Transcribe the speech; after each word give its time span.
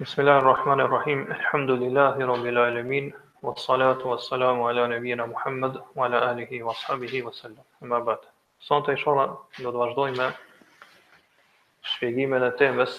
Bismillah 0.00 0.36
ar-Rahman 0.42 0.80
ar-Rahim 0.80 1.20
Elhamdulillahi 1.32 2.20
rabbil 2.26 2.58
alemin 2.62 3.06
Vat 3.42 3.58
salatu 3.58 4.08
vat 4.10 4.20
salamu 4.20 4.66
ala 4.68 4.88
nebina 4.88 5.26
Muhammed 5.26 5.76
Ala 5.96 6.20
ahlihi 6.28 6.62
vat 6.64 6.76
sahabihi 6.76 7.22
vat 7.28 7.34
salam 7.34 7.64
Sënë 8.66 8.84
të 8.88 8.92
ishore, 8.98 9.24
në 9.62 9.72
dëvashdoj 9.76 10.08
me 10.20 10.26
Shpjegime 11.92 12.36
në 12.44 12.50
temës 12.60 12.92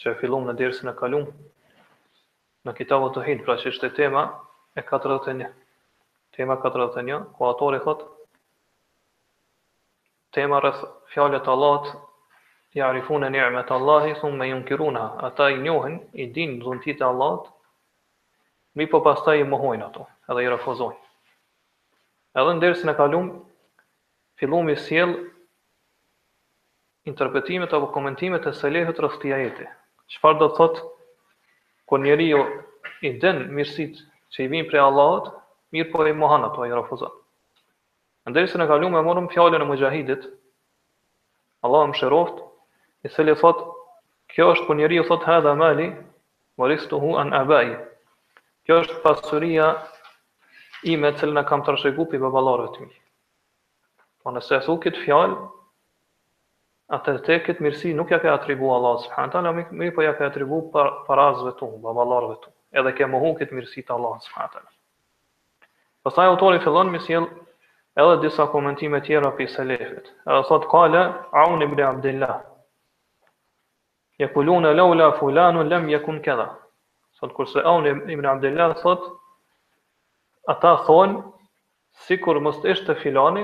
Që 0.00 0.14
e 0.14 0.18
fillum 0.22 0.48
në 0.48 0.56
dirës 0.62 0.80
në 0.88 0.94
kallum 1.02 1.28
Në 2.64 2.72
kitabë 2.80 3.12
të 3.18 3.26
hinë, 3.28 3.44
pra 3.48 3.58
që 3.64 3.68
është 3.74 3.86
e 3.92 3.94
tema 4.00 4.24
e 4.72 4.80
41 4.88 5.44
Tema 6.38 6.56
41, 6.64 7.26
ku 7.36 7.44
atori 7.52 7.84
thot 7.88 8.08
Tema 10.38 10.64
rrëth 10.64 10.82
fjallet 11.12 11.44
Allahët 11.58 11.92
ja 12.76 12.90
rifun 12.92 13.24
e 13.24 13.28
njërme 13.32 13.62
të 13.64 13.72
Allahi, 13.78 14.10
thumë 14.20 14.36
me 14.40 14.46
jënë 14.50 14.64
kiruna, 14.68 15.04
ata 15.24 15.46
i 15.52 15.60
njohen, 15.64 15.94
i 16.20 16.26
din 16.34 16.58
dhuntit 16.60 16.98
të 17.00 17.06
Allahët, 17.08 17.46
mi 18.76 18.84
po 18.92 19.00
pasta 19.06 19.32
i 19.38 19.46
mëhojnë 19.48 19.84
ato, 19.86 20.04
edhe 20.28 20.42
i 20.44 20.50
refuzojnë. 20.52 20.98
Edhe 22.36 22.52
në 22.58 22.62
derës 22.66 22.82
në 22.84 22.94
kalumë, 22.98 23.38
fillum 24.42 24.68
i 24.68 24.76
siel 24.76 25.14
interpretimet 27.08 27.72
apo 27.78 27.88
komentimet 27.96 28.44
e 28.44 28.52
selehët 28.60 29.00
rësti 29.06 29.32
ajeti. 29.32 29.64
Qëfar 30.12 30.36
do 30.42 30.50
të 30.52 30.58
thotë, 30.60 30.84
kër 31.88 32.04
njeri 32.04 32.26
jo 32.34 32.42
i 33.08 33.14
den 33.22 33.46
mirësit 33.56 34.04
që 34.36 34.44
i 34.44 34.50
vinë 34.52 34.68
prej 34.68 34.84
Allahot, 34.84 35.30
mirë 35.72 35.94
po 35.94 36.04
e 36.04 36.12
mohan 36.18 36.44
ato 36.50 36.68
e 36.68 36.74
rafuzan. 36.76 37.16
Në 38.28 38.36
derës 38.36 38.58
në 38.60 38.68
e 38.92 39.04
morëm 39.08 39.32
fjallën 39.32 39.62
e 39.64 39.70
mëgjahidit, 39.72 40.26
Allah 41.64 41.86
më 41.90 41.96
shëroftë, 42.02 42.45
i 43.06 43.10
cili 43.14 43.34
thot 43.38 43.60
kjo 44.34 44.48
është 44.54 44.66
kur 44.68 44.78
njeriu 44.78 45.04
thot 45.08 45.24
hadha 45.30 45.52
mali 45.62 45.86
waristuhu 46.60 47.14
an 47.22 47.32
abai 47.40 47.68
kjo 48.66 48.78
është 48.82 48.98
pasuria 49.04 49.68
ime 50.94 51.12
që 51.14 51.20
cilën 51.22 51.40
e 51.42 51.44
kam 51.50 51.62
trashëgu 51.66 52.06
pi 52.10 52.18
babalarëve 52.24 52.72
të 52.76 52.86
mi. 52.86 52.96
Po 54.22 54.34
nëse 54.34 54.56
e 54.58 54.64
thukit 54.66 54.94
këtë 54.96 55.02
fjalë, 55.04 55.36
atër 56.98 57.20
te 57.28 57.38
këtë 57.46 57.64
mirësi 57.64 57.92
nuk 57.98 58.10
ja 58.12 58.18
ka 58.22 58.32
atribu 58.34 58.70
Allah 58.76 58.98
subhanë 59.04 59.34
talë, 59.34 59.52
mi, 59.80 59.90
po 59.96 60.04
ja 60.06 60.12
ka 60.18 60.28
atribu 60.30 60.60
të 60.74 60.84
parazve 61.06 61.52
tu, 61.60 61.70
të 61.82 62.18
tu, 62.42 62.52
edhe 62.80 62.92
ke 62.98 63.08
mëhu 63.12 63.32
këtë 63.40 63.56
mirësi 63.58 63.86
të 63.86 63.94
Allah 63.96 64.18
subhanë 64.26 64.52
talë. 64.56 64.70
Pasaj 66.06 66.28
autori 66.34 66.60
fillon 66.66 66.92
më 66.92 67.02
sjell 67.06 67.26
edhe 68.02 68.16
disa 68.26 68.46
komentime 68.52 69.00
tjera 69.06 69.30
për 69.38 69.48
selefit. 69.56 70.12
Edhe 70.26 70.42
thot 70.50 70.68
kale 70.74 71.04
Aun 71.44 71.62
ibn 71.66 71.82
Abdillah. 71.90 72.36
يقولون 74.20 74.64
laula 74.76 75.12
fulanun, 75.18 75.66
لم 75.68 75.90
يكن 75.90 76.18
كذا 76.20 76.58
sot 77.12 77.32
kurse 77.32 77.60
on 77.64 77.86
ibn 77.86 78.24
Abdullah 78.26 78.74
sot 78.82 79.02
ata 80.48 80.72
thon 80.88 81.10
sikur 82.06 82.40
mos 82.46 82.60
të 82.62 82.70
ishte 82.74 82.94
filani 83.02 83.42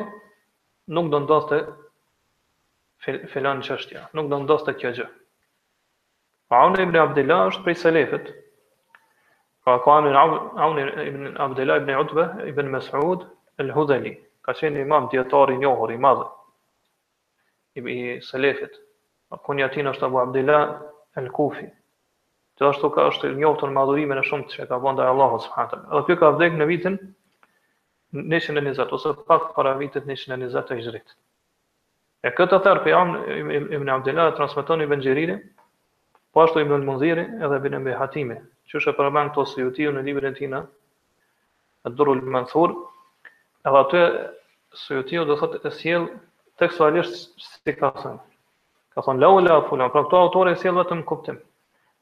nuk 0.99 1.09
do 1.15 1.19
ndoste 1.27 1.59
filan 3.35 3.61
çështja 3.69 4.07
nuk 4.17 4.29
do 4.33 4.39
ndoste 4.45 4.75
kjo 4.81 4.91
gjë 4.99 5.07
pa 6.49 6.63
on 6.69 6.77
ibn 6.87 6.97
Abdullah 7.03 7.45
është 7.51 7.65
prej 7.69 7.79
selefit 7.85 8.29
ka 9.65 9.79
ka 9.85 9.91
on 9.97 10.79
ibn 11.09 11.37
Abdullah 11.47 11.77
ibn 11.81 11.95
Udba, 11.99 12.25
ibn 12.53 12.69
Mas'ud 12.77 13.25
al-Hudali 13.65 14.15
ka 14.45 14.53
qenë 14.61 14.85
imam 14.87 15.09
dietar 15.13 15.53
i 15.53 15.57
i 15.57 15.99
madh 16.05 16.29
i 17.77 18.21
selefit 18.33 18.77
Kunja 19.41 19.69
tina 19.73 19.93
është 19.95 20.05
Abu 20.09 20.19
Abdillah 20.21 20.63
El 21.17 21.31
Kufi. 21.33 21.65
Të 22.59 22.67
është 22.69 22.91
ka 22.95 23.07
është 23.13 23.31
të 23.31 23.41
njohë 23.41 23.61
të 23.63 23.69
e 23.71 23.75
madhurime 23.77 24.19
shumë 24.29 24.51
që 24.53 24.67
ka 24.69 24.79
bënda 24.83 25.07
e 25.07 25.13
Allah, 25.13 25.37
së 25.45 25.53
Edhe 25.63 25.77
Dhe 25.93 26.03
kjo 26.09 26.17
ka 26.23 26.31
vdekur 26.35 26.61
në 26.61 26.67
vitin 26.71 26.99
120 28.13 28.97
ose 28.99 29.15
pak 29.31 29.49
para 29.57 29.73
vitit 29.79 30.05
120 30.05 30.35
e 30.37 30.41
nizat 30.45 30.71
e 30.71 31.03
E 32.23 32.31
këtë 32.31 32.55
atër, 32.59 32.79
për 32.85 32.91
jam, 32.93 33.09
Ibn 33.75 33.89
në 33.89 33.93
Abdillah, 33.97 34.29
e 34.31 34.35
transmiton 34.37 34.83
i 34.83 35.39
po 36.33 36.41
ashtu 36.45 36.61
Ibn 36.63 36.73
në 36.81 36.87
mundhiri 36.87 37.25
edhe 37.45 37.57
Ibn 37.57 37.79
me 37.83 37.97
hatime. 37.99 38.37
Që 38.69 38.79
është 38.79 38.91
e 38.93 38.97
përbën 39.01 39.33
të 39.35 39.41
osë 39.43 39.91
në 39.97 40.03
libër 40.07 40.25
e 40.25 40.35
tina, 40.39 40.61
e 41.85 41.91
durul 41.91 42.23
më 42.23 42.45
në 42.47 42.51
thurë, 42.53 42.77
edhe 43.67 43.79
atë 43.83 44.05
e 44.97 45.25
thotë 45.25 45.65
e 45.65 45.71
sjell 45.81 46.07
tekstualisht 46.63 47.19
si 47.43 47.75
ka 47.75 47.91
thënë. 47.99 48.23
Ka 48.95 49.01
thonë, 49.05 49.21
laula 49.25 49.55
fulan, 49.71 49.91
pra 49.93 50.03
këto 50.05 50.19
autore 50.21 50.53
si 50.61 50.69
e 50.69 50.73
vetëm 50.77 51.03
kuptim. 51.09 51.39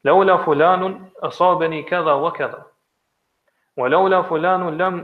Laula 0.07 0.37
fulanun, 0.43 0.95
asabeni 1.23 1.83
këdha 1.87 2.15
wa 2.23 2.31
këdha. 2.35 2.61
Wa 3.79 3.87
laula 3.87 4.23
fulanun, 4.27 4.77
lam 4.81 4.97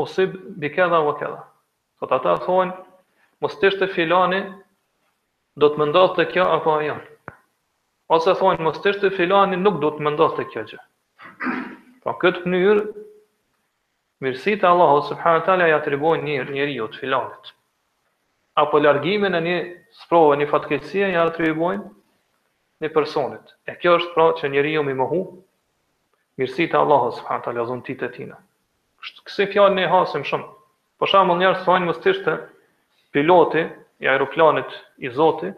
usib 0.00 0.38
bi 0.62 0.70
këdha 0.72 1.00
wa 1.08 1.12
këdha. 1.20 1.42
Ka 2.00 2.08
ata 2.16 2.38
thonë, 2.46 2.72
mos 3.44 3.58
të 3.60 3.90
filani, 3.92 4.40
do 5.60 5.68
të 5.68 5.76
mëndatë 5.82 6.14
të 6.20 6.24
kjo 6.32 6.44
apo 6.56 6.78
ajo. 6.80 6.96
Ose 8.16 8.32
thonë, 8.40 8.64
mos 8.64 8.80
të 8.84 9.10
filani, 9.16 9.60
nuk 9.60 9.76
do 9.84 9.90
të 9.96 10.06
mëndatë 10.08 10.36
të 10.40 10.48
kjo 10.52 10.62
gjë. 10.72 10.80
Pra 12.00 12.16
këtë 12.22 12.48
mënyrë, 12.48 12.86
mirësitë 14.24 14.64
Allahu 14.70 15.04
subhanahu 15.10 15.42
wa 15.42 15.44
taala 15.46 15.68
ja 15.68 15.82
tregon 15.84 16.24
një 16.24 16.48
njeriu 16.52 16.88
të 16.92 16.98
filanit 17.00 17.52
apo 18.60 18.76
largimin 18.84 19.32
e 19.32 19.40
një 19.44 19.54
sprova 19.96 20.36
një 20.38 20.46
fatkeqësie 20.50 21.08
ja 21.14 21.24
atribuojnë 21.26 21.84
një 22.82 22.90
personit. 22.94 23.54
E 23.68 23.74
kjo 23.80 23.96
është 23.98 24.12
pra 24.14 24.26
që 24.38 24.50
njeriu 24.54 24.84
më 24.86 24.94
mohu 25.00 25.22
mirësi 26.40 26.68
të 26.72 26.78
Allahut 26.80 27.16
subhanahu 27.18 27.54
lëzun 27.56 27.74
zon 27.74 27.82
titë 27.88 28.10
tina. 28.14 28.38
Kësi 29.02 29.46
fjallë 29.46 29.52
fjalë 29.56 29.76
ne 29.80 29.88
hasim 29.92 30.24
shumë. 30.30 30.48
Për 31.00 31.12
shembull 31.14 31.40
njerëz 31.42 31.64
thonë 31.66 31.88
mos 31.88 32.00
thjesht 32.04 32.28
piloti 33.14 33.64
i 34.04 34.08
aeroplanit 34.08 34.70
i 35.06 35.10
Zotit, 35.10 35.56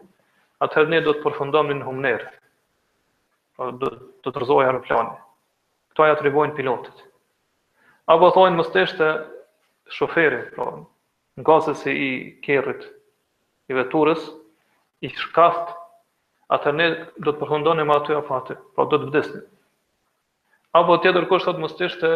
atëherë 0.63 0.89
ne 0.91 1.01
do 1.05 1.13
të 1.13 1.23
përfundojmë 1.27 1.75
në 1.79 1.85
humner. 1.87 2.23
Po 3.57 3.69
do 3.81 3.91
të 4.23 4.33
tërzojë 4.33 4.65
aeroplani. 4.69 5.17
Kto 5.91 6.07
ja 6.07 6.15
atribuojnë 6.17 6.55
pilotit. 6.57 7.03
Apo 8.15 8.31
thonë 8.35 8.55
mos 8.57 8.71
thjesht 8.73 8.99
shoferi, 9.97 10.39
pra, 10.55 10.67
në 11.37 11.43
gazës 11.47 11.83
i 11.91 12.09
kerrit 12.43 12.87
i 13.71 13.77
veturës 13.77 14.23
i 15.03 15.09
shkaft, 15.11 15.73
atë 16.53 16.73
ne 16.75 16.87
do 17.23 17.31
të 17.33 17.39
përfundonim 17.39 17.91
aty 17.97 18.15
afati, 18.17 18.57
pra 18.75 18.85
do 18.89 18.99
të 18.99 19.09
vdesnim. 19.09 19.45
Apo 20.79 20.97
tjetër 21.03 21.27
kush 21.29 21.45
thotë 21.47 21.61
mos 21.61 21.75
të 21.77 22.11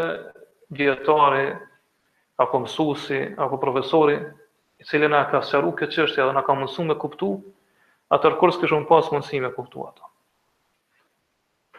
gjetari, 0.79 1.47
apo 2.41 2.59
mësuesi, 2.63 3.19
apo 3.41 3.57
profesori, 3.61 4.17
i 4.77 4.83
cili 4.85 5.07
na 5.09 5.23
ka 5.31 5.39
sqaruar 5.41 5.75
këtë 5.79 5.93
çështje 5.97 6.25
dhe 6.27 6.33
na 6.37 6.43
ka 6.45 6.53
mësuar 6.59 6.89
me 6.91 6.95
kuptu, 7.01 7.31
atë 8.13 8.31
kurs 8.39 8.59
kishon 8.61 8.85
pas 8.89 9.07
mundësi 9.13 9.41
me 9.41 9.51
kuptu 9.55 9.85
ato. 9.87 10.03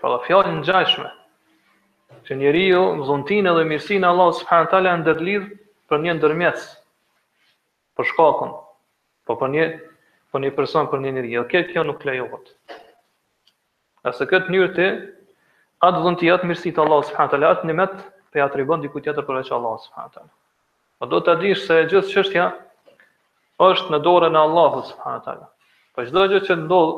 Pra 0.01 0.13
dhe 0.15 0.23
fjallë 0.27 0.55
në 0.59 0.65
gjajshme, 0.67 1.11
që 2.27 2.39
njeri 2.41 2.65
ju, 2.71 2.83
mëzuntinë 3.03 3.55
dhe 3.59 3.67
mirësinë 3.71 4.09
Allah 4.09 4.31
s.a. 4.39 4.63
e 4.67 4.97
ndërlidh 5.03 5.51
për 5.91 6.03
një 6.05 6.15
ndërmjetës, 6.19 6.67
për 7.97 8.05
shkakon, 8.13 8.55
Po 9.29 9.35
për 9.37 9.41
po 9.45 9.49
një, 9.53 9.65
po 10.35 10.39
një 10.43 10.51
person 10.59 10.87
për 10.91 11.03
një 11.05 11.11
njëri, 11.15 11.33
okay, 11.43 11.65
kjo 11.73 11.83
nuk 11.89 12.05
lejohet. 12.09 12.47
Asa 14.11 14.25
këtë 14.31 14.49
mënyrë 14.55 14.71
ti, 14.79 14.87
atë 15.89 15.99
do 16.05 16.13
të 16.19 16.29
thotë 16.31 16.49
mirësi 16.51 16.73
të 16.77 16.81
Allahut 16.85 17.11
subhanahu 17.11 17.35
teala, 17.35 17.51
atë 17.57 17.69
nimet 17.71 17.99
pe 18.37 18.41
atë 18.45 18.61
rivon 18.63 18.81
diku 18.87 19.03
tjetër 19.05 19.27
për 19.27 19.39
veç 19.43 19.51
Allahut 19.57 19.85
subhanahu 19.85 20.15
teala. 20.15 20.31
Po 20.99 21.09
do 21.15 21.21
të 21.27 21.35
dish 21.43 21.67
se 21.67 21.77
gjithë 21.93 22.15
çështja 22.15 22.47
është 23.69 23.93
në 23.95 24.01
dorën 24.09 24.39
e 24.39 24.41
Allahut 24.49 24.89
subhanahu 24.95 25.21
teala. 25.29 25.51
Po 25.93 26.07
çdo 26.09 26.25
gjë 26.33 26.43
që 26.49 26.59
ndodh, 26.63 26.97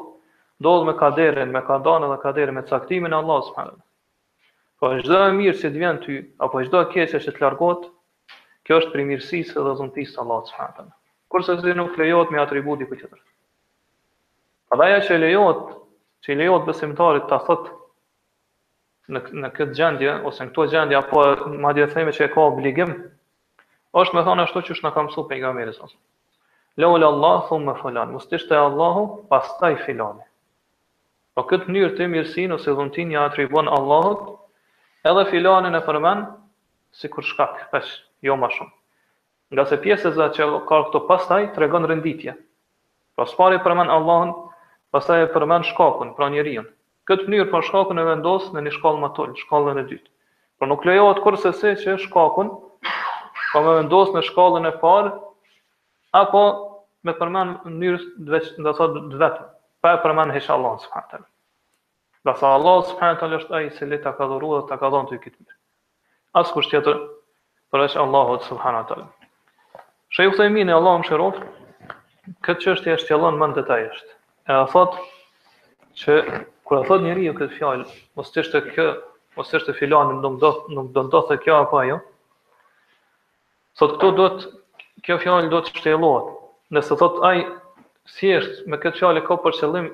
ndodh 0.62 0.86
me 0.90 0.94
kaderin, 1.02 1.50
me 1.58 1.64
kadanin 1.72 2.14
dhe 2.14 2.20
kaderin 2.28 2.58
me 2.60 2.64
caktimin 2.70 3.10
e 3.10 3.18
Allahut 3.18 3.50
subhanahu 3.50 3.74
teala. 3.74 4.78
Po 4.78 4.94
çdo 5.02 5.20
e 5.26 5.34
mirë 5.42 5.58
që 5.64 5.66
të 5.74 5.82
vjen 5.82 6.00
ty 6.06 6.22
apo 6.46 6.62
çdo 6.68 6.86
e 6.86 6.90
keqe 6.94 7.22
që 7.26 7.34
të 7.40 7.48
largohet, 7.48 7.90
kjo 8.68 8.78
është 8.84 8.94
primirësia 8.94 9.58
e 9.58 9.66
dhënë 9.70 10.06
së 10.14 10.24
Allahut 10.24 10.46
subhanahu 10.46 10.78
teala 10.78 10.94
kurse 11.30 11.56
si 11.60 11.74
nuk 11.78 11.96
lejot 12.00 12.30
me 12.34 12.42
atributi 12.44 12.86
për 12.90 13.00
qëtër. 13.04 13.20
A 14.72 14.78
dhaja 14.80 14.98
që 15.06 15.18
lejot, 15.24 15.62
që 16.26 16.36
lejot 16.42 16.66
besimtarit 16.68 17.28
të 17.30 17.38
thot 17.46 17.68
në, 19.14 19.22
në 19.44 19.50
këtë 19.58 19.76
gjendje, 19.78 20.14
ose 20.28 20.42
në 20.46 20.50
këto 20.50 20.66
gjendje, 20.74 20.98
apo 21.00 21.24
ma 21.64 21.72
dhe 21.78 21.86
që 21.94 22.24
e 22.26 22.30
ka 22.34 22.44
obligim, 22.50 22.92
është 24.02 24.16
me 24.18 24.24
thonë 24.26 24.44
ashtu 24.46 24.64
që 24.68 24.74
është 24.76 24.86
në 24.88 24.92
kam 24.96 25.10
su 25.14 25.24
pejga 25.30 25.54
mirës 25.56 25.78
asë. 25.86 25.96
Allah, 26.86 27.40
thumë 27.48 27.66
me 27.66 27.74
falan, 27.80 28.12
mustishtë 28.14 28.54
e 28.54 28.60
Allahu, 28.66 29.02
pas 29.30 29.46
taj 29.60 29.74
filani. 29.86 30.24
Po 31.34 31.44
këtë 31.50 31.70
njërë 31.70 31.94
të 31.98 32.06
mirësinë, 32.12 32.54
ose 32.58 32.74
dhuntin 32.74 33.12
ja 33.14 33.26
atribon 33.28 33.68
Allahot, 33.68 34.22
edhe 35.10 35.26
filanin 35.30 35.78
e 35.78 35.82
përmen, 35.86 36.24
si 37.00 37.10
kur 37.12 37.26
shkak, 37.32 37.66
pesh, 37.74 37.90
jo 38.26 38.36
ma 38.38 38.48
shumë 38.54 38.72
nga 39.50 39.66
se 39.70 39.78
pjesës 39.82 40.14
dhe 40.14 40.26
që 40.38 40.46
ka 40.66 40.76
këto 40.86 41.00
pastaj 41.08 41.48
të 41.54 41.60
regon 41.64 41.86
rënditje. 41.90 42.34
Pra 43.16 43.26
së 43.26 43.36
pari 43.38 43.58
përmen 43.64 43.90
Allahën, 43.90 44.30
pastaj 44.94 45.24
e 45.24 45.30
përmen 45.34 45.64
shkakun, 45.70 46.12
pra 46.14 46.28
njerion. 46.30 46.68
Këtë 47.10 47.26
mënyrë 47.26 47.50
pra 47.50 47.62
shkakun 47.66 47.98
e 47.98 48.06
vendos 48.06 48.48
në 48.54 48.62
një 48.66 48.74
shkallë 48.76 49.02
më 49.04 49.10
tëllë, 49.16 49.38
shkallën 49.44 49.80
e 49.82 49.84
dytë. 49.90 50.10
Pra 50.58 50.68
nuk 50.70 50.86
lejohet 50.86 51.22
kurse 51.24 51.50
se 51.58 51.72
që 51.82 51.96
shkakun, 52.04 52.52
pra 53.50 53.62
me 53.66 53.74
vendos 53.80 54.12
në 54.14 54.22
shkallën 54.30 54.70
e 54.70 54.74
parë, 54.84 55.10
apo 56.22 56.44
me 57.08 57.16
përmen 57.18 57.54
njërës 57.80 58.06
dhe 58.68 58.74
sa 58.78 58.86
dhe 58.94 59.20
vetë, 59.24 59.46
pa 59.82 59.96
e 59.96 60.00
përmen 60.06 60.34
heqë 60.36 60.54
Allahën 60.54 60.82
së 60.86 61.04
tëllë. 61.14 61.28
Dhe 62.28 62.34
sa 62.38 62.54
Allahën 62.56 62.92
së 62.92 63.34
është 63.42 63.58
ajë 63.58 63.74
se 63.80 63.86
le 63.90 63.98
të 64.04 64.14
ka 64.20 64.30
dhe 64.30 64.40
të 64.70 64.76
ka 64.84 64.94
të 64.94 65.06
i 65.18 65.20
këtë 65.26 65.38
mirë. 65.42 65.58
Asë 66.40 66.54
kështë 66.54 66.72
tjetër, 66.78 67.00
përveç 67.72 67.98
Allahot, 68.04 68.46
tëllë. 68.52 69.08
Shë 70.10 70.24
ju 70.26 70.30
këtojmi 70.34 70.62
Allah 70.74 70.96
më 70.98 71.08
këtë 72.46 72.58
që 72.62 72.72
është 72.76 72.90
e 72.90 72.94
është 72.98 73.12
jelon 73.12 73.36
më 73.38 73.46
në 73.50 73.54
detajisht. 73.60 73.94
është. 73.94 74.10
E 74.48 74.52
a 74.52 74.64
thotë 74.66 74.96
që 76.00 76.16
kur 76.66 76.78
a 76.78 76.82
thotë 76.88 77.04
njëri 77.04 77.26
ju 77.28 77.34
këtë 77.40 77.58
fjallë, 77.58 77.84
është 78.18 78.32
së 78.32 78.40
të 78.40 78.48
shtë 78.48 78.60
kë, 78.72 78.86
o 79.38 79.42
të 79.46 79.58
shtë 79.62 79.74
filanë 79.80 80.16
nuk 80.24 80.40
do 80.42 80.50
në 80.96 81.04
do 81.14 81.20
të 81.28 81.36
kjo 81.46 81.54
apo 81.62 81.78
ajo, 81.84 82.00
thotë 83.78 83.94
këto 84.00 84.10
do 84.22 84.26
të, 84.34 84.50
kjo 85.06 85.18
fjallë 85.22 85.48
do 85.54 85.60
të 85.68 85.76
shtë 85.76 85.94
nëse 86.78 86.98
thotë 87.04 87.24
ajë 87.30 87.46
si 88.16 88.32
është 88.40 88.66
me 88.72 88.76
këtë 88.82 88.98
fjallë 88.98 89.22
ka 89.30 89.36
për 89.46 89.52
qëllim 89.62 89.88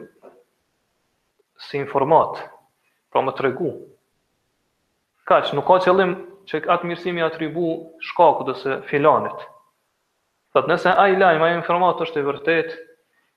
si 1.66 1.76
informat, 1.82 2.40
pra 3.12 3.20
më 3.28 3.36
të 3.36 3.42
regu, 3.50 3.70
ka 5.28 5.40
që 5.44 5.52
nuk 5.60 5.66
ka 5.72 5.76
qëllim 5.84 6.16
që 6.48 6.64
atë 6.72 6.84
mirësimi 6.88 7.20
atribu 7.28 7.68
shkaku 8.08 8.48
dëse 8.48 8.80
Thot 10.56 10.70
nëse 10.72 10.88
ai 10.96 11.12
lajm 11.20 11.42
ai 11.44 11.50
informator 11.54 12.06
është 12.08 12.22
i 12.22 12.24
vërtetë, 12.24 12.76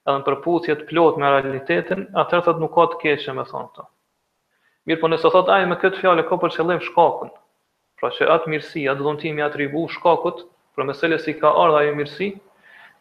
edhe 0.07 0.13
në 0.15 0.23
përputhje 0.27 0.73
të 0.79 0.85
plotë 0.91 1.19
me 1.19 1.29
realitetin, 1.33 2.05
atëherë 2.21 2.45
thot 2.45 2.59
nuk 2.63 2.71
ka 2.77 2.85
të 2.93 2.99
keqë 3.01 3.33
me 3.39 3.43
thon 3.49 3.65
këto. 3.67 3.83
Mirë, 4.87 4.99
po 5.01 5.07
nëse 5.11 5.31
thot 5.33 5.49
ai 5.55 5.65
me 5.71 5.75
këtë 5.81 5.99
fjalë 5.99 6.23
ka 6.29 6.37
për 6.43 6.53
qëllim 6.55 6.79
shkakun. 6.85 7.33
Pra 7.99 8.11
që 8.15 8.29
atë 8.37 8.53
mirësi, 8.53 8.85
atë 8.93 9.03
dhëmtimi 9.03 9.43
atribu 9.43 9.81
shkakut, 9.97 10.45
për 10.77 10.87
mesele 10.93 11.17
si 11.25 11.33
ka 11.41 11.51
ardha 11.65 11.81
ajo 11.83 11.97
mirësi, 11.99 12.29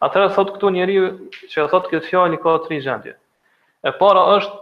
atëra 0.09 0.33
thotë 0.35 0.55
këtu 0.57 0.71
njeri 0.75 0.97
që 1.53 1.65
thotë 1.75 1.91
këtë 1.93 2.25
i 2.35 2.39
ka 2.43 2.57
tri 2.67 2.79
gjendje. 2.89 3.13
E 3.87 3.91
para 4.01 4.25
është, 4.33 4.59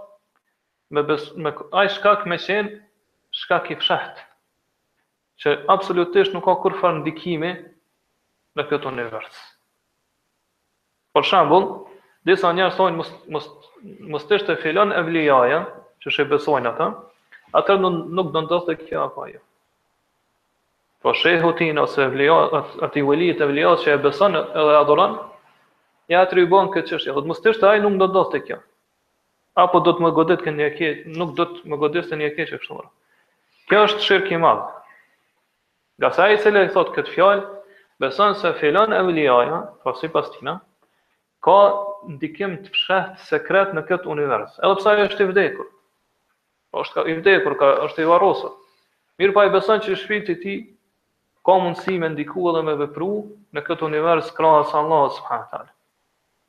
me 0.94 1.02
bes, 1.10 1.32
me, 1.46 1.56
ai 1.82 1.88
shkak 1.98 2.30
me 2.30 2.38
qenë, 2.46 2.78
shkak 3.42 3.72
i 3.74 3.76
fshehtë 3.82 4.22
Që 5.42 5.56
absolutisht 5.70 6.34
nuk 6.34 6.46
ka 6.48 6.54
kurfar 6.64 6.94
ndikimi 7.02 7.50
në 8.58 8.66
këtë 8.72 8.90
univers. 8.92 9.38
Për 11.16 11.26
shembull, 11.30 11.68
disa 12.28 12.50
njerëz 12.58 12.76
thonë 12.80 13.00
mos 13.00 13.12
mos 13.36 13.48
mos 14.14 14.26
të 14.28 14.40
shtë 14.42 14.58
filan 14.64 14.94
evlijaja, 15.00 15.62
që 16.02 16.14
shë 16.16 16.26
besojnë 16.32 16.72
ata, 16.72 16.88
atë 17.60 17.78
nuk 17.84 18.02
nuk 18.20 18.32
do 18.36 18.44
ndodhte 18.46 18.76
kjo 18.84 19.04
apo 19.08 19.28
ajo. 19.28 19.42
Po 21.04 21.14
shehu 21.14 21.52
ti 21.60 21.70
ose 21.80 22.08
evlija 22.10 22.38
aty 22.88 23.04
veli 23.06 23.32
të 23.38 23.50
që 23.84 23.92
e 23.94 23.98
beson 24.08 24.36
edhe 24.40 24.78
adhuron, 24.82 25.18
ja 26.12 26.22
atribuon 26.26 26.72
këtë 26.74 26.90
çështje, 26.96 27.14
do 27.16 27.22
të 27.24 27.28
mos 27.32 27.42
të 27.44 27.54
shtë 27.58 27.70
ai 27.72 27.84
nuk 27.84 28.00
do 28.02 28.08
ndodhte 28.10 28.42
kjo. 28.48 28.58
Apo 29.62 29.80
do 29.86 29.94
të 29.98 30.04
më 30.06 30.10
godet 30.20 30.42
kënë 30.46 30.58
një 30.64 30.70
keqë, 30.78 31.18
nuk 31.18 31.32
do 31.38 31.46
të 31.52 31.70
më 31.72 31.78
godet 31.84 32.10
kënë 32.10 32.24
një 32.26 32.34
keqë 32.40 32.58
e 32.58 32.62
kështë 32.64 32.88
Kjo 33.68 33.80
është 33.84 34.00
shirkë 34.04 34.32
i 34.32 34.38
madhë. 34.40 34.68
Gasa 36.00 36.28
i 36.32 36.38
cilë 36.40 36.62
e 36.64 36.68
thotë 36.72 36.94
këtë 36.96 37.12
fjallë, 37.12 37.42
Besan 38.00 38.36
se 38.38 38.54
filan 38.62 38.94
e 38.94 39.00
vlijaja, 39.04 39.62
pra 39.84 39.92
po 39.92 39.98
si 39.98 40.08
pas 40.14 40.28
tina, 40.36 40.60
ka 41.42 41.56
ndikim 42.14 42.58
të 42.62 42.72
fshet 42.76 43.22
sekret 43.26 43.74
në 43.74 43.84
këtë 43.90 44.10
univers, 44.14 44.58
edhe 44.62 44.74
psa 44.82 44.94
e 44.98 45.06
është 45.08 45.26
i 45.26 45.30
vdekur, 45.32 45.70
është 46.84 47.06
i 47.10 47.16
vdekur, 47.22 47.56
ka, 47.58 47.70
është 47.90 48.02
i 48.06 48.10
varosa. 48.12 48.52
mirë 49.18 49.34
pa 49.34 49.46
e 49.46 49.50
beson 49.50 49.80
që 49.82 49.96
shpiti 49.98 50.36
ti 50.44 50.54
ka 51.48 51.52
mundësi 51.58 51.96
me 52.00 52.10
ndiku 52.14 52.44
edhe 52.52 52.62
me 52.68 52.76
vëpru 52.78 53.08
në 53.58 53.62
këtë 53.68 53.86
univers 53.88 54.30
krahës 54.38 54.74
Allah 54.78 55.08
subhanahu 55.16 55.64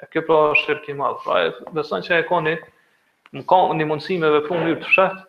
E 0.02 0.06
kjo 0.12 0.22
pra 0.28 0.36
është 0.54 0.64
shirk 0.66 0.88
i 0.88 0.94
madh. 0.98 1.16
Pra 1.24 1.38
e 1.46 1.52
besan 1.78 2.02
që 2.04 2.18
e 2.18 2.26
keni 2.28 2.52
më 3.38 3.42
ka 3.48 3.56
një 3.80 3.86
mundësi 3.88 4.18
me 4.20 4.28
vëpru 4.36 4.54
në 4.54 4.60
mënyrë 4.66 4.80
të 4.84 4.88
fshehtë 4.88 5.22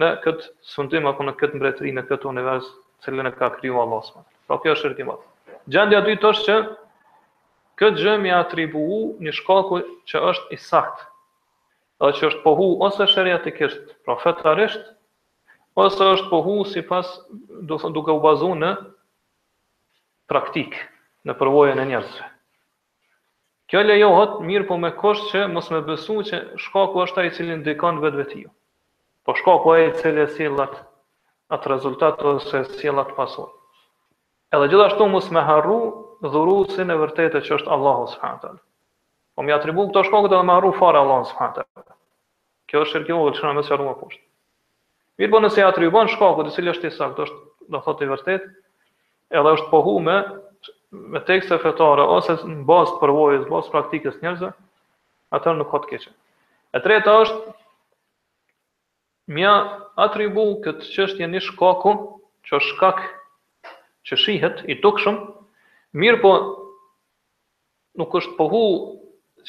në 0.00 0.08
këtë 0.24 0.44
sundim 0.72 1.06
apo 1.12 1.22
në 1.28 1.36
këtë 1.42 1.56
mbretëri 1.60 1.92
në 1.98 2.06
këtë 2.08 2.28
univers, 2.32 2.64
të 2.72 3.04
cilën 3.10 3.28
e 3.28 3.36
ka 3.36 3.50
krijuar 3.58 3.84
Allah 3.86 4.00
subhanahu 4.08 4.48
Pra 4.48 4.58
kjo 4.64 4.74
është 4.76 4.82
shirk 4.86 5.04
i 5.04 5.08
madh 5.12 5.28
gjendja 5.70 5.98
e 6.02 6.06
dytë 6.06 6.28
është 6.30 6.46
që 6.46 6.54
këtë 7.82 8.02
gjë 8.02 8.16
më 8.22 8.38
një 9.26 9.32
shkaku 9.36 9.80
që 10.12 10.22
është 10.30 10.54
i 10.54 10.56
saktë. 10.62 11.04
edhe 12.02 12.16
që 12.18 12.26
është 12.30 12.42
pohu 12.44 12.66
ose 12.86 13.06
shërja 13.12 13.36
të 13.44 13.50
kështë 13.58 13.94
profetë 14.08 14.54
ose 15.82 16.04
është 16.14 16.30
pohu 16.32 16.56
si 16.72 16.82
pas 16.88 17.12
duke 17.98 18.10
u 18.16 18.20
bazu 18.24 18.50
në 18.62 18.72
praktikë, 20.28 20.78
në 21.26 21.32
përvojën 21.40 21.78
e 21.78 21.84
njerëzve. 21.92 22.26
Kjo 23.70 23.80
le 23.86 23.96
jo 23.98 24.10
mirë 24.44 24.66
po 24.68 24.76
me 24.82 24.90
koshë 24.92 25.28
që 25.30 25.44
mos 25.54 25.70
me 25.72 25.80
besu 25.86 26.18
që 26.28 26.42
shkaku 26.60 27.02
është 27.06 27.20
a 27.20 27.24
i 27.24 27.30
cilin 27.36 27.60
ndikon 27.62 28.00
vetë 28.02 28.16
vetiu, 28.20 28.50
Po 29.24 29.34
shkaku 29.38 29.70
ai 29.72 29.88
i 29.88 29.94
cilin 29.94 30.24
e 30.24 30.28
silat 30.34 30.74
atë 31.54 31.68
rezultatë 31.72 32.22
ose 32.34 32.64
silat 32.76 33.14
pasurë. 33.16 33.54
Edhe 34.52 34.66
gjithashtu 34.68 35.06
mos 35.08 35.30
me 35.32 35.40
harru 35.48 35.74
dhuruesin 36.32 36.92
e 36.92 36.96
vërtetë 37.00 37.40
që 37.46 37.54
është 37.56 37.70
Allahu 37.76 38.08
subhanahu 38.14 38.40
taala. 38.42 38.60
Po 39.34 39.44
më 39.48 39.54
atribuon 39.54 39.88
këto 39.88 40.02
shkollë 40.10 40.28
të 40.32 40.40
me 40.48 40.56
harru 40.58 40.72
fare 40.80 41.00
Allahu 41.04 41.24
subhanahu 41.30 41.62
wa 41.62 41.84
taala. 41.86 41.96
Kjo 42.68 42.82
është 42.84 42.92
shirku 42.98 43.30
që 43.38 43.46
na 43.46 43.54
mëson 43.58 43.84
më 43.86 43.94
poshtë. 44.02 44.20
Mirë 45.22 45.32
po 45.34 45.40
nëse 45.44 45.60
ja 45.62 45.68
atribuon 45.72 46.12
shkakun, 46.14 46.48
të 46.50 46.56
cilë 46.58 46.72
është 46.74 46.88
i 46.88 46.92
saktë, 46.98 47.24
është 47.28 47.70
do 47.76 47.80
thotë 47.86 48.04
i 48.04 48.10
vërtetë, 48.12 48.52
edhe 49.40 49.54
është 49.56 49.70
pohu 49.72 49.96
me 50.10 51.24
tekste 51.30 51.56
fetare 51.64 52.04
ose 52.18 52.36
në 52.44 52.58
bazë 52.68 52.98
përvojës, 53.00 53.48
bazë 53.54 53.72
praktikës 53.72 54.20
njerëzve, 54.20 54.52
atër 55.38 55.58
nuk 55.62 55.72
ka 55.72 55.80
të 55.86 55.92
keqe. 55.94 56.12
E 56.76 56.82
treta 56.88 57.16
është 57.24 57.56
mja 59.38 59.56
atribu 60.06 60.46
këtë 60.68 60.88
çështje 60.92 61.30
në 61.34 61.42
shkakun, 61.48 62.04
që 62.44 62.60
është 62.60 62.74
shkak 62.76 63.04
që 64.08 64.16
shihet 64.22 64.62
i 64.70 64.76
dukshëm, 64.84 65.18
mirë 66.02 66.20
po 66.22 66.32
nuk 68.00 68.16
është 68.20 68.36
pohu 68.38 68.62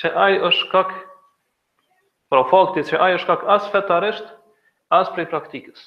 që 0.02 0.12
ai 0.26 0.36
është 0.50 0.70
kak 0.74 0.92
pra 2.34 2.44
fakti 2.52 2.84
që 2.92 3.02
ai 3.06 3.12
është 3.18 3.30
kak 3.32 3.46
as 3.56 3.68
fetarisht, 3.74 4.30
as 5.00 5.10
prej 5.16 5.28
praktikës. 5.32 5.82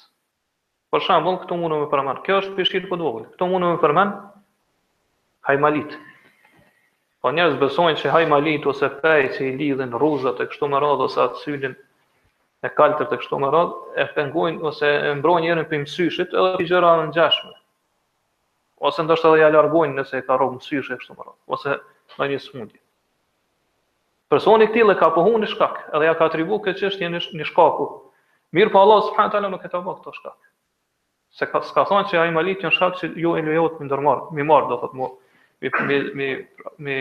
Për 0.91 1.03
shembull, 1.05 1.37
këtu 1.41 1.55
mundu 1.59 1.77
me 1.81 1.87
përmend. 1.91 2.21
Kjo 2.23 2.37
është 2.41 2.53
pishit 2.57 2.85
po 2.89 2.95
duhet. 2.99 3.27
Këtu 3.33 3.47
mundu 3.51 3.71
me 3.73 3.79
përmend 3.81 4.13
hajmalit. 5.47 5.97
Po 7.23 7.31
njerëz 7.35 7.57
besojnë 7.59 7.99
se 7.99 8.11
hajmalit 8.13 8.67
ose 8.71 8.87
pej 9.03 9.27
që 9.35 9.49
i 9.49 9.51
lidhin 9.59 9.91
rruzat 9.99 10.39
e 10.43 10.47
kështu 10.51 10.69
me 10.71 10.79
radhë 10.83 11.07
ose 11.09 11.19
atsylin 11.25 11.75
e 12.67 12.71
kaltër 12.77 13.09
të 13.11 13.19
kështu 13.21 13.39
me 13.43 13.49
radhë, 13.55 13.77
e 14.01 14.05
pengojnë 14.15 14.63
ose 14.69 14.91
e 15.09 15.15
mbrojnë 15.19 15.45
njerën 15.49 15.67
për 15.69 15.81
edhe 15.81 16.67
për 16.67 17.07
në 17.07 17.15
ose 18.79 19.03
ndoshta 19.03 19.29
do 19.33 19.37
ja 19.41 19.49
largojnë 19.51 19.97
nëse 19.97 20.19
i 20.21 20.25
ka 20.25 20.37
rrugë 20.37 20.57
mësyshe 20.59 20.97
kështu 21.01 21.15
më 21.17 21.25
radhë, 21.25 21.39
ose 21.55 21.77
në 22.21 22.27
një 22.33 22.39
smundje. 22.43 22.81
Personi 24.29 24.65
i 24.69 24.95
ka 24.99 25.09
pohuar 25.15 25.39
në 25.41 25.47
shkak, 25.53 25.77
edhe 25.95 26.05
ja 26.09 26.15
ka 26.19 26.25
atribuar 26.29 26.61
këtë 26.67 26.79
çështje 26.83 27.09
në 27.13 27.21
në 27.39 27.45
shkaku. 27.49 27.87
Mirë 28.55 28.71
po 28.73 28.79
Allah 28.81 29.01
subhanahu 29.07 29.31
taala 29.31 29.49
nuk 29.53 29.65
e 29.65 29.69
ka 29.71 29.79
vënë 29.81 29.97
këto 30.01 30.11
shkak. 30.17 30.37
Se 31.37 31.45
ka 31.51 31.61
s'ka 31.67 31.83
thonë 31.89 32.09
se 32.09 32.17
ai 32.17 32.31
mali 32.31 32.55
ti 32.59 32.67
në 32.67 32.73
shkak 32.75 32.99
që 33.01 33.11
ju 33.19 33.33
e 33.37 33.41
lejohet 33.47 33.79
më 33.81 33.87
ndërmarr, 33.89 34.29
më 34.37 34.45
marr 34.51 34.67
do 34.71 34.77
thotë 34.81 34.97
më 34.97 36.11
më 36.19 36.31
më 36.87 36.99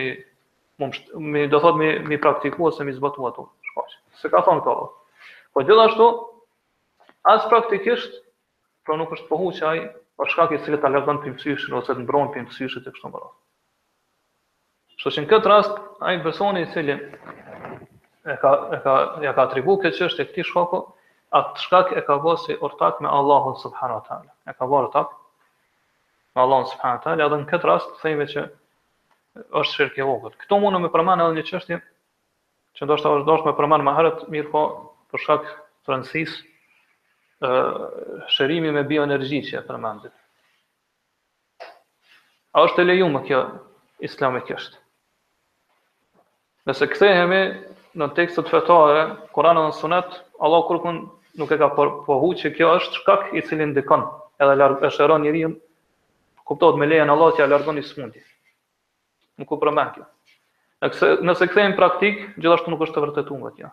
Mom 0.76 0.90
më 1.33 1.47
do 1.49 1.56
thotë 1.56 1.78
më 1.80 1.87
më 2.04 2.16
praktikuos 2.21 2.75
se 2.76 2.85
më 2.85 2.92
zbatu 2.99 3.25
ato 3.25 3.47
shkaq. 3.64 3.92
Se 4.21 4.28
ka 4.28 4.42
thonë 4.45 4.61
këto. 4.66 4.83
Po 5.56 5.62
gjithashtu 5.64 6.09
as 7.33 7.47
praktikisht, 7.49 8.18
po 8.85 8.99
nuk 9.00 9.14
është 9.16 9.28
pohuçaj, 9.30 9.78
për 10.16 10.25
po 10.25 10.30
shkak 10.32 10.52
i 10.56 10.61
cili 10.64 10.76
ta 10.82 10.88
lëvdon 10.92 11.18
pimësyshin 11.23 11.75
ose 11.78 11.92
të 11.94 12.02
mbron 12.04 12.28
pimësyshit 12.35 12.87
e 12.88 12.92
kështu 12.92 13.08
me 13.12 13.18
radhë. 13.20 13.35
Kështu 14.94 15.12
që 15.16 15.25
në 15.25 15.28
këtë 15.32 15.50
rast 15.52 15.82
ai 16.11 16.14
personi 16.26 16.62
i 16.64 16.68
cili 16.75 16.96
e 18.25 18.37
ka 18.44 18.52
e 18.73 18.78
ka 18.87 18.94
ja 19.25 19.35
ka 19.37 19.44
atribu 19.44 19.75
këtë 19.82 19.99
çështje 19.99 20.26
këtij 20.30 20.49
shkaku, 20.50 20.80
atë 21.40 21.64
shkak 21.66 21.92
e 22.00 22.04
ka 22.08 22.16
vënë 22.25 22.42
si 22.46 22.56
ortak 22.70 23.02
me 23.04 23.12
Allahun 23.18 23.58
subhanahu 23.64 24.00
teala. 24.08 24.32
E 24.49 24.56
ka 24.56 24.64
vënë 24.70 24.87
ortak 24.88 25.12
me 26.32 26.44
Allahun 26.46 26.70
subhanahu 26.73 27.04
teala, 27.04 27.26
edhe 27.28 27.42
në 27.44 27.50
këtë 27.52 27.70
rast 27.70 27.92
thënë 28.00 28.30
që 28.32 28.46
është 29.61 29.76
shirk 29.76 30.00
i 30.00 30.08
vogël. 30.08 30.32
Këtu 30.42 30.62
mundu 30.64 30.80
me 30.87 30.92
përmend 30.96 31.26
edhe 31.26 31.37
një 31.42 31.46
çështje 31.52 31.82
që 32.76 32.88
ndoshta 32.88 33.12
është 33.18 33.28
dashur 33.28 33.50
me 33.50 33.56
përmend 33.61 33.85
më 33.88 33.99
herët, 34.00 34.25
mirë 34.32 34.49
po 34.56 34.64
për 35.12 35.23
shkak 35.26 35.52
të 35.85 36.04
shërimi 37.40 38.71
me 38.73 38.83
bioenergji 38.88 39.40
që 39.49 39.59
e 39.61 39.64
përmendit. 39.66 40.12
A 42.57 42.62
është 42.64 42.83
e 42.85 42.88
lejumë 42.90 43.23
kjo 43.28 43.40
islami 44.09 44.40
kështë? 44.49 44.78
Nëse 46.66 46.88
këthejhemi 46.93 47.40
në 47.97 48.09
tekstët 48.16 48.49
fetare, 48.50 49.02
Koranë 49.37 49.66
dhe 49.66 49.75
Sunet, 49.81 50.16
Allah 50.40 50.64
kërkën 50.71 51.02
nuk 51.40 51.52
e 51.52 51.59
ka 51.61 51.69
përpohu 51.76 52.31
që 52.40 52.52
kjo 52.57 52.71
është 52.81 53.02
shkak 53.02 53.28
i 53.38 53.45
cilin 53.47 53.75
dikon, 53.76 54.07
edhe 54.40 54.71
e 54.81 54.90
shëron 54.97 55.25
një 55.26 55.52
kuptohet 56.49 56.78
me 56.81 56.87
lejën 56.88 57.11
Allah 57.12 57.33
që 57.37 57.43
e 57.45 57.50
largon 57.50 57.78
i 57.78 57.83
smundi. 57.85 58.23
Nuk 59.37 59.52
u 59.52 59.59
përmën 59.61 59.93
kjo. 59.99 60.07
Nëse 61.26 61.49
këthejmë 61.50 61.76
praktik, 61.76 62.25
gjithashtu 62.37 62.73
nuk 62.73 62.83
është 62.87 62.97
të 62.99 63.05
vërtetumë 63.05 63.47
dhe 63.47 63.52
kjo. 63.61 63.71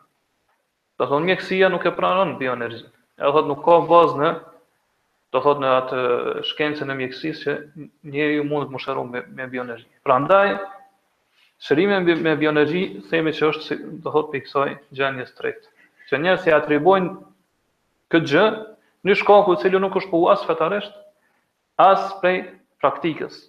Dhe 1.00 1.08
thonë 1.10 1.30
mjekësia 1.32 1.70
nuk 1.72 1.86
e 1.90 1.94
pranon 1.98 2.36
bioenergjit 2.40 2.92
e 3.24 3.32
thot 3.32 3.48
nuk 3.48 3.62
ka 3.64 3.78
bazë 3.88 4.18
në 4.20 4.30
do 5.34 5.40
thot 5.42 5.62
në 5.64 5.70
atë 5.74 6.00
shkencën 6.50 6.92
e 6.92 6.96
mjekësisë 7.00 7.44
që 7.44 7.54
njeriu 8.16 8.44
mund 8.48 8.74
të 8.74 8.82
shëru 8.84 9.06
me 9.12 9.22
me 9.38 9.48
Pra 9.52 9.68
Prandaj 10.08 10.50
shërimi 11.68 12.02
me 12.26 12.34
bionazhi 12.42 12.82
themi 13.10 13.32
se 13.34 13.46
është 13.48 13.78
do 14.04 14.12
thot 14.12 14.32
piksoj, 14.34 14.74
kësaj 14.74 14.98
gjënie 15.00 15.26
strict. 15.30 15.70
Që 16.12 16.18
njerëzit 16.20 16.44
si 16.44 16.52
e 16.52 16.58
atribojnë 16.58 17.16
këtë 18.12 18.30
gjë 18.34 18.46
në 19.08 19.16
shkollë 19.24 19.46
ku 19.48 19.56
celu 19.64 19.80
nuk 19.80 19.96
është 20.02 20.12
po 20.12 20.22
asë 20.36 20.50
fetarisht 20.50 21.00
as 21.88 22.04
prej 22.20 22.36
praktikës. 22.84 23.40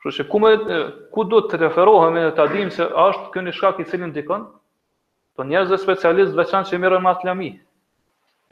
Kështu 0.00 0.16
që 0.22 0.28
ku 0.30 0.38
me, 0.44 0.54
ku 1.12 1.26
do 1.26 1.42
të 1.50 1.58
referohem 1.66 2.14
në 2.14 2.30
ta 2.38 2.46
dim 2.54 2.70
se 2.70 2.86
është 2.86 3.32
këni 3.34 3.52
shkak 3.58 3.82
i 3.82 3.88
cilin 3.90 4.14
ndikon? 4.14 4.46
Po 5.36 5.44
njerëzve 5.44 5.82
specialistë 5.82 6.38
veçanë 6.38 6.70
që 6.70 6.78
merren 6.80 7.02
me 7.04 7.10
atlamin. 7.12 7.56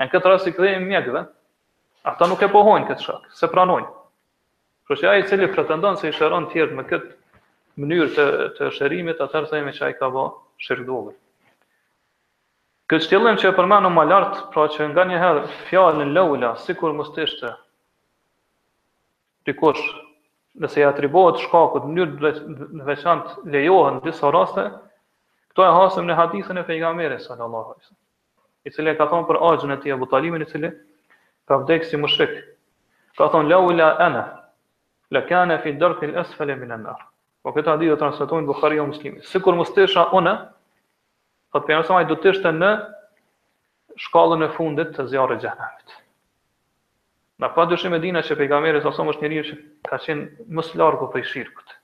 Në 0.00 0.06
këtë 0.12 0.30
rast 0.30 0.46
i 0.50 0.52
kthehen 0.54 0.86
mjekëve, 0.90 1.20
ata 2.12 2.26
nuk 2.30 2.40
e 2.42 2.48
pohojnë 2.54 2.88
këtë 2.88 3.04
shkak, 3.04 3.28
se 3.40 3.48
pranojnë. 3.52 3.92
Kështu 4.88 5.04
që 5.06 5.10
ai 5.12 5.20
i 5.22 5.26
cili 5.30 5.46
pretendon 5.52 5.98
se 6.00 6.08
i 6.10 6.14
shëron 6.16 6.48
të 6.48 6.54
tjerë 6.56 6.78
me 6.78 6.86
këtë 6.90 7.84
mënyrë 7.84 8.08
të 8.16 8.24
të 8.56 8.70
shërimit, 8.78 9.22
ata 9.26 9.44
themi 9.52 9.74
që 9.76 9.84
ai 9.86 9.92
ka 10.00 10.08
ba 10.16 10.24
shirkdove. 10.66 11.14
Këtë 12.92 13.06
shtjellim 13.06 13.38
që 13.40 13.48
e 13.52 13.54
përmenu 13.60 13.94
më 13.94 14.04
lartë, 14.10 14.42
pra 14.54 14.66
që 14.74 14.90
nga 14.90 15.06
herë, 15.28 15.46
fjallë 15.70 16.02
në 16.02 16.10
lëvula, 16.18 16.50
si 16.64 16.74
kur 16.80 16.92
më 16.98 17.08
stishtë 17.12 17.54
nëse 20.62 20.78
i 20.78 20.84
atribohet 20.86 21.40
shkakut 21.42 21.88
në 21.88 21.92
njërë 22.04 22.30
në 22.78 22.84
veçant 22.86 23.32
lejohën 23.54 23.96
në 23.96 24.04
disa 24.04 24.30
raste, 24.34 24.64
këto 25.50 25.64
e 25.66 25.72
hasëm 25.80 26.06
në 26.06 26.16
hadithën 26.20 26.60
e 26.62 26.62
pejgamerit, 26.68 27.24
sallallahu 27.26 27.72
alaihi 27.74 27.82
wasallam 27.82 28.03
i 28.64 28.72
cili 28.72 28.94
ka 28.98 29.06
thonë 29.10 29.26
për 29.28 29.38
axhën 29.50 29.72
e 29.74 29.78
tij 29.82 29.92
Abu 29.94 30.06
Talibin 30.10 30.42
i 30.44 30.48
cili 30.48 30.70
ka 31.48 31.58
vdekur 31.62 31.88
si 31.88 31.98
mushrik. 32.00 32.36
Ka 33.18 33.28
thonë 33.32 33.50
la 33.52 33.58
ula 33.60 33.88
ana 34.00 34.22
la 35.12 35.20
kana 35.28 35.58
fi 35.62 35.74
dark 35.78 36.02
al 36.02 36.16
asfal 36.24 36.54
min 36.56 36.72
an 36.72 36.86
nar. 36.88 37.02
Po 37.44 37.52
këtë 37.52 37.74
di 37.80 37.90
do 37.92 37.96
transmetojnë 38.00 38.48
Buhariu 38.48 38.84
dhe 38.84 38.92
Muslimi. 38.92 39.20
Sikur 39.30 39.54
mos 39.54 39.72
tesha 39.76 40.06
ona, 40.16 40.32
atë 41.52 41.66
pjesa 41.66 41.92
më 41.98 42.06
do 42.08 42.16
të 42.16 42.32
ishte 42.32 42.52
në 42.56 42.70
shkallën 44.06 44.46
e 44.46 44.50
fundit 44.56 44.94
të 44.96 45.06
zjarrit 45.12 45.44
xhenemit. 45.44 45.92
Na 47.38 47.50
pa 47.52 47.64
dyshim 47.68 47.92
e 47.94 48.00
dina 48.00 48.22
që 48.24 48.36
pejgamberi 48.38 48.80
sa 48.80 48.94
është 48.94 49.28
njeriu 49.28 49.44
që 49.50 49.54
ka 49.90 49.98
qenë 50.06 50.46
më 50.48 50.62
së 50.64 50.80
largu 50.80 51.10
prej 51.12 51.28
shirkut. 51.32 51.76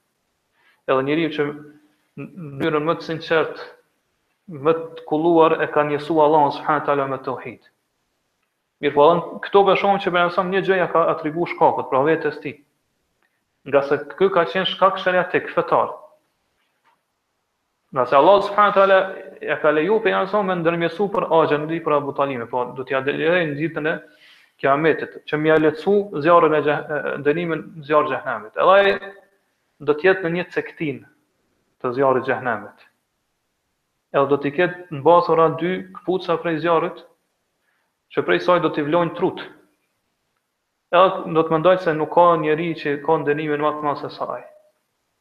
Edhe 0.89 1.03
njeriu 1.05 1.29
që 1.37 1.47
në 1.53 2.25
mënyrën 2.65 2.87
më 2.89 2.95
të 2.99 3.09
sinqertë 3.11 3.69
më 4.51 4.73
të 4.99 5.05
kulluar 5.07 5.53
e 5.63 5.67
ka 5.71 5.83
njësu 5.87 6.17
Allah 6.23 6.45
në 6.49 6.55
shëhanë 6.59 7.07
me 7.11 7.19
të 7.23 7.33
uhit. 7.35 7.69
Mirë 8.83 8.95
po, 8.97 9.07
këto 9.45 9.63
për 9.69 9.79
shumë 9.79 10.01
që 10.03 10.11
me 10.13 10.25
një 10.49 10.63
gjëja 10.67 10.87
ka 10.93 11.05
atribu 11.15 11.47
shkakët, 11.53 11.87
pra 11.91 12.01
vetës 12.07 12.41
ti. 12.43 12.53
Nga 13.69 13.83
se 13.89 13.99
këtë 14.01 14.17
këtë 14.19 14.29
ka 14.35 14.45
qenë 14.53 14.71
shkakë 14.73 15.03
shërja 15.05 15.23
të 15.31 15.43
këfetar. 15.47 15.93
Nga 17.95 18.05
se 18.11 18.17
Allah 18.19 18.41
në 18.41 18.49
shëhanë 18.49 18.99
e 19.41 19.57
ka 19.63 19.71
leju 19.77 20.01
për 20.03 20.17
nësëm 20.19 20.49
me 20.49 20.59
ndërmjesu 20.65 21.07
për 21.15 21.29
agjën 21.39 21.69
dhe 21.71 21.79
për 21.79 21.85
për 21.87 21.97
abutalime, 22.01 22.49
po 22.51 22.65
do 22.79 22.83
t'ja 22.89 23.05
delirej 23.07 23.47
në 23.53 23.57
zhitën 23.61 23.87
e 23.87 23.95
kiametit, 24.61 25.21
që 25.29 25.37
mja 25.41 25.61
lecu 25.63 25.95
zjarën 26.25 26.59
e 26.59 26.61
ndërimin 27.23 27.65
zjarë 27.87 28.11
gjëhnamit. 28.17 28.55
Edhaj 28.59 28.99
do 29.89 29.95
t'jetë 30.01 30.27
në 30.27 30.35
një 30.39 30.47
cektin 30.57 31.03
të 31.83 31.95
zjarë 32.01 32.25
gjëhnamit 32.29 32.90
edhe 34.19 34.27
do 34.33 34.39
t'i 34.43 34.51
ketë 34.55 34.97
në 34.97 35.01
basë 35.07 35.33
ora 35.35 35.45
dy 35.61 35.69
këputë 35.97 36.37
prej 36.45 36.55
zjarët, 36.65 37.03
që 38.15 38.25
prej 38.29 38.41
saj 38.47 38.61
do 38.65 38.71
t'i 38.75 38.83
vlojnë 38.87 39.15
trut. 39.19 39.43
Edhe 40.99 41.35
do 41.37 41.45
të 41.47 41.55
mëndajtë 41.55 41.85
se 41.87 41.95
nuk 41.99 42.11
ka 42.17 42.25
njeri 42.43 42.71
që 42.81 42.95
ka 43.05 43.19
në 43.21 43.29
denime 43.29 43.59
në 43.61 43.67
matë 43.67 43.85
masë 43.89 44.09
e 44.09 44.15
saj. 44.17 44.41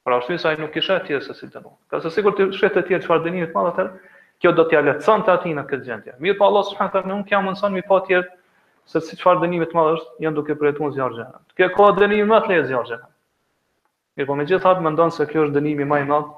Pra 0.07 0.17
është 0.21 0.33
një 0.33 0.41
saj 0.45 0.55
nuk 0.63 0.77
i 0.77 0.81
shetë 0.87 1.11
tjesë 1.11 1.33
e 1.35 1.37
si 1.41 1.49
të 1.51 1.61
nukë. 1.65 1.77
Ka 1.91 2.01
se 2.05 2.11
sigur 2.15 2.33
t'i 2.39 2.47
shetë 2.61 2.79
të 2.81 2.85
tjerë 2.87 3.05
që 3.05 3.11
farë 3.11 3.25
denime 3.27 3.49
të 3.51 3.59
madhe 3.59 3.75
tërë, 3.79 4.09
kjo 4.41 4.51
do 4.57 4.65
t'ja 4.71 4.81
letësën 4.87 5.23
të 5.27 5.33
ati 5.35 5.53
në 5.59 5.63
këtë 5.69 5.89
gjendje. 5.91 6.15
Mirë 6.25 6.37
pa 6.39 6.49
Allah 6.49 6.65
s.a. 6.71 6.89
në 7.05 7.13
unë 7.17 7.25
kja 7.29 7.43
më 7.45 7.53
nësën 7.53 7.73
mi 7.77 7.85
pa 7.91 8.01
tjerë, 8.09 8.27
se 8.89 9.01
si 9.05 9.15
që 9.15 9.21
farë 9.27 9.41
denime 9.45 9.65
të 9.69 9.77
madhe 9.77 9.93
është, 9.99 10.13
janë 10.25 10.37
duke 10.39 10.55
për 10.61 10.69
e 10.69 10.73
të 10.77 10.83
unë 10.85 10.95
zjarë 10.97 11.17
gjenë. 11.19 11.41
Kjo 11.59 11.69
ka 11.77 11.91
denime 12.01 12.29
më 12.31 12.41
të 12.45 12.49
lejë 12.53 12.65
zjarë 12.71 12.89
gjenë. 12.93 13.09
Mirë 14.17 14.29
po 14.31 14.37
me 14.41 14.47
gjithë 14.49 14.65
hapë 14.71 14.81
më 14.89 15.09
se 15.19 15.25
kjo 15.33 15.43
është 15.45 15.55
denime 15.59 15.85
më 15.93 15.99
i 15.99 16.07
madhe, 16.09 16.37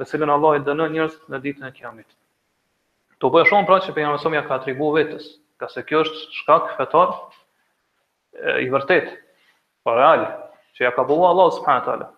me 0.00 0.06
cilën 0.08 0.30
Allah 0.32 0.54
i 0.56 0.62
dënë 0.64 0.86
njërës 0.94 1.16
në 1.32 1.40
ditën 1.46 1.66
e 1.68 1.72
kiamit. 1.78 2.14
Të 3.22 3.30
bëjë 3.34 3.48
shumë 3.50 3.68
pra 3.68 3.80
që 3.84 3.94
për 3.96 4.04
janë 4.04 4.34
ja 4.38 4.44
ka 4.46 4.54
atribu 4.56 4.92
vetës, 4.94 5.24
ka 5.60 5.68
se 5.72 5.84
kjo 5.86 6.00
është 6.06 6.38
shkak 6.40 6.70
fetar 6.78 7.12
e, 8.32 8.62
i 8.66 8.70
vërtet, 8.72 9.12
po 9.84 9.94
real, 9.98 10.24
që 10.74 10.84
ja 10.86 10.92
ka 10.96 11.04
bëhu 11.10 11.26
Allah 11.28 11.52
s.w.t. 11.52 12.08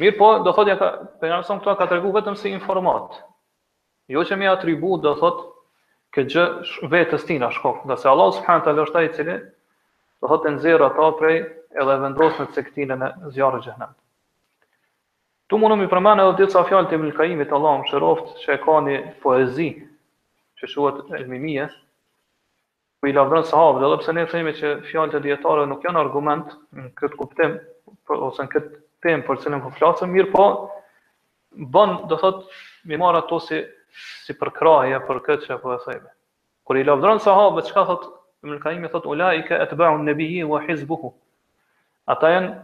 Mirë 0.00 0.16
po, 0.18 0.30
do 0.46 0.52
thot, 0.56 0.68
ja 0.72 0.76
ka, 0.80 0.88
për 1.20 1.34
janë 1.36 1.60
ka 1.66 1.76
atribu 1.84 2.12
vetëm 2.16 2.36
si 2.40 2.50
informat, 2.56 3.20
jo 4.14 4.24
që 4.26 4.36
mi 4.40 4.48
atribu, 4.48 4.96
do 5.04 5.12
thot, 5.20 5.44
këtë 6.12 6.28
gjë 6.32 6.88
vetës 6.92 7.24
tina 7.28 7.50
shkok, 7.54 7.84
nga 7.88 7.96
se 8.00 8.08
Allah 8.10 8.32
s.w.t. 8.38 8.74
është 8.86 8.92
ta 8.98 9.04
i 9.06 9.12
cili, 9.18 9.36
do 10.22 10.28
thot, 10.32 10.46
e 10.48 10.56
nëzirë 10.56 10.88
ata 10.88 11.10
prej 11.20 11.36
edhe 11.82 12.00
vendosën 12.06 12.48
në 12.48 12.56
sektinën 12.58 13.06
e 13.10 13.36
zjarë 13.38 13.62
Tu 15.52 15.58
mundu 15.60 15.76
mi 15.76 15.84
përmend 15.84 16.22
edhe 16.22 16.46
disa 16.46 16.62
fjalë 16.64 16.88
të 16.88 16.96
Ibrahimit 16.96 17.50
Allahu 17.52 17.82
më 17.82 17.88
shëroft 17.90 18.28
se 18.40 18.54
e 18.54 18.60
ka 18.62 18.78
një 18.86 18.94
poezi 19.20 19.66
që 20.56 20.68
shuhet 20.74 21.00
Elmimia. 21.18 21.66
ku 23.02 23.08
i 23.08 23.12
lavdron 23.12 23.42
sahabët, 23.44 23.82
edhe 23.84 23.96
pse 24.00 24.12
ne 24.16 24.24
themi 24.30 24.52
që 24.56 24.68
fjalët 24.86 25.16
e 25.18 25.20
dietarëve 25.26 25.66
nuk 25.68 25.82
janë 25.84 26.00
argument 26.04 26.52
në 26.72 26.84
këtë 27.00 27.18
kuptim 27.20 27.56
ose 28.16 28.44
në 28.48 28.50
këtë 28.52 28.78
tem 29.04 29.24
për 29.28 29.40
çelën 29.44 29.60
po 29.64 29.72
flasim 29.76 30.12
mirë, 30.14 30.28
po 30.30 30.44
bën, 31.74 31.94
do 32.08 32.16
thot, 32.22 32.44
më 32.88 33.00
marr 33.04 33.18
ato 33.20 33.36
si 33.42 33.58
si 34.24 34.32
për 34.38 34.52
për 35.08 35.22
këtë 35.26 35.48
që 35.50 35.58
po 35.64 35.74
e 35.76 35.78
them. 35.84 36.06
Kur 36.64 36.76
i 36.78 36.84
lavdron 36.86 37.18
sahabët, 37.20 37.66
çka 37.68 37.84
thot 37.90 38.06
Ibrahimi 38.46 38.88
thot 38.88 39.04
ulaika 39.06 39.58
atba'u 39.64 39.98
an-nabiyyi 40.00 40.46
wa 40.48 40.62
hizbuhu. 40.68 41.12
Ata 42.06 42.28
janë 42.36 42.56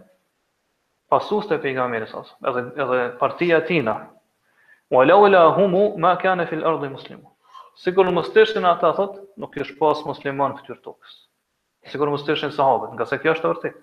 pasus 1.13 1.47
të 1.49 1.57
pejgamberit 1.63 2.11
sas, 2.11 2.31
edhe, 2.47 2.65
edhe 2.85 2.99
partia 3.21 3.61
tina. 3.69 3.95
Wa 4.93 5.05
laula 5.07 5.47
humu 5.57 5.91
ma 6.01 6.15
kane 6.21 6.47
fil 6.49 6.65
ard 6.69 6.85
muslimu. 6.93 7.27
Sikur 7.79 8.09
në 8.09 8.15
mëstishtin 8.19 8.67
ata 8.67 8.93
thot, 8.97 9.19
nuk 9.39 9.53
kish 9.55 9.75
pas 9.79 10.01
musliman 10.09 10.57
këtyr 10.59 10.81
tokës. 10.85 11.19
Sikur 11.91 12.11
në 12.11 12.17
mëstishtin 12.17 12.55
sahabet, 12.57 12.95
nga 12.97 13.07
se 13.07 13.19
kjo 13.23 13.35
është 13.37 13.45
të 13.47 13.53
vërtit. 13.53 13.77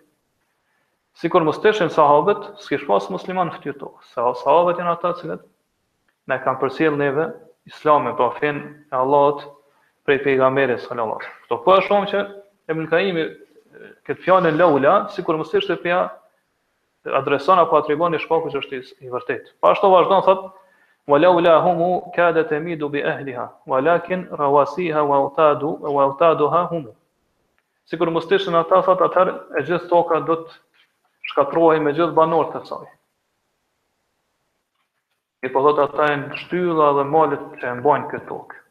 Sikur 1.21 1.43
në 1.45 1.49
mëstishtin 1.53 1.93
sahabet, 1.95 2.49
s'kish 2.65 2.83
pas 2.89 3.07
musliman 3.13 3.53
në 3.53 3.75
tokës. 3.79 4.09
Se 4.11 4.25
sahabët 4.43 4.81
janë 4.83 4.95
ata 4.97 5.13
cilët, 5.21 5.45
ne 6.27 6.37
kanë 6.43 6.61
përsil 6.61 6.97
neve, 6.99 7.29
islamin, 7.71 8.15
pa 8.19 8.29
po 8.33 8.39
fen 8.41 8.59
e 8.91 8.95
Allahut 8.99 9.45
prej 10.05 10.19
pejgamberit 10.25 10.83
sallallahu 10.83 11.21
alaihi 11.21 11.31
wasallam. 11.31 11.47
Kto 11.47 11.61
po 11.63 11.77
e 11.77 11.87
shohim 11.87 12.09
që 12.11 12.25
Ibn 12.73 12.89
Kaimi 12.91 13.25
këtë 14.09 14.21
fjalën 14.25 14.59
laula, 14.59 14.99
sikur 15.15 15.37
mos 15.39 15.53
ishte 15.55 15.79
adreson 17.13 17.59
apo 17.59 17.77
atribon 17.77 18.15
i 18.15 18.19
shkakut 18.21 18.53
që 18.53 18.61
është 18.61 18.79
i 19.05 19.11
vërtetë. 19.13 19.51
Po 19.61 19.69
ashtu 19.71 19.89
vazhdon 19.91 20.23
thot 20.25 20.45
wala 21.13 21.29
ula 21.29 21.55
humu 21.65 21.89
kada 22.15 22.43
tamidu 22.49 22.89
bi 22.89 23.03
ahliha 23.03 23.47
walakin 23.73 24.27
rawasiha 24.41 25.03
wa 25.11 25.19
utadu 25.27 25.71
wa 25.97 26.05
utaduha 26.09 26.63
humu. 26.71 26.95
Sikur 27.85 28.09
mos 28.09 28.25
të 28.25 28.39
shënon 28.41 28.59
ata 28.61 28.81
fat 28.87 29.01
atë 29.07 29.25
e 29.59 29.61
gjithë 29.67 29.89
toka 29.89 30.19
do 30.29 30.39
të 30.39 30.57
shkatrohej 31.29 31.79
me 31.85 31.93
gjithë 31.93 32.15
banorët 32.17 32.55
e 32.57 32.63
saj. 32.65 32.85
E 35.45 35.51
po 35.53 35.61
thot 35.67 35.83
ata 35.85 36.07
janë 36.11 36.39
shtylla 36.41 36.89
dhe 36.97 37.05
malet 37.13 37.43
që 37.61 37.69
e 37.77 37.81
bojnë 37.87 38.11
këtë 38.13 38.27
tokë. 38.33 38.61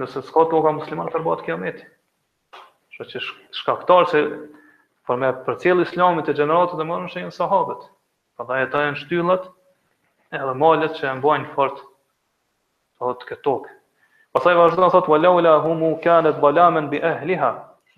nëse 0.00 0.20
s'ka 0.26 0.42
toka 0.50 0.70
musliman 0.74 1.06
të 1.12 1.20
bëhet 1.22 1.44
kiamet. 1.46 1.76
që 2.98 3.20
shkaktar 3.58 4.06
se 4.10 4.18
por 5.06 5.20
me 5.22 5.28
për 5.46 5.56
cilë 5.62 5.84
islamit 5.86 6.26
të 6.26 6.34
gjeneratët 6.40 6.80
e 6.82 6.86
mërën 6.88 7.10
shenjën 7.12 7.34
sahabët. 7.36 7.84
Për 8.36 8.48
dhe 8.48 8.56
e 8.64 8.68
ta 8.72 8.80
e 8.86 8.92
në 8.92 8.98
shtyllat 9.04 9.44
edhe 10.38 10.54
malet 10.62 10.96
që 10.98 11.06
e 11.12 11.14
mbojnë 11.20 11.52
fort 11.54 11.78
të 12.98 13.14
të 13.28 13.38
tokë. 13.46 13.74
Pasaj 14.36 14.54
vazhdo 14.58 14.82
në 14.82 14.88
thotë, 14.94 15.08
Walaula 15.12 15.52
humu 15.64 15.92
kanët 16.04 16.40
balamen 16.42 16.90
bi 16.92 16.98
ahliha, 17.10 17.52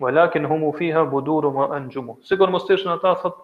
walakin 0.05 0.45
humu 0.51 0.69
fiha 0.77 1.01
buduru 1.11 1.49
më 1.57 1.65
nxumu. 1.87 2.15
Sigur 2.29 2.51
mos 2.53 2.67
të 2.67 2.77
ishën 2.77 2.93
ata, 2.93 3.15
thotë, 3.23 3.43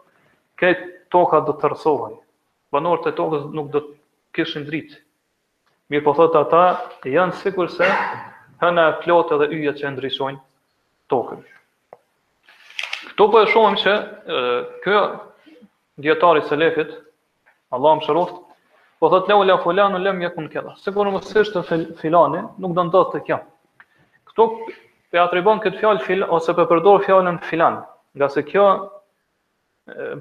këto 0.61 0.91
toka 1.15 1.41
dhe 1.49 1.57
të 1.59 1.73
rësohaj. 1.73 2.15
banorët 2.73 3.05
e 3.07 3.11
tokës 3.17 3.49
nuk 3.55 3.69
do 3.73 3.79
të 3.85 3.93
kishin 4.35 4.65
dritë. 4.67 4.97
Mirë 5.89 6.03
po 6.07 6.13
thotë 6.17 6.39
ata, 6.41 6.63
janë 7.15 7.37
sigur 7.41 7.69
se 7.71 7.89
hëna 8.61 8.87
plotë 9.03 9.39
dhe 9.41 9.49
yjet 9.55 9.79
që 9.81 9.91
ndriçojnë 9.95 10.39
tokën. 11.09 11.41
Këtu 13.15 13.25
po 13.31 13.39
e 13.39 13.45
shohim 13.47 13.77
që 13.79 13.91
ky 14.83 14.95
dietari 16.03 16.41
i 16.43 16.47
selefit, 16.49 16.89
Allah 17.71 17.93
më 17.95 18.03
shëroft, 18.09 18.39
po 18.99 19.07
thot 19.13 19.29
la 19.31 19.37
ula 19.39 19.55
fulan 19.63 19.95
u 19.95 20.01
lem 20.03 20.19
yakun 20.19 20.49
kela. 20.51 20.73
Sigur 20.83 21.07
po 21.07 21.13
mos 21.15 21.29
është 21.31 21.61
filani, 22.01 22.41
nuk 22.59 22.73
do 22.75 22.83
ndodh 22.89 23.13
të 23.13 23.21
kjo. 23.29 23.37
Këtu 24.33 24.47
pe 25.11 25.21
atribon 25.21 25.63
këtë 25.63 25.79
fjalë 25.79 26.03
fil 26.03 26.25
ose 26.27 26.55
pe 26.57 26.65
përdor 26.73 27.05
fjalën 27.07 27.37
filan, 27.47 27.79
nga 28.19 28.27
se 28.35 28.43
kjo 28.49 28.65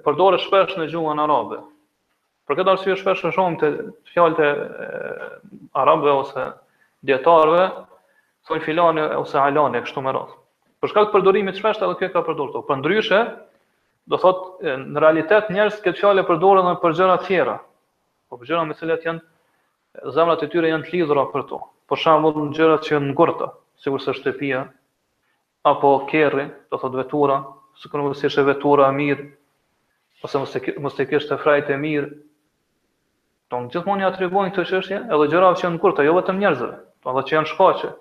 përdoret 0.06 0.44
shpesh 0.46 0.78
në 0.78 0.86
gjuhën 0.94 1.24
arabe. 1.24 1.58
Për 2.46 2.60
këtë 2.60 2.76
arsye 2.76 2.98
shpesh 3.02 3.26
e 3.26 3.34
shohim 3.34 3.58
të 3.58 3.72
fjalët 4.12 4.44
e 4.46 4.54
arabëve 5.82 6.14
ose 6.22 6.46
dietarëve 7.10 7.66
thonë 8.46 8.62
filani 8.70 9.10
ose 9.18 9.42
alani 9.42 9.82
kështu 9.82 10.06
me 10.06 10.14
radhë. 10.14 10.43
Për 10.84 10.90
shkak 10.92 11.06
të 11.08 11.12
përdorimit 11.14 11.56
shpesht 11.56 11.80
edhe 11.84 11.94
kjo 12.00 12.08
ka 12.12 12.20
përdorur 12.26 12.50
këto. 12.52 12.60
Për 12.68 12.76
ndryshe, 12.80 13.18
do 14.12 14.16
thot 14.24 14.40
në 14.90 15.00
realitet 15.04 15.46
njerëz 15.54 15.78
këtë 15.84 15.96
fjalë 16.00 16.24
përdoren 16.30 16.66
për 16.82 16.96
gjëra 16.98 17.14
të 17.22 17.24
tjera. 17.28 17.54
Po 18.28 18.36
për 18.40 18.50
gjëra 18.50 18.64
me 18.68 18.76
të 18.80 18.90
janë 19.06 20.10
zemrat 20.16 20.42
e 20.44 20.48
tyre 20.52 20.68
janë 20.74 20.84
të 20.88 20.98
lidhura 20.98 21.24
për 21.32 21.46
to. 21.52 21.60
Për 21.88 22.02
shembull 22.02 22.36
në 22.50 22.52
gjërat 22.58 22.84
që 22.84 22.92
janë 22.98 23.08
ngurtë, 23.14 23.48
kurse 23.86 24.12
shtëpia 24.18 24.60
apo 25.72 25.92
kerri, 26.10 26.44
do 26.68 26.76
thot 26.82 26.98
vetura, 27.00 27.38
sikur 27.80 28.02
mos 28.04 28.20
ishte 28.28 28.44
vetura 28.50 28.90
e 28.92 28.96
mirë 28.98 29.24
ose 30.28 30.42
mos 30.42 30.52
të 30.52 30.74
mos 30.84 30.92
të 30.98 31.06
kishte 31.14 31.38
frajtë 31.40 31.78
e 31.78 31.78
mirë. 31.86 32.10
Don 33.54 33.70
gjithmonë 33.72 34.04
ja 34.04 34.10
atribuojnë 34.12 34.52
këtë 34.58 34.66
çështje 34.74 35.00
edhe 35.08 35.30
gjërave 35.32 35.56
që 35.56 35.64
janë 35.70 35.78
ngurtë, 35.80 36.04
jo 36.10 36.18
vetëm 36.20 36.44
njerëzve, 36.44 36.70
por 37.00 37.14
edhe 37.16 37.26
që 37.32 37.36
janë 37.38 37.50
shkaqe 37.54 37.94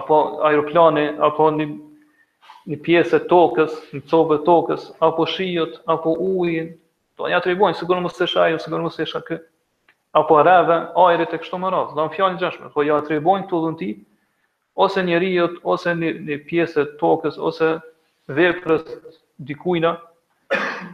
apo 0.00 0.24
aeroplani 0.48 1.04
apo 1.30 1.50
një 1.60 1.68
një 2.70 2.78
pjesë 2.82 3.18
e 3.20 3.28
tokës, 3.30 3.76
një 3.94 4.00
copë 4.10 4.36
e 4.40 4.42
tokës, 4.46 4.86
apo 5.06 5.26
shijët, 5.30 5.76
apo 5.92 6.16
ujin, 6.24 6.72
do 7.18 7.30
një 7.30 7.38
atribojnë, 7.38 7.78
sigur 7.78 8.00
mësë 8.02 8.18
të 8.20 8.28
shajë, 8.32 8.58
sigur 8.64 8.82
mësë 8.84 9.02
të 9.02 9.06
shakë, 9.12 9.38
apo 10.18 10.40
rave, 10.44 10.80
ajerit 11.04 11.36
e 11.36 11.40
kështu 11.42 11.60
më 11.62 11.70
rrath, 11.72 11.94
do 11.96 12.06
në 12.06 12.14
fjallë 12.16 12.40
gjashme, 12.42 12.70
po 12.74 12.82
një 12.84 12.96
atribojnë 12.98 13.48
të 13.52 13.60
dhënti, 13.66 13.88
ti, 13.94 14.06
ose 14.82 15.04
një 15.06 15.22
rijët, 15.22 15.56
ose 15.62 15.94
një, 16.02 16.10
një 16.26 16.40
pjesë 16.50 16.82
e 16.84 16.88
tokës, 17.00 17.38
ose 17.38 17.70
veprës 18.40 18.96
dikujna, 19.52 19.94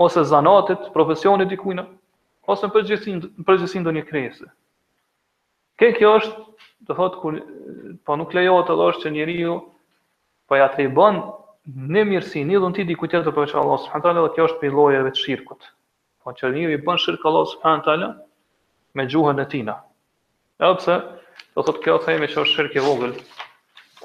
ose 0.00 0.26
zanatit, 0.28 0.90
profesionit 0.94 1.48
dikujna, 1.50 1.86
ose 2.52 2.68
në 2.68 2.74
përgjësin, 2.76 3.24
në 3.40 3.48
përgjësin 3.48 3.84
do 3.88 3.96
një 3.96 4.04
krejse. 4.10 4.50
Ke 5.80 5.94
kjo 5.96 6.18
është, 6.20 6.44
do 6.86 6.96
thotë, 6.98 7.22
kur, 7.22 7.40
po 8.06 8.18
nuk 8.20 8.34
lejot 8.36 8.70
edhe 8.74 8.88
është 8.92 9.06
që 9.06 9.12
njëri 9.16 9.38
po 10.50 10.58
ja 10.58 10.66
të 10.68 10.84
i 10.84 10.88
bënë 10.94 11.24
në 11.66 12.00
mirësi, 12.08 12.40
në 12.42 12.58
dhënë 12.58 12.74
ti 12.76 12.84
diku 12.86 13.06
tjetër 13.10 13.30
për 13.34 13.52
Allah 13.58 13.78
subhanahu 13.82 14.02
teala, 14.06 14.30
kjo 14.36 14.44
është 14.48 14.58
për 14.62 14.70
llojeve 14.76 15.10
të 15.14 15.18
shirkut. 15.24 15.62
Po 16.22 16.32
që 16.38 16.48
ne 16.54 16.64
i 16.74 16.76
bën 16.86 16.98
shirku 17.02 17.28
Allah 17.30 17.44
subhanahu 17.54 17.84
teala 17.88 18.08
me 18.98 19.04
gjuhën 19.12 19.38
e 19.38 19.44
tina. 19.52 19.76
Edhe 20.58 20.74
pse 20.80 20.96
do 21.54 21.62
thotë 21.68 21.82
kjo 21.84 21.94
themi 22.06 22.26
që 22.32 22.42
është 22.42 22.54
shirku 22.54 22.78
i 22.78 22.82
vogël 22.86 23.14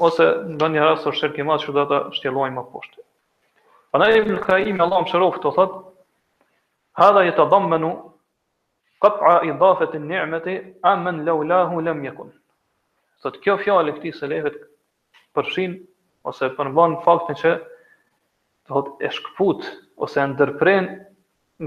ose 0.10 0.24
në 0.62 0.68
një 0.76 0.82
rast 0.86 1.08
është 1.10 1.24
shirku 1.24 1.42
i 1.42 1.48
madh 1.50 1.66
që 1.66 1.74
ata 1.86 2.00
shtjellojnë 2.20 2.54
më 2.60 2.64
poshtë. 2.76 3.02
Prandaj 3.92 4.20
ibn 4.22 4.38
Khaim 4.46 4.82
Allah 4.86 5.02
më 5.06 5.10
shëroft 5.14 5.42
thotë 5.48 5.68
hadha 7.02 7.26
yatadammanu 7.32 7.92
qat'a 9.06 9.36
idafati 9.50 9.98
an-ni'mati 10.02 10.58
amman 10.92 11.24
lawlahu 11.28 11.82
lam 11.88 12.06
yakun. 12.06 12.30
Sot 13.26 13.42
kjo 13.46 13.58
fjalë 13.66 13.96
e 13.96 13.98
këtij 13.98 14.16
selevet 14.22 14.66
përfshin 15.36 15.80
ose 16.26 16.46
e 16.50 16.54
përmban 16.58 16.96
faktin 17.06 17.38
që 17.40 17.52
do 18.72 18.82
të 18.86 19.08
e 19.08 19.12
shkput 19.18 19.66
ose 20.06 20.25
ndërpren 20.34 20.88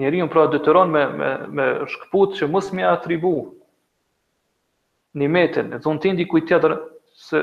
njeriu 0.01 0.29
pra 0.33 0.47
detyron 0.53 0.91
me 0.95 1.05
me 1.19 1.31
me 1.59 1.67
shkput 1.95 2.37
që 2.41 2.49
mos 2.51 2.71
më 2.77 2.85
atribu 2.91 3.35
nimetin 5.19 5.73
e 5.75 5.79
thon 5.83 5.99
tendi 6.03 6.27
kujt 6.31 6.49
tjetër 6.51 6.75
se 7.29 7.41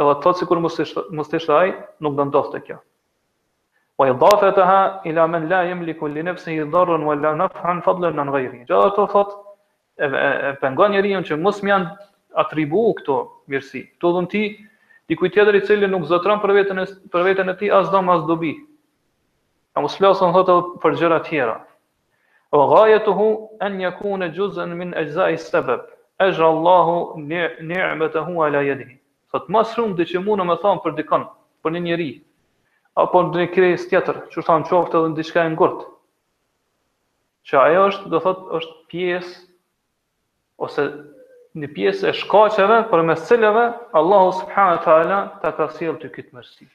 edhe 0.00 0.14
thot 0.24 0.38
sikur 0.40 0.60
mos 0.60 0.76
të 0.76 0.84
mos 1.18 1.30
të 1.30 1.40
shtaj 1.44 1.60
ai 1.62 1.74
nuk 2.04 2.16
do 2.18 2.26
ndoshte 2.28 2.60
kjo 2.66 2.78
po 3.96 4.06
i 4.08 4.14
dhafa 4.24 4.50
tha 4.56 4.80
ila 5.10 5.26
men 5.28 5.48
la 5.50 5.62
yamliku 5.70 6.08
li 6.08 6.22
nafsihi 6.26 6.68
darran 6.74 7.04
wala 7.08 7.34
naf'an 7.42 7.82
fadlan 7.86 8.18
an 8.22 8.32
ghayri 8.34 8.64
jo 8.68 8.80
ato 8.88 9.06
thot 9.14 9.30
e 10.04 10.08
pengon 10.60 10.92
njeriu 10.92 11.22
që 11.28 11.40
mos 11.42 11.62
më 11.64 11.74
atribu 12.42 12.84
këto 12.98 13.16
mirësi 13.50 13.80
këto 13.94 14.12
dhunti 14.16 14.44
Ti 15.10 15.16
kujt 15.18 15.32
tjetër 15.34 15.56
i 15.58 15.60
cili 15.66 15.88
nuk 15.90 16.04
zotron 16.06 16.38
për 16.38 16.52
veten 16.54 16.78
e 16.78 16.84
për 17.10 17.24
veten 17.26 17.48
e 17.50 17.54
tij 17.58 17.70
as 17.74 17.88
dom 17.90 18.06
as 18.12 18.20
dobi. 18.28 18.52
A 19.74 19.82
mos 19.82 19.96
flasën 19.98 20.30
thotë 20.36 20.54
për 20.84 20.94
gjëra 21.00 21.16
të 21.18 21.26
tjera. 21.32 21.56
O 22.54 22.60
ghayatuhu 22.70 23.26
an 23.68 23.80
yakuna 23.82 24.28
juzan 24.36 24.76
min 24.78 24.94
ajza'i 25.00 25.38
sabab. 25.42 25.82
Ajra 26.22 26.52
Allahu 26.54 26.94
ni'matahu 27.26 28.38
ala 28.46 28.62
yadihi. 28.68 28.94
Fat 29.34 29.50
masrum 29.54 29.96
di 29.98 30.06
që 30.12 30.22
mundu 30.22 30.46
me 30.46 30.54
thon 30.62 30.78
për 30.86 30.94
dikon, 31.02 31.26
për 31.66 31.74
një 31.74 31.82
njerëz 31.90 32.20
apo 33.02 33.20
në 33.32 33.42
një 33.42 33.50
kres 33.54 33.86
tjetër, 33.90 34.16
që 34.30 34.42
është 34.44 34.54
qoftë 34.76 34.98
edhe 35.00 35.10
në 35.10 35.16
diçka 35.18 35.42
e 35.46 35.50
në 35.50 35.84
Që 37.48 37.54
ajo 37.58 37.84
është, 37.90 38.08
do 38.12 38.18
thotë, 38.20 38.50
është 38.58 38.76
pjesë, 38.92 39.36
ose 40.66 40.82
një 41.58 41.66
pjesë 41.74 42.06
e 42.12 42.14
shkaqeve 42.14 42.74
për 42.92 43.00
mes 43.08 43.22
cilëve 43.26 43.62
Allahu 43.98 44.30
subhanahu 44.40 44.76
wa 44.76 44.82
taala 44.84 45.16
ta 45.42 45.50
ka 45.56 45.66
sjell 45.74 45.96
ti 45.98 46.10
këtë 46.14 46.34
mersi. 46.36 46.68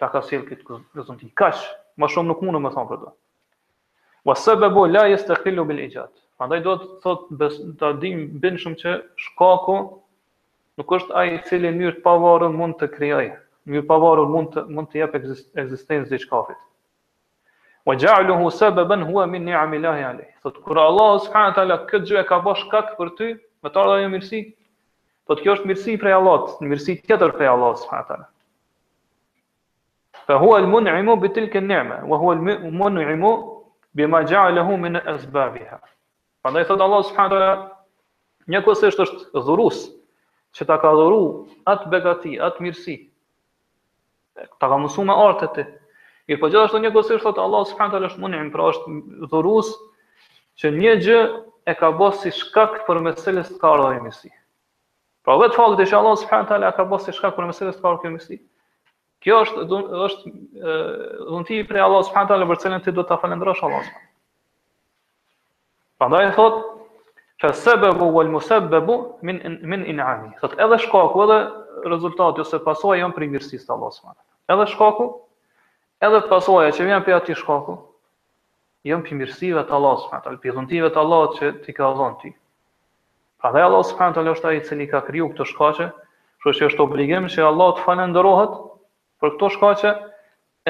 Ta 0.00 0.08
ka 0.12 0.20
sjell 0.22 0.42
këtë 0.48 0.76
gëzimti. 0.96 1.30
kaç, 1.34 1.56
më 1.96 2.08
shumë 2.12 2.28
nuk 2.28 2.42
mundem 2.44 2.66
të 2.68 2.74
them 2.74 2.88
për 2.88 3.00
to. 3.04 3.12
Wa 4.28 4.34
sababu 4.34 4.84
la 4.86 5.06
yastaqillu 5.10 5.64
bil 5.68 5.80
ijad. 5.88 6.12
Prandaj 6.38 6.60
do 6.62 6.76
të 6.76 6.86
thot 7.02 7.28
ta 7.80 7.92
dim 7.92 8.18
bën 8.42 8.58
shumë 8.60 8.76
që 8.82 8.90
shkaku 9.16 9.76
nuk 10.78 10.92
është 10.98 11.14
ai 11.16 11.28
i 11.34 11.40
cili 11.48 11.70
në 11.70 11.76
mënyrë 11.78 11.96
të 11.96 12.04
pavarur 12.04 12.52
mund 12.60 12.76
të 12.78 12.90
krijojë. 12.92 13.32
Në 13.32 13.70
mënyrë 13.72 13.84
të 13.88 13.88
pavarur 13.88 14.28
mund 14.34 14.48
të 14.54 14.66
mund 14.76 14.92
të 14.92 14.98
jap 15.00 15.16
ekzistencë 15.18 16.10
diçkafit. 16.12 16.60
Wa 17.86 17.94
ja'aluhu 17.96 18.50
sababan 18.50 19.02
huwa 19.08 19.26
min 19.26 19.48
ni'amillahi 19.48 20.04
alayh. 20.10 20.30
Sot 20.42 20.60
kur 20.64 20.76
Allah 20.78 21.18
subhanahu 21.24 21.70
wa 21.70 21.78
këtë 21.88 22.04
gjë 22.06 22.20
e 22.20 22.24
ka 22.28 22.38
bosh 22.44 22.62
shkak 22.68 22.94
për 22.98 23.14
ty, 23.18 23.28
Me 23.66 23.70
të 23.74 23.80
ardha 23.82 23.94
jo 24.02 24.10
mirësi. 24.12 24.40
Po 25.28 25.36
kjo 25.40 25.56
është 25.58 25.68
mirësi 25.70 25.96
prej 26.00 26.14
Allahut, 26.18 26.54
një 26.62 26.70
mirësi 26.72 26.94
tjetër 27.04 27.32
prej 27.38 27.50
Allahut 27.52 27.80
subhanahu 27.82 28.06
wa 28.06 28.10
taala. 28.10 28.28
Fa 30.28 30.38
huwa 30.40 30.60
al-mun'imu 30.62 31.16
bi 31.20 31.30
tilka 31.36 31.60
an-ni'ma 31.62 31.98
wa 32.12 32.18
huwa 32.20 32.36
al-mun'imu 32.36 33.32
bi 33.96 34.06
ja'alahu 34.06 34.78
min 34.86 34.96
asbabiha. 35.00 35.80
Prandaj 36.42 36.62
ndaj 36.62 36.68
thot 36.68 36.80
Allah 36.86 37.02
subhanahu 37.10 37.34
wa 37.34 37.44
taala, 37.44 37.68
një 38.52 38.62
kusht 38.66 38.86
është 38.90 39.06
është 39.08 39.42
dhurues 39.48 39.78
që 40.56 40.64
ta 40.68 40.76
ka 40.82 40.92
dhuru 40.96 41.22
at 41.72 41.86
begati, 41.92 42.38
at 42.40 42.56
mirësi. 42.60 42.96
Ta 44.62 44.68
ka 44.70 44.76
mësuar 44.80 45.04
me 45.10 45.16
artë 45.28 45.50
të. 45.56 45.66
Mirpo 46.28 46.48
gjithashtu 46.52 46.80
një 46.84 46.92
kusht 46.96 47.12
është 47.18 47.26
thot 47.28 47.42
Allah 47.44 47.66
subhanahu 47.68 47.94
wa 47.94 47.98
taala 47.98 48.10
është 48.12 48.24
mun'im, 48.24 48.48
pra 48.54 48.70
është 48.72 49.28
dhurues 49.32 49.74
që 50.60 50.72
një 50.80 50.96
gjë 51.04 51.22
e 51.70 51.74
ka 51.76 51.90
bo 51.92 52.08
si 52.16 52.30
shkak 52.32 52.78
për 52.86 53.00
meselës 53.04 53.50
të 53.52 53.60
karë 53.60 53.88
dhe 53.88 54.10
i 54.28 54.36
Pra 55.28 55.34
vetë 55.36 55.56
faktë 55.60 55.84
që 55.90 55.96
Allah 55.98 56.14
subhanë 56.16 56.60
e 56.68 56.70
ka 56.78 56.84
bo 56.88 56.98
si 57.04 57.12
shkak 57.12 57.34
për 57.36 57.48
meselës 57.50 57.76
të 57.76 57.82
karë 57.82 58.00
dhe 58.04 58.36
i 58.36 58.40
Kjo 59.26 59.36
është, 59.44 59.64
është 60.06 60.32
dhunti 61.28 61.60
për 61.68 61.80
Allah 61.84 62.04
subhanë 62.06 62.30
tala 62.30 62.46
për 62.48 62.60
cilën 62.64 62.84
ti 62.84 62.94
do 62.98 63.04
të 63.04 63.18
falendrosh 63.20 63.64
Allah 63.66 63.90
Prandaj 65.98 66.28
e 66.28 66.32
thot, 66.36 66.58
fa 67.42 67.50
sebebu 67.58 68.08
wal 68.14 68.28
musabbabu 68.30 68.94
min 69.26 69.40
min 69.70 69.82
inami. 69.90 70.28
Thot 70.38 70.54
edhe 70.64 70.76
shkaku 70.84 71.24
edhe 71.24 71.38
rezultati 71.90 72.40
ose 72.44 72.60
pasoja 72.62 73.00
janë 73.02 73.16
për 73.16 73.26
mirësisë 73.32 73.66
të 73.66 73.74
Allahut 73.74 73.96
subhanahu. 73.98 74.26
Edhe 74.54 74.66
shkaku, 74.72 75.08
edhe 76.08 76.20
pasoja 76.30 76.70
që 76.76 76.86
vjen 76.88 77.02
prej 77.06 77.16
atij 77.16 77.38
shkaku, 77.42 77.74
jam 78.86 79.00
jo 79.02 79.06
për 79.08 79.16
mirësive 79.20 79.62
të 79.68 79.72
Allah, 79.76 79.94
subhanahu 80.00 80.48
wa 80.48 80.54
dhuntive 80.58 80.88
të 80.96 81.00
Allah 81.00 81.22
që 81.38 81.46
ti 81.64 81.72
ka 81.78 81.86
dhënë 82.00 82.18
ti. 82.22 82.30
Pra 83.42 83.50
dhe 83.54 83.62
Allahu 83.66 83.86
subhanahu 83.88 84.12
wa 84.12 84.18
taala 84.18 84.34
është 84.36 84.48
ai 84.50 84.56
i 84.58 84.62
cili 84.68 84.86
ka 84.92 85.00
kriju 85.08 85.26
këtë 85.32 85.46
shkaqe, 85.52 85.88
kështu 86.44 86.60
që 86.60 86.68
është 86.70 86.84
obligim 86.84 87.26
që 87.32 87.46
Allahu 87.48 87.76
të 87.78 87.84
falënderohet 87.88 88.54
për 89.18 89.34
këto 89.34 89.50
shkaqe, 89.56 89.92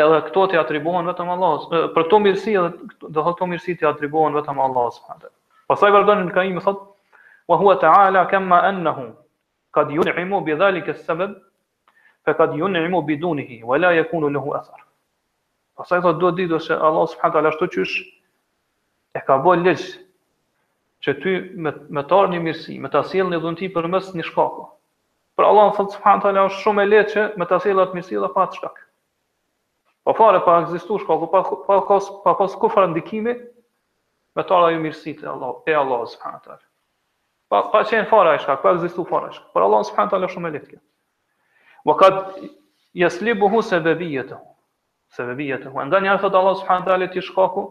edhe 0.05 0.23
këto 0.29 0.47
ti 0.49 0.57
atribuohen 0.61 1.09
vetëm 1.11 1.35
Allahut. 1.35 1.69
Për 1.95 2.07
këto 2.07 2.21
mirësi 2.29 2.57
edhe 2.57 2.89
do 3.05 3.21
të 3.21 3.27
thotë 3.29 3.51
mirësi 3.53 3.77
ti 3.83 3.89
atribuohen 3.93 4.37
vetëm 4.41 4.61
Allahut 4.69 4.97
subhanahu 4.97 5.29
wa 5.29 5.37
Pastaj 5.69 5.91
në 6.25 6.33
kainë 6.39 6.61
thot, 6.65 6.79
wa 7.49 7.57
huwa 7.61 7.77
ta'ala 7.83 8.25
kama 8.31 8.63
annahu 8.71 9.09
qad 9.77 9.91
yun'imu 9.93 10.41
bi 10.49 10.57
dhalika 10.65 10.91
as 10.97 11.05
fa 12.25 12.35
qad 12.41 12.55
yun'imu 12.57 13.03
bidunihi 13.09 13.63
wa 13.65 13.77
la 13.79 13.93
yakunu 13.97 14.29
lahu 14.33 14.53
athar 14.61 14.88
Pastaj 15.79 16.01
thotë 16.05 16.19
duhet 16.23 16.39
ditë 16.41 16.59
se 16.67 16.75
Allah 16.87 17.05
subhanahu 17.07 17.31
wa 17.31 17.37
taala 17.39 17.51
ashtu 17.55 17.67
qysh 17.77 17.99
e 19.15 19.21
ka 19.27 19.37
bën 19.45 19.61
leç 19.67 19.85
që 21.07 21.15
ty 21.23 21.35
me 21.67 21.73
me 21.99 22.03
të 22.09 22.17
ardhni 22.19 22.41
mirësi, 22.47 22.75
me 22.87 22.91
ta 22.95 23.03
sjellni 23.11 23.39
dhunti 23.45 23.69
përmes 23.77 24.09
një 24.19 24.25
shkaku. 24.31 24.65
Për 25.39 25.47
Allah 25.51 25.69
thotë 25.77 25.95
subhanahu 25.99 26.19
wa 26.19 26.25
taala 26.25 26.45
është 26.51 26.63
shumë 26.65 26.83
e 26.87 26.91
lehtë 26.93 27.13
që 27.15 27.27
me 27.43 27.49
ta 27.53 27.61
sjellë 27.63 27.85
atë 27.85 27.99
mirësi 27.99 28.19
dha 28.25 28.33
pa 28.39 28.49
shkak. 28.57 28.83
Po 30.09 30.17
fare 30.19 30.43
pa 30.49 30.57
ekzistuar 30.65 31.05
shkaku, 31.05 31.31
pa 31.37 31.45
pa 31.69 31.79
kos 31.93 32.11
pa 32.25 32.35
kos 32.41 32.59
kufër 32.65 32.91
ndikimi 32.91 33.37
me 34.35 34.49
të 34.49 34.59
ardhë 34.59 34.83
mirësi 34.83 35.15
te 35.21 35.31
Allah 35.35 35.63
e 35.73 35.79
Allah 35.85 36.03
subhanahu 36.17 36.43
taala. 36.49 36.65
Pa 37.51 37.63
pa 37.71 37.85
çën 37.87 38.11
fare 38.11 38.35
ai 38.35 38.43
shkak, 38.43 38.63
pa 38.67 38.75
ekzistuar 38.75 39.11
fare 39.15 39.31
shkak. 39.39 39.55
Për 39.55 39.69
Allah 39.71 39.87
subhanahu 39.87 40.11
wa 40.11 40.17
taala 40.17 40.33
është 40.33 40.41
shumë 40.41 40.49
e 40.49 40.53
lehtë 40.59 40.69
kjo. 40.75 40.83
Wa 41.89 41.99
kad 42.03 42.19
yaslibuhu 43.05 43.63
sababiyatuhu 43.71 44.45
se 45.15 45.27
vebija 45.29 45.57
të 45.63 45.71
huaj. 45.73 45.87
Nga 45.89 46.01
njërë, 46.05 46.21
thotë 46.23 46.41
Allah 46.41 46.57
subhanë 46.63 46.85
të 46.89 46.93
alet 46.95 47.15
i 47.17 47.23
shkaku, 47.29 47.65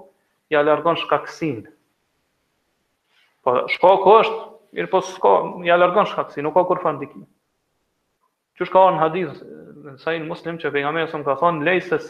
ja 0.53 0.63
largon 0.65 0.97
shkaksin. 1.03 1.59
Po 3.45 3.53
shkaku 3.75 4.15
është, 4.23 4.39
mirë 4.77 4.91
po 4.95 5.03
ja 5.69 5.77
largon 5.77 6.09
shkaksin, 6.13 6.47
nuk 6.47 6.55
ka 6.57 6.65
kur 6.71 6.81
fandikin. 6.83 7.27
Që 8.57 8.67
shka 8.71 8.83
orë 8.87 8.95
në 8.97 9.03
hadith, 9.05 9.43
në 9.85 9.95
sajnë 10.01 10.27
muslim 10.31 10.57
që 10.63 10.71
pejga 10.73 10.93
me 10.95 11.05
e 11.05 11.09
ka 11.27 11.37
thonë, 11.43 11.65
lej 11.67 11.83
se 11.89 12.03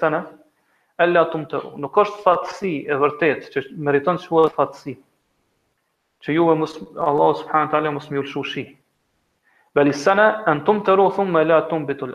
e 0.97 1.05
la 1.05 1.21
të 1.29 1.37
më 1.43 1.47
të 1.49 1.59
u. 1.61 1.71
Nuk 1.83 1.97
është 2.01 2.23
fatësi 2.23 2.69
e 2.89 2.95
vërtet 2.97 3.49
që 3.53 3.65
meriton 3.85 4.17
që 4.17 4.29
huaj 4.31 4.49
fatësi. 4.55 4.95
Që 6.25 6.33
juve, 6.33 6.55
Allah 7.07 7.35
subhanë 7.43 7.69
të 7.69 7.77
alet, 7.77 7.93
musmi 7.93 8.17
ulshu 8.17 8.41
shi. 8.43 8.63
Beli 9.77 9.93
sene, 9.93 10.25
në 10.47 10.63
të 10.65 10.73
më 10.79 10.83
të 10.87 10.95
u, 10.97 11.05
thumë 11.19 11.35
me 11.35 11.43
la 11.45 11.59
të 11.69 11.77
më 11.77 11.89
bitu 11.91 12.09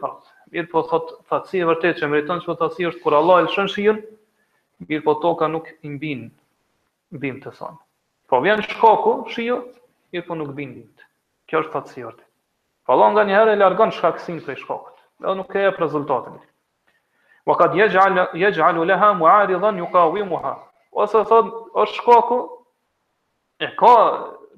mirë 0.53 0.69
po 0.69 0.83
thot 0.89 1.55
e 1.57 1.63
vërtet 1.65 2.01
që 2.03 2.09
meriton 2.13 2.43
që 2.45 2.55
thatësi 2.61 2.87
është 2.91 3.03
kur 3.03 3.15
Allah 3.19 3.39
e 3.41 3.45
lëshën 3.47 3.71
shijën, 3.73 4.01
mirë 4.89 5.05
po 5.07 5.15
toka 5.23 5.49
nuk 5.49 5.71
i 5.81 5.89
mbin 5.95 6.27
bim 7.23 7.41
të 7.45 7.53
thonë. 7.57 7.79
Po 8.31 8.41
vjen 8.45 8.63
shkoku, 8.69 9.15
shio, 9.33 9.59
mirë 10.13 10.27
po 10.29 10.37
nuk 10.37 10.53
bin 10.57 10.75
bim 10.77 10.89
të. 10.89 11.07
Kjo 11.49 11.63
është 11.65 11.73
thatësi 11.77 12.03
e 12.03 12.07
vërtet. 12.11 12.29
Po 12.85 12.95
Allah 12.97 13.11
nga 13.15 13.25
një 13.31 13.39
herë 13.39 13.53
e 13.57 13.61
largon 13.63 13.93
shkaksin 13.97 14.41
për 14.45 14.61
shkokut, 14.61 14.99
dhe 15.25 15.35
nuk 15.39 15.57
e 15.57 15.65
e 15.65 15.73
për 15.77 15.87
rezultatën. 15.87 16.37
Wa 17.49 17.57
kad 17.59 17.73
yaj'al 17.75 18.21
yaj'al 18.43 18.81
laha 18.89 19.13
mu'aridan 19.19 19.81
yuqawimuha. 19.81 20.53
Ose 21.03 21.25
thot 21.31 21.49
është 21.83 21.97
shkaku 22.01 22.39
e 23.67 23.71
ka 23.81 23.95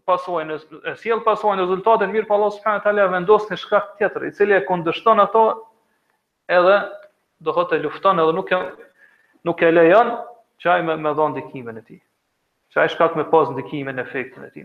pasojën 0.09 0.51
e 0.55 0.97
sjell 1.01 1.23
pasojën 1.25 1.63
e 1.63 1.69
mirë 2.07 2.27
pa 2.27 2.29
po 2.29 2.35
Allah 2.39 2.53
subhanahu 2.59 2.83
taala 2.85 3.07
vendos 3.15 3.47
në 3.51 3.57
shkak 3.63 3.95
tjetër 4.01 4.25
i 4.29 4.33
cili 4.37 4.55
e 4.59 4.65
kondështon 4.67 5.21
ato 5.25 5.45
edhe 6.53 6.77
do 7.45 7.53
të 7.59 7.79
e 7.79 7.83
lufton 7.85 8.21
edhe 8.21 8.35
nuk 8.37 8.51
e, 8.53 8.59
nuk 9.49 9.63
e 9.65 9.71
lejon 9.73 10.11
që 10.61 10.71
ajë 10.77 10.87
me, 10.89 10.97
me 11.07 11.13
dhon 11.19 11.35
dikime 11.39 11.75
e 11.79 11.83
ti. 11.89 11.99
Që 12.75 12.81
ajë 12.85 12.93
shkak 12.95 13.17
me 13.19 13.27
pas 13.33 13.51
ndikimin 13.55 13.99
e 13.99 14.03
efektin 14.03 14.45
e 14.45 14.51
ti. 14.53 14.65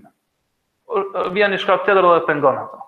Vjen 1.35 1.53
një 1.53 1.59
shkak 1.61 1.83
të 1.85 1.91
edhe 1.93 2.03
dhe 2.07 2.25
pengon 2.27 2.57
ato. 2.63 2.81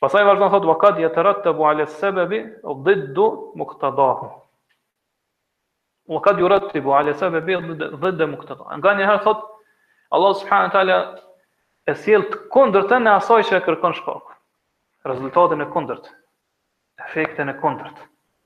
Pasaj 0.00 0.24
vazhdon 0.24 0.46
në 0.48 0.52
thotë, 0.54 0.68
vakat 0.70 1.00
jetë 1.02 1.16
të 1.18 1.22
ratë 1.26 1.42
të 1.48 1.70
le 1.80 1.86
sebebi, 2.00 2.38
o 2.70 2.74
dhëtë 2.86 3.08
du 3.18 3.26
më 3.60 3.64
këtë 3.72 3.90
dhahu. 3.98 4.28
le 7.06 7.14
sebebi, 7.14 7.56
o 7.56 7.60
dhëtë 8.04 8.28
Nga 8.76 8.94
një 8.94 9.06
herë 9.10 9.22
thotë, 9.24 9.44
Allah 10.16 10.34
subhanahu 10.36 10.70
të 10.70 11.20
e 11.90 11.94
sjell 12.04 12.24
të 12.30 12.38
kundër 12.54 12.86
të 12.90 12.96
në 13.02 13.18
që 13.42 13.56
e 13.56 13.60
kërkon 13.66 13.94
shkak. 14.00 14.24
Rezultatën 15.04 15.60
e 15.62 15.66
kundërt. 15.72 16.04
të 16.04 16.10
efekte 17.10 17.42
në 17.46 17.54
kundërt. 17.60 17.98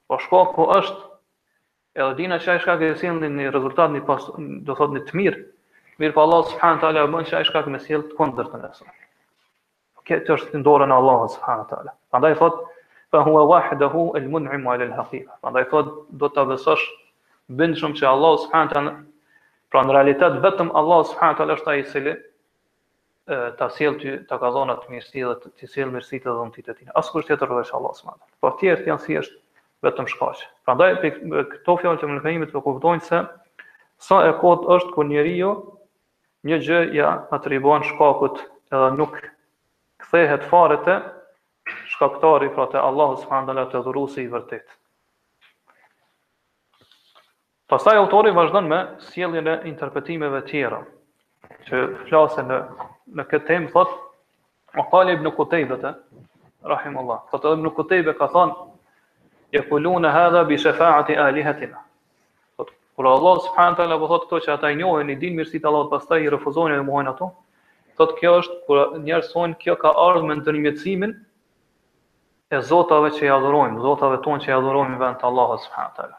Po 0.08 0.40
ku 0.56 0.66
është 0.76 2.00
edhe 2.00 2.14
dina 2.18 2.38
çaj 2.40 2.62
shkak 2.62 2.82
e 2.86 2.92
sillni 3.00 3.28
në 3.32 3.50
rezultat 3.54 3.92
në 3.92 4.00
pas 4.06 4.24
do 4.66 4.76
thot 4.78 4.94
në 4.96 5.02
të 5.08 5.16
mirë. 5.20 5.40
Mirë 6.00 6.14
pa 6.16 6.20
po 6.20 6.24
Allah 6.26 6.44
subhanahu 6.50 6.82
taala 6.82 7.04
e 7.06 7.10
bën 7.14 7.26
çaj 7.30 7.46
shkak 7.50 7.68
me 7.72 7.78
sill 7.82 8.04
të 8.08 8.16
kundërt 8.18 8.52
në 8.56 8.70
asaj. 8.70 8.92
Kjo 10.06 10.18
të 10.26 10.34
është 10.36 10.52
të 10.52 10.62
ndorën 10.62 10.92
e 10.92 10.98
Allah 11.00 11.20
subhanahu 11.36 11.68
taala. 11.70 11.94
Prandaj 12.10 12.36
thot 12.40 12.62
fa 13.14 13.22
huwa 13.26 13.44
wahdahu 13.52 14.08
al-mun'im 14.20 14.66
'ala 14.68 14.88
al-haqiqa. 14.90 15.38
Prandaj 15.44 15.68
thot 15.70 15.92
do 16.22 16.28
ta 16.28 16.44
besosh 16.50 16.84
shumë 17.50 17.98
që 18.00 18.08
Allah 18.10 18.38
subhanahu 18.44 18.74
taala 18.74 18.94
pra 19.70 19.82
në 19.86 19.96
realitet 19.98 20.40
vetëm 20.46 20.74
Allah 20.80 21.02
subhanahu 21.12 21.36
taala 21.42 21.56
është 21.60 21.70
ai 21.74 21.80
i 21.84 21.88
cili 21.92 22.16
ta 23.58 23.68
sjell 23.72 23.96
ty 24.02 24.12
ta 24.28 24.36
ka 24.40 24.50
dhënë 24.52 24.74
atë 24.74 24.92
mirësi 24.92 25.22
dhe 25.24 25.50
të 25.56 25.68
sjell 25.72 25.92
mirësi 25.94 26.18
të 26.20 26.32
dhënë 26.36 26.72
të 26.72 26.88
As 27.00 27.08
kusht 27.10 27.28
tjetër 27.30 27.48
veç 27.56 27.70
Allah 27.76 27.94
subhanahu. 27.96 28.28
Po 28.44 28.50
tjerë 28.60 28.84
janë 28.90 29.04
thjesht 29.06 29.32
vetëm 29.86 30.06
shkaq. 30.12 30.42
Prandaj 30.68 30.98
këto 31.00 31.76
fjalë 31.80 31.98
të 32.02 32.10
mëlkënimit 32.10 32.52
po 32.52 32.60
kuptojnë 32.66 33.00
se 33.06 33.22
sa 34.04 34.18
e 34.28 34.32
kot 34.42 34.66
është 34.76 34.92
ku 34.92 35.02
njeriu 35.08 35.38
jo, 35.38 35.50
një 36.48 36.56
gjë 36.66 36.82
ja 36.98 37.14
atribuan 37.32 37.84
shkakut 37.88 38.42
edhe 38.68 38.90
nuk 38.98 39.16
kthehet 40.04 40.44
fare 40.50 40.76
te 40.84 40.98
shkaktari 41.94 42.50
pra 42.52 42.66
te 42.74 42.78
Allahu 42.82 43.16
subhanahu 43.24 43.70
te 43.72 43.78
dhurusi 43.86 44.22
i 44.22 44.28
vërtet. 44.34 44.66
Pastaj 47.72 47.96
autori 48.02 48.34
vazhdon 48.36 48.68
me 48.68 48.82
sjelljen 49.00 49.46
e 49.48 49.56
interpretimeve 49.70 50.42
tjera 50.50 50.82
që 51.64 51.86
flasen 52.04 52.50
në 52.52 52.58
me 53.12 53.24
këtë 53.28 53.46
temë 53.50 53.70
thot 53.72 53.90
Muqali 54.74 55.12
ibn 55.16 55.28
Qutaybe 55.36 55.76
ta 55.82 55.90
rahimullah. 56.70 57.18
Thot 57.30 57.44
edhe 57.46 57.58
ibn 57.60 57.70
Qutaybe 57.76 58.14
ka 58.18 58.26
thon 58.32 58.52
yaquluna 59.54 60.10
hadha 60.10 60.42
bi 60.48 60.56
shafaati 60.58 61.14
alihatina. 61.24 61.78
Thot 62.58 62.72
kur 62.96 63.06
Allah 63.10 63.38
subhanahu 63.46 63.78
taala 63.80 63.98
po 64.02 64.08
thot 64.12 64.26
këto 64.26 64.40
që 64.46 64.52
ata 64.56 64.70
i 64.74 64.78
njohin 64.80 65.12
i 65.14 65.16
din 65.20 65.36
mirësitë 65.38 65.68
Allahut 65.70 65.92
pastaj 65.92 66.24
i 66.26 66.32
refuzojnë 66.34 66.80
dhe 66.80 66.86
mohojnë 66.88 67.12
ato. 67.14 67.28
Thot 67.98 68.16
kjo 68.18 68.32
është 68.40 68.56
kur 68.66 68.82
njerëz 69.06 69.30
thon 69.32 69.54
kjo 69.62 69.76
ka 69.84 69.94
ardhur 70.06 70.26
me 70.30 70.36
ndërmjetësimin 70.40 71.14
e 72.50 72.60
zotave 72.72 73.12
që 73.14 73.28
i 73.28 73.32
adhurojmë, 73.36 73.78
zotave 73.86 74.18
tonë 74.26 74.44
që 74.46 74.50
i 74.50 74.56
adhurojmë 74.58 74.98
vend 75.04 75.20
të 75.22 75.30
Allahut 75.30 75.62
subhanahu 75.68 75.96
taala. 76.00 76.18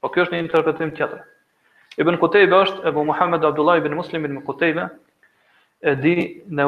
Po 0.00 0.12
kjo 0.14 0.28
është 0.28 0.36
një 0.38 0.44
interpretim 0.46 0.94
tjetër. 1.00 1.26
Ibn 1.98 2.20
Qutaybe 2.22 2.54
është 2.62 2.86
Ebu 2.92 3.02
Muhammed 3.10 3.44
Abdullah 3.50 3.82
ibn 3.82 3.96
Muslim 3.98 4.28
ibn 4.30 4.38
Qutaybe, 4.50 4.86
e 5.82 5.94
di 5.98 6.42
në 6.46 6.64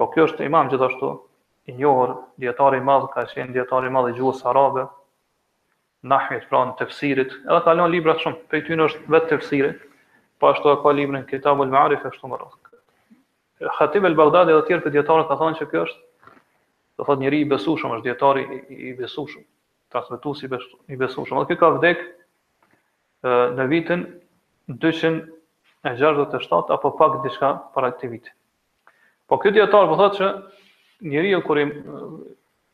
Po 0.00 0.06
kjo 0.08 0.22
është 0.30 0.46
imam 0.48 0.68
gjithashtu, 0.72 1.08
i 1.68 1.72
njohër, 1.76 2.12
djetari 2.40 2.78
madhë, 2.80 3.08
ka 3.12 3.24
shen, 3.28 3.50
djetari 3.52 3.90
madhë 3.92 4.14
i 4.14 4.16
gjuhës 4.16 4.38
arabe, 4.48 4.86
Nahjet 6.08 6.46
pra 6.48 6.62
në 6.70 6.78
tefsirit, 6.78 7.34
edhe 7.52 7.74
lënë 7.76 7.90
libra 7.92 8.14
të 8.16 8.22
shumë, 8.24 8.62
ty 8.64 8.78
në 8.78 8.86
është 8.86 9.02
vetë 9.12 9.28
tefsirit, 9.34 9.82
pa 10.40 10.46
po 10.46 10.50
është 10.54 10.64
të 10.64 10.72
e 10.72 10.78
ka 10.86 10.92
libra 10.96 11.20
në 11.20 11.28
kitabu 11.28 11.66
l-ma'rif 11.66 12.06
e 12.08 12.12
shtu 12.14 12.30
më 12.32 12.38
rrëzë. 12.40 12.72
Khatib 13.76 14.06
el-Baghdad 14.08 14.48
e 14.48 14.54
dhe 14.56 14.62
tjerë 14.70 14.86
për 14.86 14.94
djetarën 14.94 15.28
ka 15.28 15.36
thonë 15.42 15.58
që 15.60 15.68
kjo 15.74 15.82
është, 15.84 16.32
dhe 16.96 17.04
thotë 17.10 17.22
njëri 17.26 17.42
i 17.44 17.50
besueshëm, 17.52 17.92
është 17.98 18.06
djetari 18.08 18.44
i 18.88 18.94
besueshëm, 19.02 19.44
shumë, 20.16 20.62
i 20.96 21.00
besueshëm. 21.04 21.42
Edhe 21.42 21.46
kjo 21.52 21.60
ka 21.60 21.70
vdekë 21.76 23.58
në 23.60 23.68
vitin 23.76 24.08
e 25.84 25.96
67 25.96 26.74
apo 26.76 26.90
pak 26.98 27.14
diçka 27.24 27.50
për 27.76 27.86
aktivit. 27.88 28.26
Po 29.30 29.38
këtë 29.40 29.54
dietar 29.56 29.86
po 29.88 29.96
thotë 30.00 30.18
se 30.18 30.30
njeriu 31.12 31.38
kur 31.46 31.58
i 31.58 31.64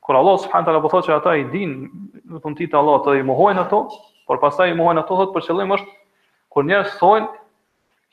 kur 0.07 0.17
Allah 0.21 0.39
subhanahu 0.41 0.67
taala 0.69 0.83
po 0.87 0.91
thotë 0.95 1.07
se 1.11 1.15
ata 1.15 1.37
i 1.39 1.45
din, 1.53 1.77
do 2.25 2.39
të 2.39 2.43
thonë 2.47 2.59
ti 2.63 2.67
të 2.73 2.79
Allah 2.81 3.11
i 3.21 3.27
mohojnë 3.29 3.63
ato, 3.67 3.81
por 4.27 4.41
pastaj 4.43 4.73
i 4.73 4.77
mohojnë 4.81 5.05
ato 5.05 5.19
thotë 5.21 5.35
për 5.37 5.47
qëllim 5.49 5.75
është 5.77 5.95
kur 6.55 6.67
njerëz 6.71 6.97
thonë 6.99 7.29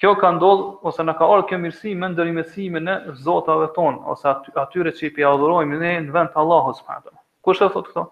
kjo 0.01 0.13
ka 0.21 0.31
ndodhur 0.37 0.85
ose 0.89 1.03
na 1.07 1.13
ka 1.17 1.25
ardhur 1.31 1.47
kjo 1.49 1.59
mirësi 1.63 1.95
me 2.01 2.09
ndërmësimin 2.13 2.85
në 2.87 2.95
zotave 3.25 3.67
ton 3.75 3.97
ose 4.13 4.29
atyre 4.65 4.93
që 4.97 5.07
i 5.09 5.13
pi 5.15 5.25
adhurojmë 5.29 5.81
në 5.85 6.13
vend 6.17 6.33
të 6.35 6.41
Allahut 6.43 6.77
subhanahu 6.81 7.07
taala. 7.07 7.21
Kush 7.45 7.65
e 7.67 7.71
thotë 7.75 7.89
këto? 7.93 8.05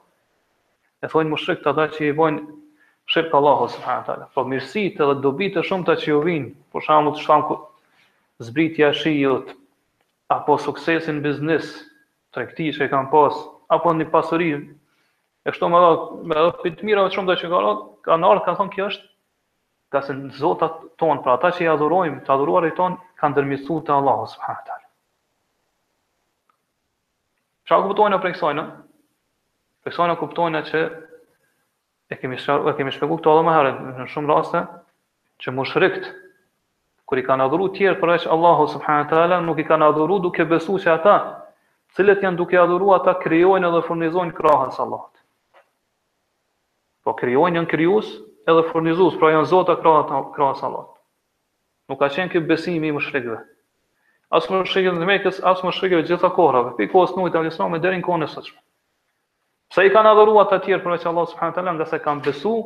E 1.05 1.11
thonë 1.13 1.33
mushrikët 1.33 1.69
ata 1.73 1.89
që 1.95 2.09
i 2.09 2.15
vojnë 2.21 2.47
Shqip 3.09 3.33
Allahu 3.37 3.67
Subhanahu 3.75 4.05
fërën 4.07 4.27
Po 4.35 4.43
mirësit 4.49 4.99
edhe 5.01 5.15
dobitë 5.23 5.61
e 5.61 5.65
shumë 5.69 5.95
që 6.01 6.07
ju 6.11 6.19
vinë, 6.27 6.51
po 6.73 6.81
shamu 6.85 7.13
të 7.17 7.23
shamë 7.25 7.47
ku 7.49 7.57
zbritja 8.49 8.91
shijut, 9.01 9.53
apo 10.35 10.57
suksesin 10.67 11.21
biznis, 11.25 11.71
të 12.35 12.45
që 12.55 12.85
i 12.85 12.89
kam 12.93 13.09
pas, 13.11 13.33
apo 13.77 13.91
në 13.93 14.03
një 14.05 14.11
pasurin, 14.13 14.61
e 15.47 15.51
kështu 15.55 15.67
me 15.73 15.79
dhe 15.83 16.51
për 16.61 16.77
të 16.79 16.89
mirëve 16.89 17.09
të 17.11 17.17
shumë 17.17 17.31
të 17.33 17.39
që 17.41 17.47
kanë 17.51 17.73
ka 18.07 18.17
në 18.21 18.27
ardhë 18.33 18.45
ka 18.47 18.55
thonë 18.59 18.73
kjo 18.75 18.85
është, 18.91 19.05
ka 19.91 20.01
se 20.07 20.13
në 20.17 20.31
zotat 20.39 20.77
tonë, 21.01 21.23
pra 21.25 21.35
ta 21.43 21.51
që 21.57 21.65
i 21.65 21.69
adhurojmë, 21.73 22.21
të 22.27 22.33
adhuruar 22.37 22.69
i 22.69 22.75
tonë, 22.83 23.07
Kanë 23.21 23.35
në 23.35 23.37
dërmisu 23.37 23.75
të 23.85 23.91
Allahu 23.93 24.23
Subhanahu 24.31 24.57
wa 24.63 24.67
talë. 24.67 24.87
Shqa 27.69 27.77
ku 27.83 27.89
pëtojnë 27.91 28.17
e 28.17 28.21
preksojnë? 28.23 28.63
Preksojnë 29.85 30.15
e 30.15 30.17
kuptojnë 30.21 30.57
e 30.61 30.69
që 30.71 30.79
e 32.11 32.17
kemi 32.19 32.37
shkruar 32.41 32.73
e 32.75 32.77
kemi 32.77 32.91
shpjeguar 32.93 33.19
këto 33.21 33.33
edhe 33.33 33.43
më 33.47 33.51
herët 33.55 33.77
në 33.99 34.05
shumë 34.13 34.29
raste 34.33 34.61
që 35.43 35.53
mushrikët 35.59 36.09
kur 37.11 37.19
i 37.19 37.23
kanë 37.27 37.45
adhuruar 37.47 37.71
tjerë 37.77 37.99
përveç 38.01 38.25
Allahut 38.35 38.71
subhanahu 38.73 39.07
teala 39.11 39.37
nuk 39.45 39.61
i 39.63 39.65
kanë 39.69 39.87
adhuruar 39.93 40.23
duke 40.25 40.45
besuar 40.49 40.81
se 40.85 40.91
ata 40.95 41.13
cilët 41.99 42.25
janë 42.25 42.39
duke 42.41 42.59
adhuruar 42.63 42.97
ata 42.99 43.13
krijojnë 43.23 43.69
edhe 43.71 43.81
furnizojnë 43.87 44.35
krahas 44.41 44.79
Allahut. 44.85 45.13
Po 47.07 47.15
krijojnë 47.21 47.61
janë 47.61 47.71
krijues 47.75 48.11
edhe 48.51 48.65
furnizues, 48.71 49.15
pra 49.21 49.31
janë 49.37 49.47
zotë 49.53 49.77
krahas 49.79 50.27
krahas 50.35 50.65
Allahut. 50.67 50.91
Nuk 51.89 51.99
ka 52.03 52.11
qenë 52.15 52.33
ky 52.35 52.43
besimi 52.51 52.91
i 52.91 52.95
mushrikëve. 52.97 53.39
As 54.31 54.47
mushrikët 54.51 54.99
në 54.99 55.07
Mekës, 55.13 55.39
as 55.51 55.63
mushrikët 55.67 56.11
gjitha 56.11 56.31
kohrave, 56.35 56.75
për 56.75 56.91
nuk 56.91 57.27
i 57.27 57.31
dalin 57.37 57.51
Islamit 57.53 57.81
deri 57.87 57.99
në 57.99 58.05
kohën 58.07 58.27
e 58.27 58.29
sotme. 58.35 58.59
Pse 59.71 59.85
i 59.87 59.91
kanë 59.95 60.09
adhuruar 60.11 60.47
të 60.51 60.57
tjerë 60.65 60.83
përveç 60.85 61.03
Allahut 61.09 61.29
subhanahu 61.33 61.55
teala, 61.57 61.73
nga 61.77 61.85
se 61.89 61.99
kanë 62.05 62.25
besuar 62.25 62.65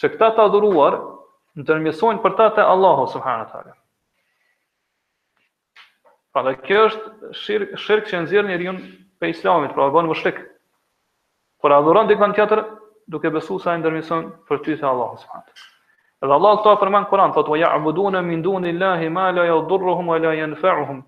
se 0.00 0.10
këta 0.14 0.32
të 0.38 0.42
adhuruar 0.48 0.96
ndërmjetsojnë 1.62 2.20
për 2.24 2.34
ta 2.40 2.48
te 2.58 2.66
Allahu 2.72 3.06
subhanahu 3.14 3.48
teala. 3.52 3.72
Pra 6.32 6.42
dhe 6.48 6.52
kjo 6.68 6.82
është 6.90 7.30
shirk, 7.44 7.72
shirk 7.84 8.12
që 8.12 8.20
nxjerr 8.26 8.48
njeriu 8.50 8.74
pe 9.20 9.32
Islamit, 9.32 9.72
pra 9.76 9.88
bën 9.96 10.10
mushrik. 10.12 10.36
Por 11.64 11.72
adhuron 11.78 12.10
dikën 12.12 12.36
tjetër 12.36 12.64
duke 13.14 13.32
besuar 13.38 13.64
se 13.64 13.70
ai 13.72 13.80
ndërmjetson 13.80 14.28
për 14.50 14.62
ty 14.66 14.76
te 14.82 14.86
Allahu 14.92 15.16
subhanahu 15.22 15.48
teala. 15.48 15.76
Edhe 16.22 16.34
Allah 16.38 16.52
këta 16.60 16.76
përmanë 16.84 17.08
Koran, 17.12 17.32
thotë, 17.36 17.54
Wa 17.54 17.62
ja'budune 17.64 18.20
min 18.28 18.42
duni 18.44 18.74
Allahi 18.76 19.08
ma 19.16 19.30
la 19.36 19.48
ja 19.48 19.56
udurruhum 19.64 20.12
wa 20.12 20.20
la 20.26 20.34
janfa'uhum, 20.42 21.00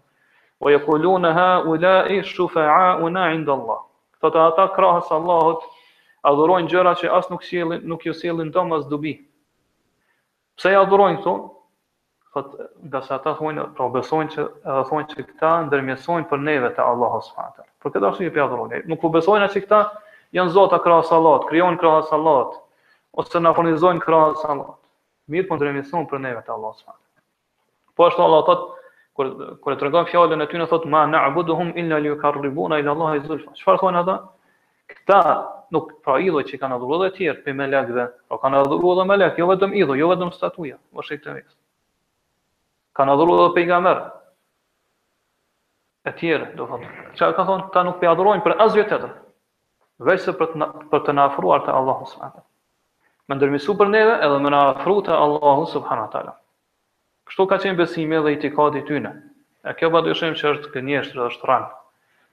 wa 0.65 0.71
ja 0.73 0.79
kulune 0.89 1.33
ha 1.33 1.61
shufa'a 1.61 3.05
inda 3.37 3.53
Allah. 3.53 3.85
Të 4.33 4.41
ata 4.49 4.65
krahas 4.75 5.11
Allahot, 5.13 5.65
adhurojnë 6.31 6.69
gjëra 6.73 6.93
që 7.01 7.11
asë 7.19 7.33
nuk, 7.35 7.45
sjellin 7.49 7.83
nuk 7.93 8.07
ju 8.09 8.15
sielin 8.21 8.53
të 8.55 8.65
mësë 8.71 8.89
dubi. 8.95 9.13
Pse 10.59 10.73
i 10.73 10.79
adhurojnë 10.81 11.21
këto? 11.21 11.35
Të 11.35 11.35
të 11.45 13.01
të 13.05 13.19
të 13.25 13.51
të 13.57 13.67
pra 13.77 13.89
besojnë 13.95 14.31
që 14.35 14.45
edhe 14.47 14.85
thonjë 14.89 15.11
që 15.13 15.27
këta 15.31 15.51
ndërmjesojnë 15.69 16.27
për 16.31 16.41
neve 16.49 16.71
të 16.79 16.83
Allahos 16.85 17.29
fatër. 17.35 17.67
Për 17.83 17.95
këtë 17.97 18.09
arsye 18.09 18.27
i 18.27 18.33
pja 18.37 18.47
adhurojnë. 18.49 18.81
Nuk 18.91 19.05
u 19.07 19.11
besojnë 19.19 19.51
që 19.55 19.63
këta 19.67 19.83
janë 20.39 20.55
zota 20.57 20.81
krahas 20.87 21.13
Allahot, 21.15 21.47
kryonë 21.51 21.79
krahas 21.83 22.11
Allahot, 22.17 22.57
ose 23.23 23.39
në 23.45 23.53
fornizojnë 23.59 24.03
krahas 24.03 24.43
Allahot. 24.51 24.81
Mirë 25.31 25.47
për 25.47 25.53
po 25.55 25.61
ndërmjesojnë 25.61 26.11
për 26.11 26.25
neve 26.27 26.43
të 26.49 26.55
Allahos 26.57 26.81
fatër. 26.83 27.05
Po 27.97 28.09
ashtë 28.09 28.27
Allahot 28.27 28.51
të 28.51 28.57
të 28.61 28.84
kur 29.17 29.29
kur 29.63 29.73
e 29.73 29.77
tregon 29.79 30.07
fjalën 30.11 30.43
e 30.43 30.47
ty 30.51 30.59
në 30.59 30.65
thotë 30.71 30.91
ma 30.91 31.05
na'buduhum 31.11 31.69
illa 31.81 31.99
li 32.03 32.11
yukarribuna 32.11 32.81
ila 32.83 32.95
allahi 32.97 33.21
zulfa 33.29 33.53
çfarë 33.61 33.79
thon 33.83 33.97
ata 34.01 34.17
këta 34.93 35.21
nuk 35.77 35.93
pra 36.05 36.17
idhë 36.25 36.43
që 36.49 36.59
kanë 36.63 36.79
adhuruar 36.79 37.13
të 37.13 37.17
tjerë 37.21 37.45
pe 37.45 37.53
dhe, 37.53 38.07
po 38.29 38.35
pra, 38.35 38.43
kanë 38.45 38.61
adhuruar 38.65 38.97
edhe 38.99 39.07
melekë 39.13 39.39
jo 39.39 39.47
vetëm 39.53 39.75
idhë, 39.83 39.97
jo 40.03 40.09
vetëm 40.13 40.33
statuja 40.41 40.79
po 40.93 41.01
të 41.07 41.33
me 41.39 41.45
kanë 42.99 43.13
adhuruar 43.15 43.45
edhe 43.45 43.55
pejgamber 43.61 44.01
të 46.05 46.17
tjerë 46.21 46.51
do 46.59 46.67
thotë 46.73 46.89
çka 47.15 47.31
ka 47.39 47.45
thon 47.53 47.61
ta 47.77 47.83
nuk 47.87 48.01
pe 48.03 48.07
adhurojnë 48.11 48.45
për 48.49 48.59
asgjë 48.67 48.89
tjetër 48.89 49.13
vetëm 49.99 50.39
për 50.39 50.49
të 50.51 50.57
na, 50.59 50.67
për 50.91 51.01
të 51.07 51.13
na 51.21 51.27
afruar 51.31 51.63
te 51.63 51.71
allahu 51.79 52.11
subhanahu 52.11 52.43
wa 52.43 52.51
më 53.31 53.37
ndërmisu 53.41 53.79
për 53.81 53.89
neve 53.97 54.17
edhe 54.27 54.41
më 54.45 54.51
na 54.57 54.65
afruar 54.75 55.05
te 55.07 55.15
allahu 55.23 55.71
subhanahu 55.79 56.13
taala 56.17 56.41
Kështu 57.31 57.45
ka 57.51 57.57
qenë 57.63 57.79
besimi 57.81 58.19
dhe 58.25 58.33
tikati 58.41 58.81
tyne. 58.89 59.13
E 59.65 59.73
kjo 59.79 59.89
ba 59.95 60.01
dyshim 60.09 60.35
që 60.41 60.51
është 60.55 60.73
kënjeshtë 60.75 61.17
dhe 61.19 61.29
është 61.31 61.47
rranë. 61.51 61.71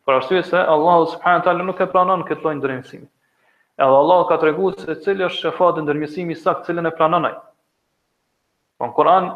Për 0.05 0.17
ashtu 0.19 0.37
e 0.39 0.41
se 0.47 0.63
Allah 0.73 0.97
subhanët 1.13 1.47
nuk 1.67 1.79
e 1.79 1.87
pranon 1.93 2.23
këtë 2.31 2.45
lojnë 2.47 2.59
ndërmjësimi. 2.63 3.07
Edhe 3.85 3.99
Allah 4.01 4.23
ka 4.31 4.37
të 4.41 4.49
regu 4.49 4.71
se 4.79 4.95
cilë 5.05 5.27
është 5.29 5.45
shëfat 5.47 5.79
ndërmjësimi 5.85 6.35
sa 6.41 6.55
cilën 6.67 6.91
e 6.91 6.93
prananaj. 6.97 7.33
Po 8.79 8.89
në 8.91 8.95
Koran, 8.99 9.29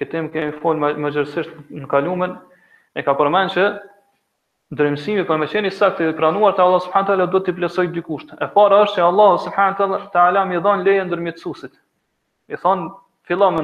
këtë 0.00 0.22
im 0.24 0.28
kemi 0.36 0.54
folë 0.62 0.94
më 1.06 1.12
gjërësisht 1.16 1.58
në 1.82 1.90
kalumen, 1.94 2.38
e 2.94 3.02
ka 3.06 3.16
përmenë 3.22 3.52
që 3.58 3.66
ndërmjësimi 4.76 5.26
për 5.30 5.42
me 5.42 5.50
qeni 5.54 5.74
sa 5.78 5.90
këtë 5.96 6.12
pranuar 6.20 6.54
të 6.58 6.66
Allah 6.68 6.84
subhanët 6.86 7.10
talë 7.14 7.26
do 7.34 7.42
t'i 7.48 7.56
plesoj 7.58 7.88
dy 7.98 8.04
kusht. 8.10 8.32
E 8.38 8.46
para 8.58 8.80
është 8.86 9.00
që 9.02 9.08
Allah 9.10 9.32
subhanët 9.48 9.80
talë 9.82 10.00
të 10.14 10.24
alam 10.28 10.52
i 10.56 10.62
dhanë 10.68 10.86
leje 10.90 11.06
ndërmjëtsusit. 11.10 11.80
I 12.54 12.60
thonë, 12.66 12.90
fillam 13.28 13.58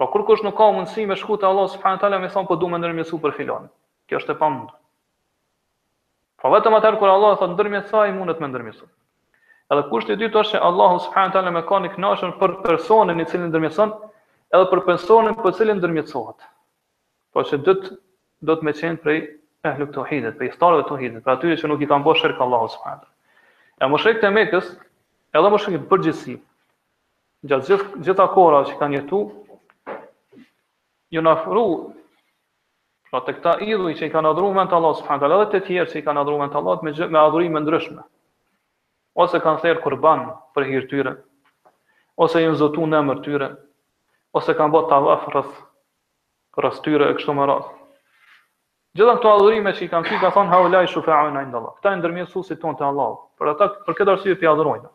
Po 0.00 0.06
kur 0.08 0.22
kush 0.24 0.40
nuk 0.40 0.54
ka 0.56 0.64
mundësi 0.72 1.02
me 1.04 1.14
shkuta 1.20 1.44
Allah 1.46 1.66
subhanahu 1.68 1.98
wa 1.98 2.00
taala 2.00 2.18
me 2.22 2.28
thon 2.32 2.46
po 2.48 2.56
duam 2.56 2.72
ndërmjetësu 2.80 3.18
për 3.20 3.34
filan. 3.38 3.66
Kjo 4.08 4.22
është 4.22 4.32
e 4.32 4.36
pamundur. 4.42 4.76
Po 6.40 6.52
vetëm 6.54 6.76
atëherë 6.78 6.98
kur 7.02 7.10
Allah 7.12 7.34
thot 7.38 7.50
ndërmjetësaj 7.52 8.14
mundet 8.16 8.40
me 8.40 8.48
ndërmjetësu. 8.48 8.88
Edhe 9.74 9.82
kushti 9.90 10.16
i 10.16 10.20
dytë 10.22 10.40
është 10.40 10.54
se 10.56 10.62
Allah 10.70 10.94
subhanahu 11.04 11.28
wa 11.28 11.36
taala 11.36 11.52
më 11.58 11.64
ka 11.68 11.80
nik 11.84 11.98
nashën 12.04 12.32
për 12.40 12.54
personin 12.64 13.20
i 13.20 13.26
cili 13.32 13.50
ndërmjetëson, 13.52 13.92
edhe 14.56 14.70
për 14.72 14.82
personin 14.88 15.36
për 15.44 15.56
cilin 15.58 15.78
ndërmjetësohet. 15.84 16.48
Po 17.32 17.44
se 17.44 17.60
dyt 17.68 17.92
do 18.48 18.56
të 18.56 18.66
më 18.70 18.74
çën 18.80 18.96
prej 19.04 19.18
e 19.20 19.68
ehlu 19.74 19.90
tauhidit, 19.98 20.38
prej 20.40 20.54
starëve 20.56 20.88
tauhidit, 20.88 21.20
për 21.26 21.34
atyre 21.36 21.58
që 21.60 21.68
nuk 21.68 21.84
i 21.84 21.90
kanë 21.92 22.06
bërë 22.08 22.22
shirk 22.24 22.40
Allahu 22.46 22.72
subhanahu 22.72 23.04
wa 23.04 23.04
taala. 23.04 23.84
E 23.84 23.92
mushrikët 23.98 24.24
e 24.24 24.32
Mekës, 24.38 24.72
edhe 25.36 25.52
mushrikët 25.56 25.84
përgjithësi, 25.92 26.38
gjithë, 27.52 27.80
gjitha 28.08 28.28
kohërave 28.34 28.72
që 28.72 28.80
kanë 28.80 28.98
jetuar, 29.02 29.30
ju 31.10 31.22
na 31.26 31.34
pra 33.10 33.18
të 33.26 33.32
këta 33.40 33.52
idhuj 33.66 33.94
që 33.98 34.06
i 34.06 34.10
kanë 34.12 34.30
adhuru 34.30 34.52
me 34.56 34.64
Allah 34.76 34.92
subhanahu 34.98 35.28
wa 35.32 35.38
dhe 35.44 35.58
të 35.58 35.66
tjerë 35.68 35.90
që 35.92 35.98
i 35.98 36.02
kanë 36.08 36.20
adhuru 36.22 36.38
me 36.44 36.48
Allah 36.60 36.82
me 36.86 36.92
me 37.14 37.18
adhurime 37.20 37.60
ndryshme 37.64 38.02
ose 39.24 39.40
kanë 39.46 39.60
thër 39.64 39.80
kurban 39.86 40.20
për 40.54 40.66
hir 40.68 40.86
tyre 40.92 41.14
ose 42.26 42.42
i 42.44 42.52
zotun 42.60 42.90
në 42.92 42.98
emër 43.00 43.22
tyre 43.24 43.48
ose 44.40 44.54
kanë 44.60 44.72
bët 44.76 44.88
tawaf 44.92 45.26
rreth 45.34 45.56
rreth 46.62 46.78
tyre 46.84 47.10
kështu 47.18 47.34
më 47.40 47.46
radh 47.50 47.66
Gjithë 48.98 49.16
këto 49.18 49.32
adhurime 49.34 49.72
që 49.78 49.84
i 49.84 49.88
kanë 49.90 50.06
thënë 50.10 50.20
ka 50.26 50.30
thon 50.36 50.48
haula 50.50 50.80
shufa'un 50.92 51.36
ay 51.40 51.46
Allah. 51.54 51.74
Kta 51.78 51.90
janë 51.92 52.00
ndërmjetësuesit 52.00 52.58
tonë 52.60 52.78
te 52.80 52.84
Allah. 52.88 53.12
Për 53.38 53.50
ata 53.52 53.68
për 53.86 53.94
këtë 53.98 54.10
arsye 54.16 54.34
ti 54.40 54.46
adhurojnë. 54.50 54.88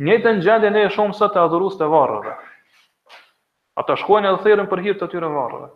Njëtën 0.00 0.40
gjendje 0.46 0.70
ne 0.72 0.84
e 0.86 0.92
shohmë 0.96 1.12
të 1.34 1.42
adhurues 1.42 1.76
të 1.76 1.88
varrëve. 1.92 2.32
Ata 3.80 3.96
shkojnë 3.96 4.28
edhe 4.28 4.40
thërën 4.44 4.66
për 4.70 4.80
hirtë 4.86 5.00
të 5.00 5.06
tyre 5.14 5.28
varëve. 5.34 5.68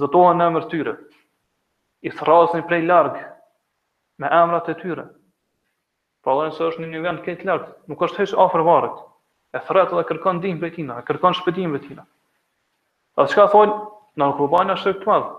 Zëtohen 0.00 0.40
në 0.40 0.46
emër 0.50 0.64
tyre. 0.72 0.92
I 2.08 2.12
thrasin 2.16 2.64
prej 2.68 2.80
largë 2.90 3.22
me 4.20 4.30
emrat 4.40 4.68
e 4.68 4.76
tyre. 4.82 5.06
Pra 6.24 6.34
dhe 6.36 6.48
nëse 6.50 6.66
është 6.66 6.82
një 6.82 6.90
një 6.92 7.00
vend 7.06 7.22
këtë 7.28 7.48
largë, 7.48 7.70
nuk 7.92 8.02
është 8.06 8.20
heqë 8.22 8.40
afer 8.44 8.66
varët. 8.66 8.98
E 9.56 9.62
thretë 9.68 9.96
dhe 9.98 10.04
kërkon 10.10 10.40
dim 10.44 10.58
për 10.62 10.74
tina, 10.76 10.98
e 11.00 11.06
kërkon 11.08 11.36
shpëtim 11.38 11.76
për 11.78 11.82
tina. 11.86 12.04
A 13.20 13.24
shka 13.32 13.46
thonë, 13.54 13.76
në 14.20 14.26
në 14.28 14.36
kërbajnë 14.42 14.76
është 14.76 14.92
të 15.00 15.08
madhë. 15.08 15.30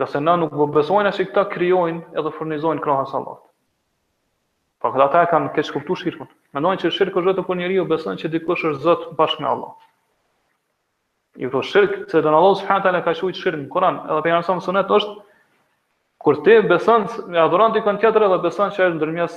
Dhe 0.00 0.10
se 0.12 0.20
në 0.26 0.36
nuk 0.42 0.58
besojnë 0.76 1.08
e 1.08 1.14
që 1.16 1.26
këta 1.30 1.46
kryojnë 1.54 2.20
edhe 2.20 2.34
furnizojnë 2.36 2.84
krahën 2.84 3.08
salatë. 3.14 3.48
Pra 4.82 4.92
këta 4.92 5.08
ata 5.08 5.24
e 5.24 5.30
kanë 5.32 5.54
keqë 5.56 5.76
kuptu 5.78 5.96
shirkën. 6.04 6.30
Mendojnë 6.56 6.84
që 6.84 6.92
shirkë 6.98 7.20
është 7.22 7.30
vetë 7.32 7.46
për 7.48 7.58
njeri 7.62 7.80
u 7.80 7.86
që 8.24 8.32
dikush 8.36 8.66
është 8.74 8.82
zëtë 8.90 9.14
bashkë 9.22 9.42
me 9.42 9.48
Allah 9.56 9.74
i 11.40 11.48
thosh 11.48 11.68
shirk, 11.70 12.04
se 12.10 12.20
do 12.20 12.28
Allah 12.34 12.56
subhanahu 12.56 12.82
taala 12.82 13.02
ka 13.04 13.14
shujt 13.14 13.36
shirk 13.40 13.56
në 13.56 13.68
Kur'an, 13.72 13.98
edhe 14.04 14.20
pejgamberi 14.24 14.44
sa 14.48 14.56
sunet 14.64 14.88
është 14.88 15.14
kur 16.22 16.42
ti 16.44 16.58
beson 16.68 17.06
me 17.32 17.38
adhuron 17.40 17.72
dikon 17.72 17.96
tjetër 18.02 18.26
edhe 18.26 18.38
beson 18.44 18.70
se 18.72 18.82
është 18.88 19.00
dërmjes, 19.04 19.34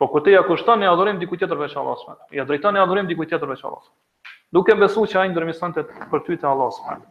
Po 0.00 0.06
kur 0.10 0.22
ti 0.24 0.32
ja 0.32 0.40
kushton 0.42 0.80
ne 0.82 0.88
adhurim 0.90 1.18
diku 1.20 1.36
tjetër 1.38 1.56
veç 1.60 1.76
Allah 1.78 1.94
subhanahu. 1.98 2.26
Ja 2.34 2.42
drejton 2.44 2.74
ne 2.74 2.80
adhurim 2.82 3.06
diku 3.06 3.22
tjetër 3.24 3.46
veç 3.52 3.60
Allahut. 3.68 3.86
Duke 4.52 4.74
besuar 4.74 5.12
ai 5.16 5.28
për 5.34 6.20
ty 6.26 6.36
te 6.40 6.46
Allahu 6.48 6.72
subhanahu. 6.78 7.06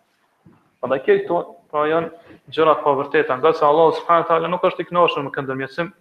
Prandaj 0.82 1.00
këto 1.08 1.38
pra 1.72 1.86
janë 1.88 2.10
gjëra 2.52 2.74
të 2.76 2.84
pavërteta, 2.84 3.38
nga 3.40 3.54
se 3.56 3.64
Allah 3.66 3.96
subhanahu 4.02 4.28
taala 4.28 4.48
nuk 4.52 4.62
është 4.68 4.82
i 4.82 4.84
kënaqur 4.90 5.24
me 5.24 5.32
këtë 5.32 5.48
ndërmjetësim, 5.48 5.94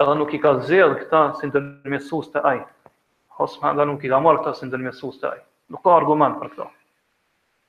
edhe 0.00 0.14
nuk 0.20 0.34
i 0.34 0.38
ka 0.44 0.54
zgjedhë 0.62 0.96
këta 1.00 1.22
si 1.40 1.50
të 1.50 1.60
te 2.36 2.40
ai. 2.52 2.60
Allahu 3.40 3.90
nuk 3.92 4.04
i 4.04 4.08
ka 4.14 4.20
marrë 4.20 4.44
këta 4.46 4.70
te 5.20 5.26
ai. 5.34 5.40
Nuk 5.68 5.82
ka 5.82 5.90
argument 5.98 6.38
për 6.38 6.54
këtë. 6.54 6.70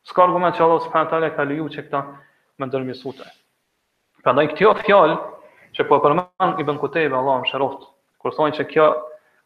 Ska 0.07 0.23
argument 0.25 0.55
që 0.57 0.63
Allah 0.65 0.79
subhanahu 0.83 1.09
taala 1.11 1.27
ka 1.35 1.43
leju 1.49 1.65
që 1.75 1.81
këta 1.87 1.99
me 2.61 2.67
ndërmjetësuar. 2.69 3.33
Prandaj 4.25 4.47
këtë 4.53 4.71
fjalë 4.87 5.17
që 5.77 5.85
po 5.91 5.97
përmend 6.05 6.61
Ibn 6.63 6.79
Kutaybe 6.83 7.17
Allahu 7.19 7.43
më 7.43 7.51
sheroft, 7.51 7.83
kur 8.21 8.33
thonë 8.37 8.57
se 8.59 8.65
kjo 8.71 8.87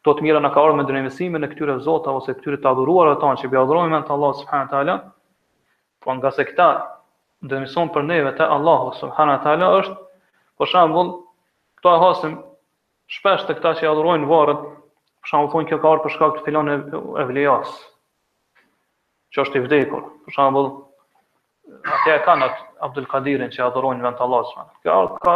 do 0.06 0.14
të 0.16 0.24
mira 0.24 0.40
na 0.42 0.48
ka 0.54 0.62
ardhur 0.62 0.78
me 0.78 0.86
ndërmjetësimin 0.86 1.44
e 1.44 1.50
këtyre 1.52 1.76
zota 1.88 2.14
ose 2.20 2.32
këtyre 2.38 2.60
të 2.62 2.70
adhuruarve 2.70 3.18
tanë 3.24 3.42
që 3.42 3.50
i 3.52 3.60
adhurojmë 3.62 3.92
me 3.96 4.16
Allah 4.16 4.32
subhanahu 4.40 4.72
taala, 4.72 4.94
po 6.04 6.14
nga 6.16 6.32
se 6.38 6.46
këta 6.50 6.68
ndërmjetëson 7.46 7.92
për 7.96 8.06
neve 8.12 8.32
te 8.40 8.46
Allahu 8.56 8.94
subhanahu 9.02 9.42
taala 9.46 9.70
është 9.82 9.98
për 10.62 10.72
shembull 10.72 11.10
këto 11.82 11.98
hasim 12.04 12.38
shpesh 13.18 13.44
të 13.50 13.58
këta 13.60 13.74
që 13.82 13.90
adhurojnë 13.92 14.30
varrin, 14.32 14.64
për 15.20 15.34
shembull 15.34 15.52
thonë 15.56 15.70
kjo 15.72 15.80
ka 15.84 15.92
ardhur 15.92 16.08
për 16.08 16.16
shkak 16.18 16.40
të 16.40 16.46
filan 16.48 16.72
e 16.76 17.28
vlejas, 17.32 17.76
që 19.36 19.42
është 19.44 19.60
i 19.60 19.64
vdekur. 19.66 20.04
Për 20.26 20.32
shembull, 20.36 20.68
atje 21.94 22.14
ka 22.26 22.34
në 22.40 22.46
Abdul 22.86 23.04
Kadirin 23.12 23.52
që 23.52 23.64
adhurojnë 23.68 24.06
vend 24.06 24.22
Allahut. 24.26 24.72
Ka 24.86 24.94
ka 25.20 25.34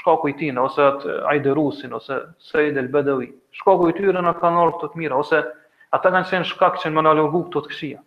shkaku 0.00 0.32
i 0.32 0.34
tij 0.40 0.50
ose 0.64 0.82
atë 0.90 1.14
Ajderusin 1.32 1.94
ose 1.98 2.18
Said 2.50 2.76
el 2.82 2.90
Bedawi. 2.96 3.30
Shkaku 3.60 3.92
i 3.92 3.94
tyre 3.98 4.18
në 4.26 4.34
kanë 4.42 4.58
orë 4.66 4.80
të 4.82 4.90
mira 5.02 5.18
ose 5.22 5.42
ata 5.96 6.10
kanë 6.16 6.26
qenë 6.32 6.50
shkak 6.52 6.80
që 6.82 6.90
më 6.94 7.02
analogu 7.04 7.30
lëvuq 7.30 7.44
këto 7.50 7.62
këshia. 7.70 8.00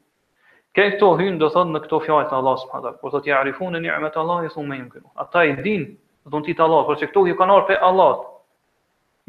Kë 0.75 0.86
këto 0.95 1.08
hyn 1.21 1.39
do 1.41 1.47
thonë 1.56 1.73
në 1.75 1.82
këto 1.86 1.99
fjalë 2.06 2.28
të 2.30 2.39
Allahut 2.39 2.63
subhanallahu 2.65 2.97
te. 2.97 2.99
Por 3.04 3.13
thotë 3.15 3.32
ja 3.32 3.39
arifun 3.43 3.73
në 3.73 3.82
nimet 3.88 4.19
Allahu 4.19 4.49
ju 4.49 5.06
Ata 5.25 5.45
i 5.52 5.56
din, 5.65 5.86
do 6.34 6.41
ti 6.45 6.54
Allah, 6.65 6.84
por 6.86 6.99
se 6.99 7.08
këto 7.10 7.25
ju 7.28 7.36
kanë 7.39 7.56
orë 7.58 7.67
pe 7.71 7.78
Allah. 7.89 8.13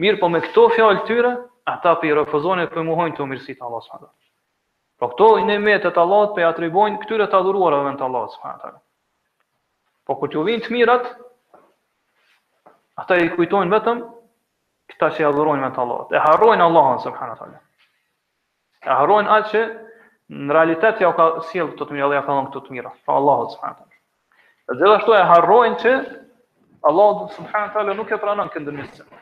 Mirë, 0.01 0.19
po 0.21 0.29
me 0.29 0.41
këto 0.41 0.69
fjalë 0.77 1.07
tyre, 1.09 1.33
ata 1.73 1.95
po 1.99 2.05
i 2.09 2.13
refuzojnë 2.17 2.67
të 2.73 2.85
mohojnë 2.91 3.17
të 3.17 3.27
mirësitë 3.31 3.65
Allahut 3.67 3.87
subhanallahu 3.89 4.11
te. 4.21 4.30
Po 5.01 5.09
këto 5.09 5.31
i 5.41 5.47
nimetet 5.49 5.97
Allahut 5.97 6.35
pe 6.37 6.45
atribojnë 6.45 7.01
këtyre 7.01 7.27
të 7.33 7.37
adhuruarëve 7.41 7.93
të 7.97 8.05
Allahut 8.07 8.35
subhanallahu. 8.35 8.81
Po 10.05 10.17
kur 10.21 10.35
ju 10.35 10.43
vinë 10.45 10.65
të 10.67 10.75
mirat, 10.75 11.07
ata 13.01 13.17
i 13.23 13.31
kujtojnë 13.33 13.73
vetëm 13.73 14.03
këta 14.93 15.09
që 15.17 15.23
i 15.25 15.29
adhurojnë 15.31 15.65
vetë 15.67 15.81
Allahut. 15.85 16.13
E 16.13 16.21
harrojnë 16.27 16.67
Allahun 16.67 17.01
subhanallahu. 17.07 17.57
E 18.85 18.91
harrojnë 19.01 19.33
atë 19.39 19.51
që 19.55 19.65
në 20.45 20.59
realitet 20.59 21.01
ja 21.07 21.15
ka 21.17 21.31
sjell 21.49 21.73
këto 21.73 21.89
të 21.89 21.97
mira, 21.97 22.13
ja 22.19 22.21
ka 22.27 22.37
dhënë 22.37 22.51
këto 22.53 22.63
të 22.69 22.77
mira. 22.77 22.93
Pa 23.09 23.17
Allahut 23.23 23.57
subhanallahu. 23.57 24.05
Dhe 24.69 24.79
gjithashtu 24.85 25.17
e 25.17 25.25
harrojnë 25.33 25.81
që 25.87 25.97
Allahu 26.91 27.31
subhanallahu 27.39 27.97
nuk 28.03 28.13
e 28.13 28.21
pranon 28.27 28.53
këndërmjetësin. 28.53 29.19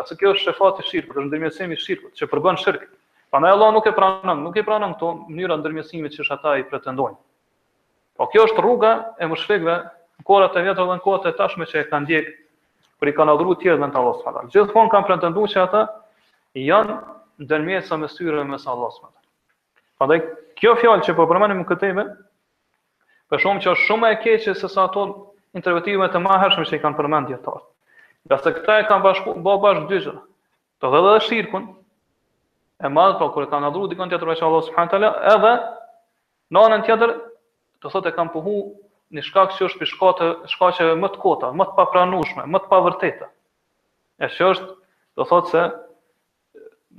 Gjasë 0.00 0.18
kjo 0.20 0.34
është 0.34 0.48
shefati 0.50 0.90
shirkut, 0.90 1.20
është 1.22 1.28
ndërmjetësimi 1.30 1.78
i 1.78 1.84
shirkut 1.88 2.18
që 2.20 2.34
përbën 2.34 2.64
shirkun. 2.66 2.95
Prandaj 3.36 3.52
Allah 3.52 3.72
nuk 3.76 3.84
e 3.84 3.90
pranon, 3.92 4.38
nuk 4.48 4.54
e 4.56 4.62
pranon 4.64 4.92
këto 4.96 5.08
mënyra 5.28 5.56
ndërmjetësimi 5.60 6.08
që 6.12 6.24
ata 6.32 6.52
i 6.56 6.62
pretendojnë. 6.70 7.18
Po 8.16 8.28
kjo 8.32 8.46
është 8.48 8.62
rruga 8.64 8.92
e 9.20 9.28
në 9.28 9.74
kohrat 10.24 10.54
e 10.56 10.62
vjetra 10.64 10.86
dhe 10.88 10.94
kohrat 11.04 11.26
e 11.30 11.36
tashme 11.36 11.66
që 11.68 11.82
e 11.82 11.88
kanë 11.90 12.04
ndjek 12.06 12.30
për 13.02 13.10
i 13.12 13.12
kanë 13.18 13.28
në 13.42 13.50
të 13.50 13.58
tjerë 13.66 13.82
ndaj 13.82 14.00
Allahut 14.00 14.24
gjithë 14.24 14.48
Gjithmonë 14.56 14.88
kanë 14.94 15.08
pretenduar 15.10 15.52
se 15.52 15.60
ata 15.66 15.82
janë 16.62 16.96
ndërmjetësa 17.50 17.98
me 18.04 18.08
syrën 18.14 18.48
mes 18.56 18.64
Allahut 18.72 18.96
subhanallahu. 18.96 20.00
Prandaj 20.00 20.22
kjo 20.62 20.72
fjalë 20.80 21.06
që 21.10 21.16
po 21.20 21.28
përmendim 21.34 21.60
këtë 21.74 21.92
për 23.28 23.44
shumë 23.44 23.64
që 23.66 23.74
është 23.74 23.90
shumë 23.90 24.14
e 24.16 24.20
keqe 24.24 24.54
se 24.56 24.68
sa 24.78 24.86
ato 24.88 25.04
interpretime 25.60 26.08
të 26.16 26.24
mëhershme 26.24 26.66
që 26.72 26.80
i 26.80 26.80
kanë 26.86 26.96
përmendur 26.96 27.64
Gjasë 28.32 28.56
këta 28.62 28.80
e 28.80 28.88
kanë 28.88 29.04
bashku 29.10 29.36
bashkë 29.44 29.88
dy 29.92 30.02
Të 30.80 30.88
dhe 30.92 31.00
dhe 31.04 31.12
shirkun, 31.24 31.62
e 32.82 32.88
madhe, 32.88 33.16
pra 33.18 33.28
kur 33.30 33.42
e 33.42 33.46
kam 33.50 33.64
adhuru 33.64 33.88
dikon 33.88 34.08
tjetër 34.12 34.26
veç 34.34 34.42
Allah 34.46 34.62
subhanahu 34.68 34.90
taala, 34.92 35.10
edhe 35.32 35.52
në 36.52 36.62
anën 36.66 36.84
tjetër 36.84 37.12
do 37.84 37.92
thotë 37.92 38.12
kam 38.16 38.28
pohu 38.34 38.56
në 39.16 39.22
shkak 39.24 39.54
që 39.56 39.64
është 39.68 39.80
pishkate, 39.84 40.28
shkaqeve 40.52 40.96
më 41.00 41.10
të 41.14 41.20
kota, 41.22 41.52
më 41.56 41.68
të 41.70 41.76
papranueshme, 41.78 42.44
më 42.44 42.58
të 42.64 42.68
pavërteta. 42.72 43.28
E 44.20 44.28
që 44.34 44.48
është 44.52 44.68
do 45.16 45.26
thotë 45.30 45.50
se 45.54 45.64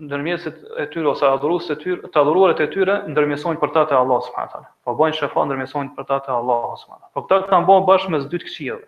ndërmjetësit 0.08 0.64
e 0.82 0.86
tyre 0.94 1.10
ose 1.12 1.26
adhuruesit 1.28 1.74
e 1.76 1.80
tyre, 1.84 2.02
të 2.10 2.20
adhuruarët 2.24 2.60
e 2.64 2.68
tyre 2.74 2.96
ndërmjetësojnë 3.12 3.62
për 3.62 3.72
ta 3.76 3.84
te 3.90 3.96
Allah 3.98 4.22
subhanahu 4.28 4.66
Po 4.86 4.98
bëjnë 5.00 5.20
shefa 5.20 5.46
ndërmjetësojnë 5.50 5.96
për 5.98 6.08
ta 6.12 6.20
te 6.28 6.32
Allah 6.32 6.76
subhanahu 6.82 7.12
Po 7.18 7.24
këtë 7.26 7.50
kanë 7.50 7.66
bën 7.70 7.88
bashkë 7.90 8.10
me 8.14 8.20
dy 8.34 8.38
të 8.38 8.80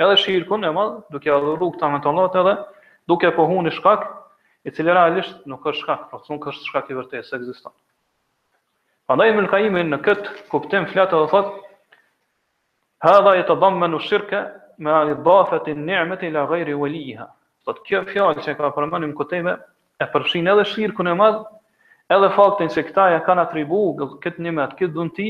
Edhe 0.00 0.16
shirkun 0.16 0.64
e 0.64 0.70
madh, 0.72 0.94
duke 1.12 1.30
adhuruar 1.30 1.74
këta 1.74 1.86
me 1.92 2.00
të 2.04 2.40
edhe 2.40 2.54
duke 3.10 3.30
pohuar 3.36 3.62
në 3.66 3.72
shkak 3.78 4.04
i 4.64 4.72
cili 4.76 4.92
realisht 4.92 5.36
nuk 5.48 5.64
është 5.70 5.82
shkak, 5.84 6.00
por 6.12 6.24
nuk 6.30 6.46
është 6.52 6.64
shkak 6.70 6.90
i 6.92 6.96
vërtetë 6.98 7.24
se 7.28 7.36
ekziston. 7.38 7.72
Prandaj 9.08 9.30
Ibn 9.32 9.48
Qayyim 9.52 9.78
në 9.92 9.98
këtë 10.08 10.32
kuptim 10.52 10.88
flet 10.92 11.14
edhe 11.16 11.28
thotë 11.32 11.66
Hadha 13.06 13.32
i 13.40 13.44
të 13.48 13.54
ma 13.80 13.88
shirke 14.06 14.42
me 14.86 14.92
i 15.08 15.14
dhafet 15.28 15.68
i 15.68 15.74
njëmet 15.78 16.22
i 16.22 16.30
la 16.34 16.42
gajri 16.50 16.74
u 16.76 16.88
Thot 17.68 17.80
kjo 17.86 17.98
fjallë 18.10 18.42
që 18.44 18.52
ka 18.58 18.68
përmenim 18.76 19.10
këtejme 19.18 19.54
e 20.00 20.06
përshin 20.12 20.48
edhe 20.48 20.62
shirë 20.68 20.94
kënë 20.96 21.12
e 21.12 21.14
madhë, 21.20 21.40
edhe 22.16 22.30
faktin 22.36 22.68
që 22.72 22.82
këta 22.88 23.04
ja 23.12 23.18
kanë 23.26 23.42
atribu 23.46 23.80
këtë 24.24 24.42
njëmet, 24.46 24.76
këtë 24.78 24.94
dhënti, 24.96 25.26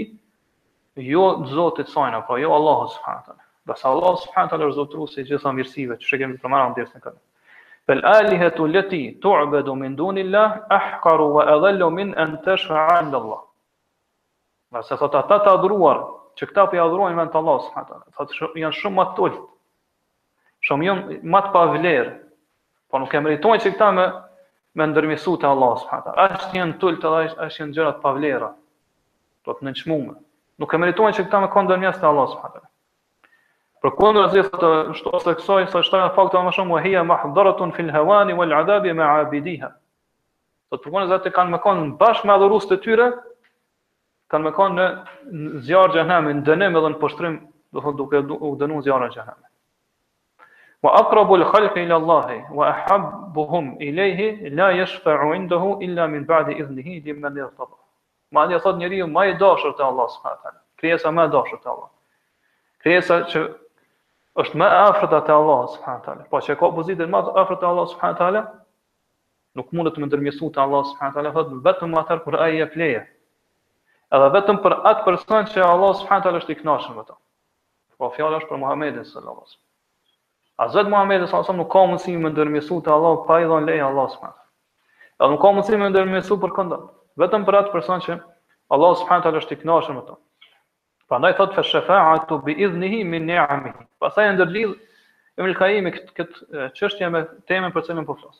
jo 1.11 1.25
zotit 1.55 1.89
sajna, 1.91 2.21
pra 2.23 2.29
po 2.35 2.39
jo 2.43 2.53
Allahu 2.59 2.87
subhanët 2.95 3.33
alë. 3.35 3.49
Dhe 3.67 3.79
sa 3.83 3.91
Allahu 3.95 4.23
subhanët 4.27 4.55
alë 4.57 4.69
rëzotru 4.71 5.09
se 5.15 5.27
gjitha 5.27 5.55
mirësive 5.59 5.99
që 6.03 6.09
shëkemi 6.13 6.39
përmenu 6.45 6.71
në 6.71 6.79
djesë 6.79 6.99
në 7.01 7.05
këtë. 7.09 7.19
Fel 7.91 8.05
alihetu 8.07 8.67
leti 8.67 9.19
tu'bedu 9.23 9.75
min 9.77 9.97
dunillah, 9.99 10.61
ahkaru 10.71 11.25
wa 11.35 11.43
edhello 11.55 11.91
min 11.91 12.15
an 12.15 12.37
fa'an 12.45 13.11
dhe 13.11 13.17
Allah. 13.17 13.41
Dhe 14.73 14.83
se 14.83 14.97
thot 14.97 15.15
atat 15.21 15.47
adhruar, 15.55 15.99
që 16.39 16.47
këta 16.49 16.65
për 16.71 16.77
po 16.79 16.85
adhruar 16.87 17.11
i 17.11 17.15
vend 17.19 17.33
të 17.33 17.37
Allah, 17.41 17.59
së 17.59 17.71
shumë 18.15 18.15
thot 18.51 18.61
janë 18.63 18.77
shumë 18.81 18.97
matë 19.01 19.15
tullë, 19.19 19.41
shumë 20.69 20.83
jënë 20.89 21.19
matë 21.35 21.51
pavlerë, 21.59 22.15
po 22.91 23.03
nuk 23.03 23.11
e 23.19 23.25
mëritoj 23.27 23.59
që 23.67 23.75
këta 23.75 23.89
me, 23.99 24.07
me 24.79 24.85
ndërmisu 24.93 25.35
të 25.43 25.51
Allah, 25.51 25.75
së 25.83 25.91
hatë, 25.97 26.15
ashtë 26.29 26.61
janë 26.63 26.79
tullë 26.85 27.03
të 27.03 27.11
dhe 27.17 27.21
ashtë 27.43 27.65
janë 27.65 27.75
gjërat 27.81 27.99
pavlera, 28.07 28.53
të 29.43 29.51
të 29.59 29.67
në 29.67 29.75
nëqmume. 29.75 30.15
Nuk 30.63 30.79
e 30.79 30.85
mëritoj 30.85 31.11
që 31.19 31.27
këta 31.27 31.43
me 31.43 31.51
këndërmjes 31.59 31.99
të 31.99 32.07
Allah, 32.15 32.37
së 32.39 32.70
Për 33.81 33.93
kundër 33.97 34.27
asaj 34.29 34.43
thotë 34.49 34.71
ashtu 34.93 35.11
se 35.25 35.33
kësaj 35.41 35.67
sa 35.73 35.81
është 35.85 35.97
ajo 35.99 36.09
fakti 36.17 36.41
më 36.47 36.51
shumë 36.57 36.73
wahia 36.77 37.03
mahdharatun 37.11 37.71
fil 37.77 37.91
hawan 37.95 38.29
wal 38.41 38.51
adabi 38.57 38.93
ma'abidiha. 38.99 39.71
Do 40.71 40.77
të 40.77 40.91
thonë 40.91 41.07
zotë 41.13 41.31
kanë 41.39 41.55
mëkon 41.55 41.79
bashkë 42.03 42.29
me 42.29 42.35
adhurues 42.35 42.67
të 42.69 42.77
tyre, 42.87 43.07
kanë 44.33 44.47
mëkon 44.51 44.77
në 44.81 44.85
zjarr 45.69 45.95
xhenamin, 45.95 46.43
dënim 46.51 46.77
edhe 46.81 46.91
në 46.93 46.99
poshtrim, 47.05 47.39
do 47.73 47.85
thonë 47.87 47.99
duke 48.03 48.21
u 48.21 48.51
dënuar 48.61 48.85
zjarr 48.87 49.07
xhenamit. 49.15 49.49
Wa 50.85 50.93
aqrabu 51.01 51.41
al-khalqi 51.41 51.87
ila 51.87 51.97
Allah 52.03 52.29
wa 52.59 52.69
ahabbuhum 52.75 53.73
ilayhi 53.85 54.29
la 54.59 54.69
yashfa'u 54.77 55.33
indahu 55.39 55.75
illa 55.89 56.07
min 56.09 56.27
ba'di 56.29 56.59
idhnihi 56.63 57.01
liman 57.09 57.35
yartada. 57.43 57.81
Ma 58.33 58.45
ne 58.47 58.61
thot 58.65 58.77
njeriu 58.79 59.07
më 59.09 59.27
i 59.31 59.35
dashur 59.41 59.73
te 59.77 59.83
Allah 59.89 60.07
subhanahu 60.11 60.37
wa 60.37 60.43
taala, 60.45 60.61
krijesa 60.81 61.09
më 61.17 61.25
e 61.25 61.29
dashur 61.37 61.59
te 61.65 61.69
Allah. 61.73 61.91
Krijesa 62.81 63.19
që 63.33 63.41
është 64.39 64.59
më 64.61 64.67
afërt 64.91 65.15
atë 65.17 65.33
Allahu 65.37 65.71
subhanahu 65.77 66.03
teala. 66.07 66.27
Po 66.33 66.41
çka 66.45 66.55
ka 66.61 66.69
pozitën 66.77 67.09
më 67.15 67.23
afërt 67.43 67.61
të 67.63 67.67
Allahu 67.71 67.91
subhanahu 67.95 68.19
teala? 68.21 68.43
Nuk 69.59 69.73
mundet 69.75 69.97
të 69.97 70.03
më 70.05 70.09
ndërmjetësu 70.11 70.51
te 70.57 70.61
Allahu 70.65 70.87
subhanahu 70.93 71.17
teala 71.17 71.33
thotë 71.37 71.59
vetëm 71.65 71.97
atë 72.03 72.19
kur 72.25 72.37
ai 72.45 72.61
e 72.65 72.69
leje. 72.79 73.03
Edhe 74.17 74.29
vetëm 74.37 74.61
për 74.63 74.77
atë 74.91 75.05
person 75.09 75.51
që 75.53 75.65
Allahu 75.67 75.97
subhanahu 76.03 76.25
teala 76.29 76.43
është 76.43 76.55
i 76.57 76.61
kënaqur 76.63 76.97
me 76.99 77.05
to. 77.09 77.17
Po 77.99 78.11
fjala 78.15 78.39
është 78.41 78.49
për 78.53 78.63
Muhamedit 78.63 79.07
sallallahu 79.07 79.43
alaihi 79.43 79.51
wasallam. 79.51 79.69
A 80.63 80.69
zot 80.75 80.93
Muhamedi 80.93 81.27
sallallahu 81.27 81.51
alaihi 81.51 81.51
wasallam 81.51 81.63
nuk 81.65 81.73
ka 81.73 81.85
mundësi 81.91 82.17
më 82.25 82.35
ndërmjetësu 82.35 82.81
te 82.87 82.95
Allahu 82.95 83.27
pa 83.27 83.41
i 83.43 83.51
dhënë 83.51 83.69
leje 83.69 83.85
Allahu 83.89 84.13
subhanahu 84.15 84.37
wa 84.39 85.21
Edhe 85.21 85.31
nuk 85.35 85.43
ka 85.43 85.55
mundësi 85.57 85.83
më 85.83 85.91
ndërmjetësu 85.95 86.39
për 86.47 86.55
këndon. 86.59 86.87
Vetëm 87.25 87.47
për 87.49 87.61
atë 87.65 87.73
person 87.77 88.07
që 88.07 88.19
Allahu 88.77 88.99
subhanahu 89.03 89.27
teala 89.27 89.43
është 89.45 89.57
i 89.59 89.65
kënaqur 89.65 89.97
me 89.99 90.05
to. 90.11 90.21
Prandaj 91.11 91.33
thot 91.41 91.55
fa 91.59 91.63
shafa'atu 91.67 92.37
bi 92.47 92.55
idhnihi 92.63 93.01
min 93.13 93.25
ni'amih. 93.27 93.73
Pastaj 94.05 94.29
ndërlidh 94.37 94.77
Emil 95.41 95.57
Kaimi 95.59 95.91
këtë 95.95 96.13
kët, 96.17 96.35
çështje 96.79 97.09
me 97.15 97.23
temën 97.51 97.73
për 97.75 97.85
çmimin 97.89 98.05
po 98.11 98.15
flas. 98.21 98.37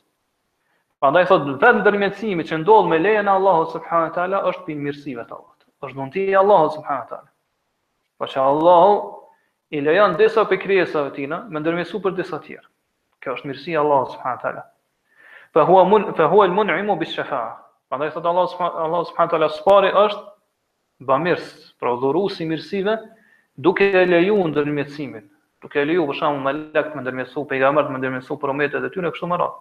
Prandaj 1.03 1.25
thot 1.33 1.49
vetë 1.49 1.73
ndërmjetësimi 1.81 2.47
që 2.51 2.61
ndodh 2.63 2.91
me 2.93 3.01
lejen 3.03 3.27
e 3.27 3.33
Allahut 3.35 3.75
subhanahu 3.75 4.13
wa 4.13 4.15
taala 4.19 4.43
është 4.53 4.65
për 4.69 4.79
mirësive 4.85 5.25
të 5.25 5.35
Allahut. 5.37 5.67
Është 5.87 5.97
dhuntia 5.99 6.37
e 6.37 6.37
Allahut 6.43 6.77
subhanahu 6.77 7.03
wa 7.03 7.11
taala. 7.15 7.31
Për 8.21 8.31
çka 8.37 8.47
Allah 8.53 8.87
i 9.79 9.83
lejon 9.89 10.15
disa 10.23 10.47
për 10.53 10.63
krijesat 10.67 11.11
e 11.11 11.15
tina, 11.19 11.41
më 11.51 11.65
ndërmjetësu 11.65 12.03
për 12.07 12.17
disa 12.21 12.39
të 12.39 12.53
tjera. 12.53 12.69
Kjo 13.23 13.35
është 13.39 13.51
mirësia 13.51 13.81
e 13.81 13.83
Allahut 13.83 14.15
subhanahu 14.15 14.39
wa 14.39 14.45
taala. 14.47 14.65
Fa 15.57 15.67
huwa 15.71 15.83
mun 15.91 16.07
fa 16.21 16.31
huwa 16.33 16.47
al 16.47 16.55
mun'imu 16.61 16.99
bis 17.03 17.19
shafa'a. 17.19 17.51
Prandaj 17.91 18.15
thot 18.15 18.31
Allah 18.35 18.49
subhanahu 18.55 19.05
wa 19.19 19.29
taala 19.35 19.51
spari 19.59 19.95
është 20.07 21.07
bamirës 21.13 21.55
pra 21.81 21.97
dhurusi 21.97 22.45
mirësive, 22.49 22.97
duke 23.57 23.89
e 23.91 24.05
leju 24.07 24.37
në 24.37 25.21
duke 25.61 25.81
e 25.81 25.85
leju, 25.85 26.05
për 26.17 26.39
me 26.41 26.53
lekt 26.57 26.95
me 26.97 27.03
ndërmjetësu, 27.05 27.43
pe 27.49 27.57
i 27.57 27.61
me 27.69 27.99
dërmjetësu 28.01 28.37
për 28.41 28.51
omete 28.55 28.79
dhe 28.81 28.89
tyre, 28.95 29.11
kështu 29.13 29.27
më 29.29 29.37
ratë, 29.43 29.59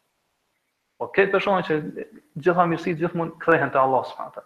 O 0.99 1.07
po 1.07 1.13
këtë 1.15 1.33
përshonë 1.33 1.63
që 1.67 1.75
gjitha 2.43 2.65
mirësit 2.67 2.99
gjithë 2.99 3.15
mund 3.19 3.33
krehen 3.43 3.71
të 3.71 3.79
Allah 3.79 4.05
subhanda. 4.05 4.43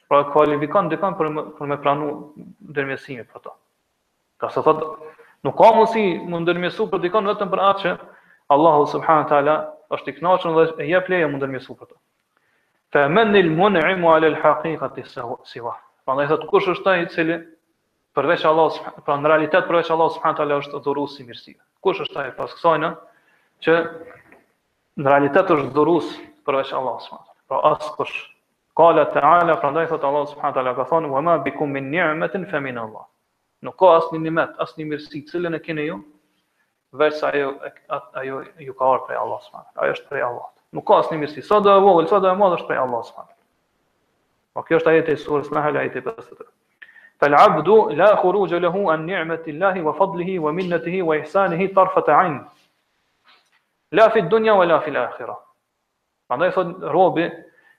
pra 0.10 0.18
kualifikon 0.34 0.90
dikon 0.94 1.14
për 1.20 1.28
për 1.62 1.66
me 1.72 1.78
pranu 1.86 2.08
ndërmjetësimin 2.72 3.24
ato 3.36 3.52
ka 4.44 4.50
se 4.56 4.66
thot 4.68 4.80
nuk 5.48 5.56
ka 5.62 5.70
mundsi 5.78 6.04
mund 6.32 6.44
ndërmjetësu 6.50 6.90
për 6.92 7.00
dikon 7.08 7.32
vetëm 7.32 7.56
për 7.56 7.64
atë 7.70 7.80
që 7.86 7.96
Allahu 8.56 8.82
subhanahu 8.94 9.24
wa 9.26 9.30
taala 9.34 9.56
është 9.94 10.12
i 10.12 10.18
kënaqur 10.18 10.56
dhe 10.58 10.86
i 10.88 10.92
jep 10.94 11.10
leje 11.12 11.28
mundër 11.30 11.50
me 11.54 11.60
sufër. 11.62 11.88
Fa 12.94 13.08
man 13.10 13.36
al 13.36 13.50
mun'im 13.50 14.06
'ala 14.06 14.28
al 14.32 14.36
haqiqati 14.42 15.04
siwa. 15.54 15.76
Prandaj 16.06 16.28
thot 16.32 16.46
kush 16.50 16.68
është 16.74 16.90
ai 16.92 17.04
i 17.04 17.08
cili 17.10 17.36
përveç 18.16 18.46
Allah 18.50 18.72
pra 19.06 19.18
në 19.18 19.28
realitet 19.28 19.68
përveç 19.70 19.90
Allah 19.96 20.10
subhanahu 20.16 20.38
taala 20.38 20.58
është 20.64 20.82
dhurues 20.86 21.20
i 21.20 21.56
Kush 21.82 22.00
është 22.02 22.18
ai 22.24 22.32
pas 22.38 22.54
kësaj 22.56 22.78
në 22.84 22.90
që 23.64 23.74
në 25.02 25.08
realitet 25.12 25.50
është 25.56 25.72
dhurus 25.76 26.08
përveç 26.46 26.74
Allah 26.74 27.00
subhanahu. 27.00 27.34
Pra 27.48 27.58
as 27.72 27.90
kush 27.98 28.16
qala 28.76 29.06
taala 29.14 29.60
prandaj 29.62 29.88
thot 29.90 30.04
Allah 30.04 30.26
subhanahu 30.28 30.54
taala 30.54 30.76
ka 30.76 30.84
thonë 30.86 31.10
wa 31.16 31.22
ma 31.22 31.38
bikum 31.38 31.70
min 31.72 31.92
ni'matin 31.92 32.46
fa 32.52 32.60
min 32.60 32.78
Allah. 32.78 33.06
Nuk 33.62 33.76
ka 33.80 33.96
asnjë 33.98 34.20
nimet, 34.22 34.52
asnjë 34.60 34.86
mirësi, 34.86 35.26
cilën 35.32 35.54
e 35.56 35.60
keni 35.60 35.86
ju, 35.88 36.00
veç 37.00 37.14
sa 37.20 37.28
ajo 37.34 37.48
ajo 38.22 38.42
ju 38.66 38.74
ka 38.74 38.86
ardhur 38.86 39.08
prej 39.08 39.18
Allahut 39.24 39.44
subhanahu. 39.44 39.72
Ajo 39.84 39.94
është 39.96 40.10
prej 40.10 40.24
Allahut. 40.28 40.52
Nuk 40.76 40.86
ka 40.88 40.98
asnjë 41.04 41.20
mirësi. 41.22 41.44
Sa 41.48 41.60
do 41.64 41.74
e 41.78 41.82
vogël, 41.84 42.08
sa 42.12 42.20
do 42.24 42.30
e 42.32 42.36
madh 42.42 42.56
është 42.60 42.68
prej 42.72 42.82
Allahut 42.84 43.10
subhanahu. 43.12 43.38
Po 44.56 44.64
kjo 44.68 44.80
është 44.82 44.92
ajeti 44.94 45.16
i 45.18 45.22
surës 45.26 45.50
Nahl 45.56 45.80
ajeti 45.84 46.04
53. 46.06 46.50
Fal 47.22 47.36
abdu 47.40 47.78
la 48.02 48.10
khuruj 48.22 48.56
lahu 48.66 48.88
an 48.92 49.06
ni'mati 49.10 49.56
Allahi 49.56 49.82
wa 49.88 49.94
fadlihi 50.00 50.38
wa 50.46 50.52
minnatihi 50.52 51.02
wa 51.10 51.18
ihsanihi 51.22 51.70
tarfat 51.74 52.10
'ain. 52.10 52.38
La 53.92 54.10
fi 54.10 54.22
dunya 54.22 54.54
wa 54.60 54.66
la 54.66 54.80
fi 54.82 54.92
al-akhirah. 54.96 55.40
Prandaj 56.28 56.52
thot 56.54 56.68
robi 56.96 57.30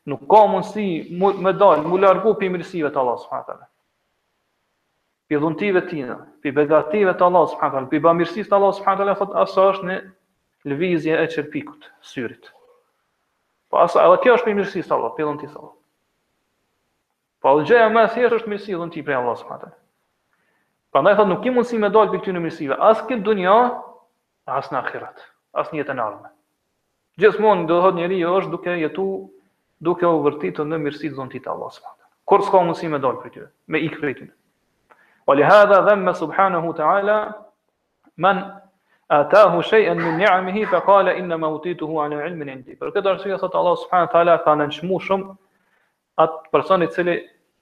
nuk 0.07 0.21
ka 0.31 0.43
mundësi 0.53 0.89
me 1.45 1.53
dal, 1.53 1.83
mu 1.91 1.97
largu 1.97 2.35
prej 2.35 2.51
të 2.51 2.99
Allahut 3.03 3.27
subhanahu. 3.27 3.65
pi 5.27 5.37
dhuntive 5.43 5.81
tina, 5.91 6.15
pi 6.45 6.53
begative 6.55 7.13
të 7.19 7.25
Allah 7.27 7.47
subhanahu 7.53 7.75
wa 7.77 7.81
taala, 7.81 7.91
pi 7.93 8.01
bamirësisë 8.03 8.51
të 8.51 8.57
Allah 8.59 8.75
subhanahu 8.77 9.01
wa 9.01 9.07
taala, 9.07 9.17
thotë 9.19 9.41
asa 9.43 9.65
është 9.71 9.89
në 9.89 9.97
lvizje 10.73 11.17
e 11.23 11.27
çerpikut 11.35 11.89
syrit. 12.11 12.51
Po 13.71 13.81
asa 13.83 14.05
edhe 14.07 14.21
kjo 14.23 14.37
është 14.39 14.55
mirësi 14.55 14.85
e 14.85 14.93
Allah, 14.97 15.11
pi 15.17 15.27
dhuntive 15.27 15.53
të 15.57 15.73
Po 17.45 17.57
gjëja 17.63 17.89
më 17.95 18.05
e 18.07 18.13
thjeshtë 18.15 18.39
është 18.41 18.51
mirësia 18.53 18.75
e 18.75 18.79
dhuntive 18.81 19.13
e 19.13 19.19
Allah 19.19 19.37
subhanahu 19.43 19.61
wa 19.67 19.67
taala. 19.67 19.81
Prandaj 20.95 21.19
thotë 21.19 21.31
nuk 21.35 21.43
ke 21.45 21.51
mundësi 21.53 21.79
me 21.83 21.91
dal 21.95 22.09
pikë 22.13 22.25
ty 22.25 22.33
në 22.35 22.41
mirësive, 22.47 22.79
as 22.89 23.03
kë 23.09 23.19
dunia, 23.27 23.57
as 24.59 24.71
në 24.73 24.79
ahiret, 24.85 25.19
as 25.59 25.69
në 25.73 25.83
jetën 25.83 25.99
e 26.01 26.05
ardhme. 26.07 26.31
Gjithmonë 27.21 27.67
do 27.69 27.81
thotë 27.85 28.01
njeriu 28.01 28.33
është 28.39 28.53
duke 28.55 28.79
jetu, 28.81 29.05
duke 29.89 30.09
u 30.11 30.23
vërtitur 30.25 30.65
në 30.71 30.81
mirësitë 30.87 31.13
e 31.15 31.19
dhuntive 31.21 31.45
të 31.45 31.53
Allah 31.53 31.71
subhanahu 31.77 31.99
wa 31.99 32.01
taala. 32.01 32.17
Kur 32.33 32.47
s'ka 32.47 32.63
mundsi 32.67 32.89
me 32.93 33.03
dal 33.05 33.21
prej 33.21 33.35
tyre, 33.37 33.49
me 33.73 33.83
ikrëtin. 33.91 34.31
Wa 35.27 35.35
li 35.35 35.43
hadha 35.43 35.81
dhamma 35.87 36.13
subhanahu 36.23 36.73
ta'ala 36.81 37.15
man 38.27 38.43
atahu 39.17 39.63
shay'an 39.71 39.97
min 40.03 40.19
ni'amihi 40.21 40.63
fa 40.75 40.81
qala 40.89 41.15
inna 41.23 41.37
mawtituhu 41.45 41.99
'ala 42.03 42.21
'ilmin 42.27 42.49
'indi. 42.53 42.77
Por 42.83 42.93
këtë 42.95 43.09
arsye 43.15 43.39
sot 43.43 43.55
Allah 43.61 43.77
subhanahu 43.83 44.11
ta'ala 44.13 44.37
ka 44.45 44.55
nënçmuar 44.61 45.25
at 46.27 46.39
person 46.53 46.83
i 46.83 46.89
cili 46.95 47.17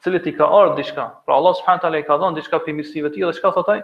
cili 0.05 0.21
ti 0.27 0.33
ka 0.41 0.45
ardh 0.59 0.77
diçka. 0.81 1.05
Pra 1.25 1.35
Allah 1.41 1.55
subhanahu 1.61 1.83
ta'ala 1.87 1.99
i 1.99 2.05
ka 2.11 2.15
dhënë 2.25 2.37
diçka 2.43 2.61
për 2.67 2.77
mirësive 2.81 3.09
të 3.11 3.15
tij 3.19 3.25
dhe 3.25 3.33
çka 3.41 3.51
thot 3.57 3.69
ai? 3.77 3.81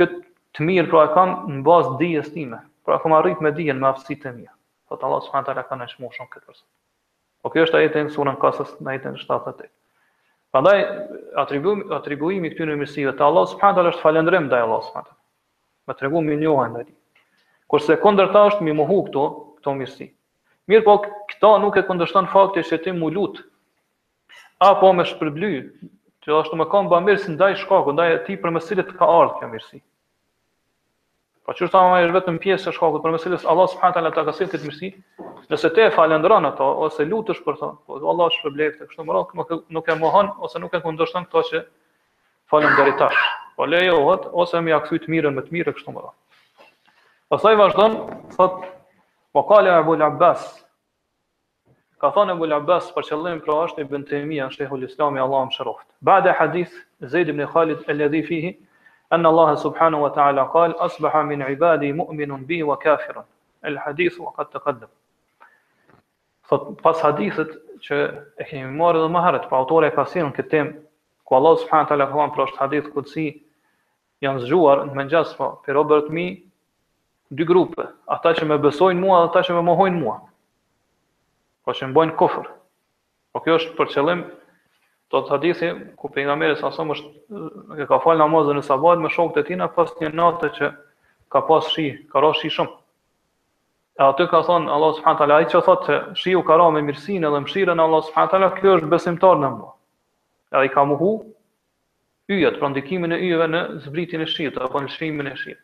Kët 0.00 0.12
të 0.56 0.64
mirë 0.70 0.90
pra 0.94 1.04
e 1.04 1.12
kam 1.18 1.30
në 1.54 1.60
bazë 1.68 1.92
dijes 2.00 2.32
time. 2.38 2.58
Pra 2.88 2.96
kam 3.04 3.12
arrit 3.18 3.40
me 3.44 3.52
dijen 3.60 3.78
me 3.84 3.88
aftësitë 3.92 4.32
mia. 4.38 4.54
Sot 4.88 5.04
Allah 5.04 5.20
subhanahu 5.28 5.46
ta'ala 5.52 5.68
ka 5.68 5.76
nënçmuar 5.84 6.10
shumë 6.16 6.32
këtë 6.38 6.46
person. 6.48 6.68
O 7.44 7.50
kjo 7.52 7.68
është 7.68 7.78
ajetën 7.82 8.12
surën 8.16 8.40
kasës 8.46 8.78
në 8.80 8.90
ajetën 8.96 9.20
78. 9.20 9.70
Prandaj 10.52 10.78
atribuimi 11.40 11.84
atribuimi 11.96 12.50
këtyn 12.52 12.70
mirësive 12.76 13.12
te 13.20 13.24
Allah 13.26 13.44
subhanahu 13.52 13.78
taala 13.78 13.92
është 13.94 14.02
falendrim 14.04 14.48
ndaj 14.50 14.58
Allah 14.66 14.82
subhanahu 14.88 15.08
taala. 15.08 15.22
Me 15.90 15.94
tregu 16.00 16.20
mi 16.26 16.36
njohën 16.42 16.74
ndaj 16.74 16.82
tij. 16.90 16.96
Kurse 17.72 17.96
kundërta 18.02 18.42
është 18.50 18.66
mi 18.66 18.74
mohu 18.80 18.98
këto 19.06 19.22
këto 19.60 19.74
mirësi. 19.78 20.10
Mirë 20.68 20.84
po 20.90 20.98
këto 21.32 21.54
nuk 21.64 21.78
e 21.80 21.84
kundërshton 21.88 22.28
fakti 22.34 22.66
se 22.68 22.78
ti 22.84 22.92
mu 22.98 23.08
lut 23.16 23.40
apo 24.68 24.92
më 24.98 25.08
shpërblyj 25.14 25.56
që 26.26 26.36
është 26.42 26.60
më 26.60 26.68
ka 26.74 26.84
bamirë 26.92 27.08
mirësi 27.08 27.32
ndaj 27.38 27.56
shkaku, 27.64 27.96
ndaj 27.96 28.12
ti 28.28 28.36
për 28.42 28.92
ka 29.00 29.10
ardhë 29.16 29.40
kjo 29.40 29.50
mirësi. 29.56 29.82
Po 31.42 31.50
çu 31.58 31.66
thamë 31.70 31.94
ai 31.96 32.02
është 32.06 32.14
vetëm 32.14 32.36
pjesë 32.42 32.70
e 32.70 32.72
shkollës, 32.76 33.00
për 33.04 33.12
mëse 33.16 33.38
Allah 33.52 33.66
subhanahu 33.70 33.94
taala 33.96 34.10
ta 34.16 34.22
kasin 34.28 34.50
ti 34.50 34.58
të 34.62 34.68
mirësi, 34.68 34.90
nëse 35.52 35.70
ti 35.74 35.82
e 35.84 35.88
falënderon 35.96 36.46
ato 36.50 36.68
ose 36.86 37.02
lutesh 37.08 37.40
për 37.46 37.56
ta, 37.62 37.70
po 37.88 37.98
Allah 38.12 38.30
shpërblet, 38.36 38.76
kështu 38.84 39.06
më 39.08 39.16
radh, 39.16 39.32
nuk 39.78 39.90
e 39.90 39.96
mohon 40.04 40.30
ose 40.48 40.62
nuk 40.62 40.76
e 40.78 40.82
kundërshton 40.86 41.26
këtë 41.32 41.42
që 41.50 41.64
falënderit 42.52 42.98
tash. 43.02 43.20
Po 43.56 43.66
lejohet 43.72 44.30
ose 44.44 44.62
më 44.62 44.70
ia 44.74 44.78
kthy 44.86 45.02
të 45.06 45.12
mirën 45.16 45.36
më 45.40 45.44
të 45.48 45.56
mirë 45.58 45.74
kështu 45.80 45.96
më 45.96 46.06
radh. 46.06 46.16
Pastaj 47.34 47.54
vazhdon, 47.64 47.98
thot 48.38 48.62
po 48.62 49.40
Waqali 49.42 49.74
Abu 49.74 49.98
al-Abbas. 49.98 50.46
Ka 52.02 52.12
thënë 52.16 52.36
Abu 52.36 52.46
al-Abbas 52.52 52.92
për 52.94 53.08
qëllim 53.10 53.42
pra 53.44 53.58
është 53.66 53.88
Ibn 53.88 54.06
Taymija, 54.10 54.48
shehul 54.54 54.86
Islami, 54.86 55.22
Allahu 55.26 55.50
mëshiroft. 55.50 55.86
Ba'de 56.08 56.36
hadith 56.38 56.82
Zaid 57.12 57.34
ibn 57.34 57.42
Khalid 57.50 57.82
el 57.88 57.96
alladhi 57.98 58.20
fihi 58.30 58.56
أن 59.12 59.26
الله 59.26 59.54
سبحانه 59.54 60.02
وتعالى 60.02 60.42
قال 60.42 60.70
أصبح 60.76 61.16
من 61.16 61.42
عبادي 61.42 61.92
مؤمن 61.92 62.44
بي 62.44 62.62
وكافر 62.62 63.24
الحديث 63.64 64.20
وقد 64.20 64.46
تقدم 64.46 64.86
Pas 66.82 66.98
hadithet 67.00 67.48
që 67.86 67.96
e 68.36 68.44
kemi 68.44 68.74
marrë 68.76 69.00
dhe 69.00 69.08
më 69.14 69.20
herët 69.24 69.44
pa 69.48 69.56
autorë 69.62 69.88
e 69.88 69.92
në 69.94 70.26
këtë 70.36 70.50
temë 70.52 70.72
ku 71.24 71.36
Allah 71.38 71.54
subhanahu 71.62 71.88
taala 71.88 72.06
ka 72.10 72.12
thënë 72.18 72.34
për 72.36 72.42
është 72.44 72.58
hadith 72.60 72.90
kutsi 72.92 73.24
janë 74.20 74.42
zgjuar 74.44 74.82
në 74.86 74.96
mëngjes 74.98 75.30
po 75.38 75.48
për 75.64 75.78
Robert 75.78 76.10
mi 76.12 76.26
dy 77.32 77.46
grupe 77.48 77.86
ata 78.16 78.34
që 78.36 78.44
më 78.50 78.58
besojnë 78.66 79.00
mua 79.00 79.22
dhe 79.22 79.30
ata 79.30 79.42
që 79.48 79.56
më 79.56 79.62
mohojnë 79.70 80.00
mua 80.02 80.18
po 81.64 81.76
që 81.78 81.88
bojnë 81.96 82.16
kufër 82.20 82.52
po 83.32 83.44
kjo 83.46 83.56
është 83.62 83.74
për 83.80 83.92
qëllim 83.94 84.24
Do 85.12 85.20
të 85.28 85.34
hadithi 85.34 85.66
ku 86.00 86.08
pejgamberi 86.12 86.54
sa 86.56 86.70
sa 86.72 86.86
është 86.94 87.86
ka 87.90 87.98
fal 88.04 88.16
namazën 88.22 88.58
e 88.58 88.62
sabat 88.64 89.00
me 89.04 89.10
shokët 89.12 89.42
e 89.42 89.42
tij 89.48 89.66
pas 89.74 89.90
një 90.00 90.08
natë 90.20 90.48
që 90.58 90.70
ka 91.34 91.42
pas 91.50 91.68
shi, 91.74 91.84
ka 92.12 92.20
rosh 92.24 92.40
shi 92.44 92.50
shumë. 92.54 92.72
E 94.00 94.02
aty 94.06 94.24
ka 94.32 94.40
thon 94.48 94.70
Allah 94.76 94.94
subhanahu 94.96 95.20
taala 95.20 95.40
i 95.44 95.50
që 95.52 95.60
thotë 95.68 95.98
shi 96.22 96.32
u 96.38 96.42
ka 96.48 96.56
rënë 96.60 96.78
me 96.78 96.84
mirësinë 96.88 97.32
dhe 97.34 97.42
mëshirën 97.44 97.84
Allah 97.84 98.02
subhanahu 98.08 98.32
taala, 98.32 98.48
kjo 98.56 98.76
është 98.78 98.90
besimtar 98.94 99.36
në 99.44 99.52
mua. 99.58 99.68
Edhe 100.56 100.64
i 100.64 100.72
ka 100.78 100.84
muhu 100.92 101.10
yjet 102.32 102.56
për 102.62 102.72
ndikimin 102.72 103.12
e 103.12 103.20
yjeve 103.26 103.50
në 103.52 103.60
zbritjen 103.84 104.24
e 104.24 104.26
shiut 104.32 104.56
apo 104.64 104.80
në 104.86 104.94
shfimin 104.94 105.28
e 105.28 105.36
shiut. 105.42 105.60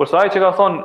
Kurse 0.00 0.16
ai 0.22 0.32
që 0.32 0.40
ka 0.46 0.54
thon 0.60 0.80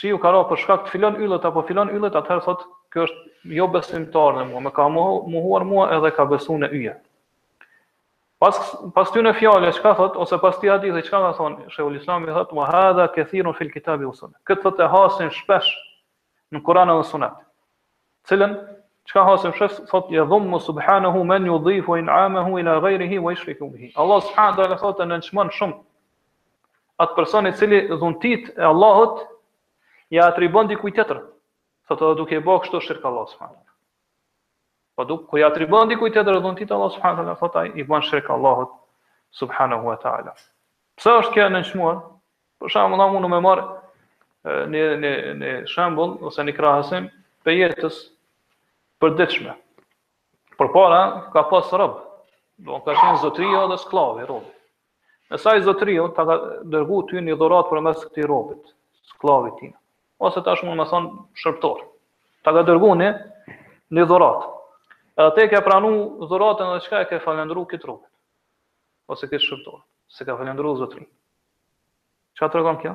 shiu 0.00 0.16
u 0.16 0.22
ka 0.24 0.32
rënë 0.32 0.48
për 0.54 0.64
shkak 0.64 0.86
të 0.88 0.94
filon 0.96 1.20
yllet 1.28 1.44
apo 1.52 1.66
filon 1.68 1.92
yllet, 1.92 2.16
atëherë 2.22 2.46
thotë 2.48 2.64
kjo 2.92 3.04
është 3.08 3.54
jo 3.56 3.66
besimtar 3.72 4.36
në 4.36 4.44
mua, 4.50 4.60
më 4.66 4.70
ka 4.76 4.86
muhuar 4.92 5.64
mua 5.68 5.88
edhe 5.96 6.10
ka 6.14 6.26
besu 6.30 6.58
në 6.60 6.68
yje. 6.76 6.94
Pas, 8.42 8.58
pas 8.94 9.10
ty 9.14 9.22
në 9.22 9.32
fjale, 9.38 9.70
që 9.72 9.82
ka 9.84 9.92
thot, 9.96 10.16
ose 10.18 10.36
pas 10.42 10.56
ty 10.58 10.70
adithi, 10.74 11.02
që 11.06 11.12
ka 11.14 11.20
thonë, 11.38 11.68
shë 11.72 11.84
u 11.86 11.92
lisnami 11.94 12.32
thot, 12.34 12.50
ma 12.58 12.66
hadha 12.68 13.06
këthirun 13.14 13.54
fil 13.56 13.70
kitabi 13.70 14.08
u 14.08 14.12
sunet. 14.18 14.36
Këtë 14.50 14.64
thot 14.66 14.82
e 14.82 14.88
hasin 14.92 15.30
shpesh 15.32 15.70
në 16.52 16.62
kuran 16.66 16.90
dhe 16.90 17.04
sunet. 17.08 17.36
Cilën, 18.28 18.56
që 19.08 19.16
ka 19.18 19.24
hasin 19.30 19.54
shpesh, 19.56 19.78
thot, 19.90 20.10
je 20.10 20.24
dhummu 20.26 20.58
subhanahu 20.60 21.22
men 21.24 21.46
ju 21.50 21.60
dhifu 21.68 21.96
in 22.02 22.10
amehu 22.10 22.58
ila 22.60 22.80
gajrihi 22.82 23.20
wa 23.22 23.32
ishriku 23.36 23.70
bihi. 23.72 23.92
Allah 24.02 24.20
subhanahu 24.26 24.58
dhe 24.62 24.68
le 24.74 24.80
thot 24.82 25.00
e 25.00 25.08
nënqman 25.14 25.54
shumë 25.60 25.78
atë 27.02 27.16
personi 27.20 27.54
cili 27.58 27.84
dhuntit 28.02 28.50
e 28.58 28.66
Allahot, 28.72 29.22
ja 30.12 30.26
atribon 30.30 30.66
dikuj 30.70 30.90
tjetër, 30.98 31.18
të 31.22 31.30
Sot 31.90 32.02
edhe 32.02 32.16
duke 32.20 32.38
bëu 32.46 32.58
kështu 32.64 32.80
shirk 32.88 33.04
Allahu 33.08 33.30
subhanahu 33.30 33.56
wa 33.60 33.60
taala. 33.60 34.96
Po 34.98 35.04
duke 35.10 35.26
kujt 35.32 35.46
atribon 35.48 35.88
diku 35.92 36.08
tjetër 36.16 36.38
dhon 36.44 36.56
ti 36.60 36.66
Allahu 36.76 36.92
subhanahu 36.96 37.22
wa 37.22 37.24
taala, 37.26 37.38
thotë 37.40 37.58
ai 37.62 37.82
i 37.82 37.84
bën 37.88 38.06
shirk 38.08 38.28
Allahut 38.34 38.70
subhanahu 39.40 39.90
wa 39.90 39.96
taala. 40.04 40.34
Pse 41.00 41.10
është 41.22 41.32
kjo 41.38 41.48
nënçmuar? 41.56 41.98
Për 42.62 42.72
shembull, 42.76 43.00
na 43.02 43.08
mundu 43.14 43.28
me 43.32 43.40
marr 43.48 43.64
në 44.74 44.84
në 45.02 45.10
në 45.42 45.50
shembull 45.72 46.14
ose 46.30 46.42
në 46.46 46.54
krahasim 46.60 47.10
për 47.46 47.56
jetës 47.62 47.98
përditshme. 49.02 49.56
Por 50.58 50.70
para 50.76 51.02
ka 51.34 51.44
pas 51.52 51.70
rob, 51.82 51.98
do 52.70 52.78
ka 52.86 52.94
qenë 53.00 53.20
zotëria 53.26 53.64
dhe 53.72 53.80
sklavë 53.86 54.28
rob. 54.30 54.46
Në 55.32 55.42
sa 55.42 55.56
i 55.58 55.62
zotëria 55.66 56.06
ta 56.18 56.26
ka 56.30 56.38
dërguar 56.76 57.08
ty 57.10 57.18
në 57.26 57.34
dhuratë 57.42 57.70
përmes 57.74 58.02
këtij 58.06 58.28
robit, 58.34 58.74
sklavit 59.14 59.56
tim 59.62 59.74
ose 60.22 60.40
tash 60.46 60.62
mund 60.66 60.80
të 60.82 60.86
thon 60.90 61.06
shërbëtor. 61.40 61.80
Ta 62.46 62.54
ka 62.54 62.62
dërguani 62.66 63.08
në 63.96 64.04
dhurat. 64.08 64.44
Edhe 65.18 65.32
te 65.36 65.48
ke 65.52 65.60
pranu 65.66 65.90
dhuratën 66.30 66.70
dhe 66.74 66.78
çka 66.86 67.02
e 67.04 67.08
ke 67.10 67.18
falendëruar 67.24 67.68
këtë 67.72 67.88
rrugë. 67.88 68.08
Ose 69.12 69.28
këtë 69.28 69.42
shërbëtor, 69.48 69.80
se 70.16 70.24
ka 70.26 70.36
falendëruar 70.38 70.78
Zotrin. 70.80 71.08
Çfarë 72.38 72.54
tregon 72.54 72.78
kjo? 72.82 72.94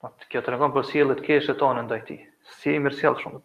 Po 0.00 0.12
kjo 0.30 0.44
tregon 0.46 0.74
për 0.76 0.86
sjelljet 0.90 1.28
e 1.34 1.54
tonë 1.62 1.84
ndaj 1.88 2.02
tij. 2.08 2.20
Si 2.60 2.74
i 2.76 2.80
mirësjell 2.84 3.16
shumë. 3.22 3.40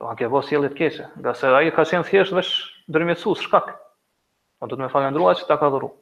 Po 0.00 0.08
anke 0.10 0.26
vos 0.32 0.48
sjelljet 0.50 0.74
keshe, 0.78 1.10
nga 1.22 1.34
se 1.38 1.48
ai 1.54 1.70
ka 1.70 1.84
qenë 1.86 2.08
thjesht 2.08 2.32
vesh 2.34 2.52
ndërmjetësues 2.90 3.44
shkak. 3.46 3.70
Po 4.58 4.66
do 4.66 4.76
të 4.76 4.82
më 4.84 4.92
falendëruaj 4.96 5.38
që 5.42 5.46
ta 5.48 5.60
ka 5.60 5.68
dhuruar. 5.70 5.92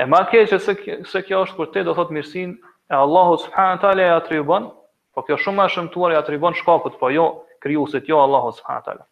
E 0.00 0.06
ma 0.10 0.24
keqe 0.30 0.58
se, 0.58 0.74
se 1.12 1.20
kjo 1.22 1.42
është 1.46 1.56
kur 1.58 1.68
te 1.70 1.82
do 1.86 1.92
thot 1.94 2.10
mirësin 2.10 2.54
e 2.90 2.94
Allahu 2.94 3.36
subhanahu 3.38 3.78
taala 3.80 4.02
i 4.02 4.10
atribon, 4.10 4.68
po 5.14 5.22
kjo 5.24 5.36
shumë 5.40 5.62
më 5.62 5.68
shëmtuar 5.74 6.12
i 6.14 6.18
atribon 6.20 6.56
shkakut, 6.58 6.98
po 7.00 7.08
jo 7.10 7.26
krijuesit, 7.64 8.04
jo 8.10 8.18
Allahu 8.20 8.52
subhanahu 8.52 8.84
taala. 8.88 9.06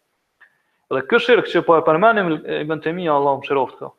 Dhe 0.93 1.01
ky 1.09 1.19
shirk 1.19 1.47
që 1.49 1.63
po 1.65 1.77
e 1.79 1.85
përmendim 1.87 2.29
ibn 2.59 2.81
Temia 2.83 3.15
Allahu 3.17 3.41
mëshiroft 3.41 3.79
kjo. 3.79 3.89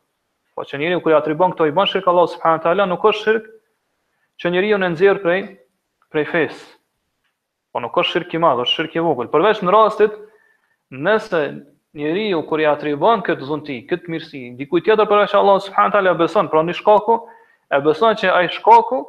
Po 0.55 0.63
që 0.63 0.79
njeriu 0.79 1.01
kur 1.03 1.11
i 1.11 1.17
atribon 1.17 1.51
këto 1.51 1.65
i 1.67 1.73
bën 1.75 1.89
shirk 1.91 2.07
Allahu 2.07 2.31
subhanahu 2.37 2.63
taala, 2.63 2.85
nuk 2.87 3.03
është 3.09 3.25
shirk 3.25 3.49
që 4.39 4.51
njeriu 4.55 4.77
në 4.79 4.91
nxjerr 4.93 5.19
prej 5.25 5.39
prej 6.13 6.25
fes. 6.31 6.57
Po 7.75 7.81
nuk 7.83 7.97
është 7.99 8.13
shirk 8.15 8.35
i 8.37 8.39
madh, 8.39 8.61
është 8.63 8.77
shirk 8.79 8.95
i 8.95 9.03
vogël. 9.03 9.27
Përveç 9.33 9.59
në 9.65 9.73
rastit 9.75 10.13
nëse 10.95 11.41
njeriu 11.95 12.45
kur 12.47 12.63
i 12.63 12.69
atribon 12.69 13.25
këtë 13.27 13.43
dhunti, 13.49 13.81
këtë 13.91 14.11
mirësi, 14.13 14.43
dikujt 14.61 14.87
tjetër 14.87 15.09
përveç 15.11 15.35
Allahu 15.35 15.65
subhanahu 15.67 15.95
taala 15.97 16.15
beson, 16.19 16.47
pra 16.53 16.63
në 16.63 16.77
shkaku 16.79 17.17
e 17.75 17.81
beson 17.89 18.15
që 18.23 18.31
ai 18.31 18.47
shkaku 18.55 19.01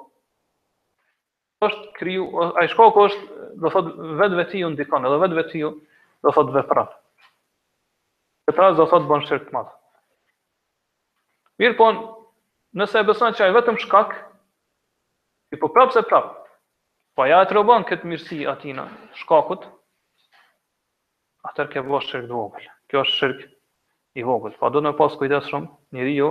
është 1.65 1.93
kriju, 1.97 2.25
ai 2.61 2.67
shkaku 2.69 3.05
është, 3.07 3.45
do 3.65 3.71
thot 3.75 3.93
vetë 4.21 4.39
vetiu 4.43 4.71
ndikon, 4.75 5.07
edhe 5.09 5.21
vetë 5.25 5.39
vetiu 5.39 5.71
do 6.27 6.33
thot 6.37 6.51
vepron. 6.57 6.91
Këtë 8.47 8.61
rast 8.63 8.77
do 8.81 8.87
thot 8.91 9.07
bën 9.09 9.25
shirk 9.29 9.47
të 9.49 9.55
madh. 9.57 9.73
Mirë 11.61 11.79
po, 11.79 11.87
nëse 12.79 13.01
e 13.01 13.07
beson 13.09 13.35
që 13.39 13.47
ai 13.47 13.55
vetëm 13.57 13.79
shkak, 13.87 14.13
i 15.57 15.61
po 15.63 15.71
prapë 15.73 15.97
se 15.97 16.05
prapë, 16.11 16.35
po 17.17 17.25
ja 17.31 17.41
e 17.45 17.49
të 17.49 17.57
robon 17.57 17.87
këtë 17.89 18.11
mirësi 18.13 18.43
atina, 18.53 18.85
shkakut, 19.23 19.65
atër 21.49 21.73
ke 21.73 21.87
bo 21.89 22.03
shirkë 22.05 22.33
vogël. 22.35 22.69
Kjo 22.91 23.03
është 23.07 23.17
shirkë 23.23 23.51
i 24.21 24.25
vogël. 24.29 24.53
Pa 24.61 24.67
po, 24.69 24.75
do 24.77 24.85
në 24.85 24.93
pasë 25.01 25.19
kujdes 25.23 25.49
shumë, 25.51 25.73
njëri 25.97 26.17
jo, 26.21 26.29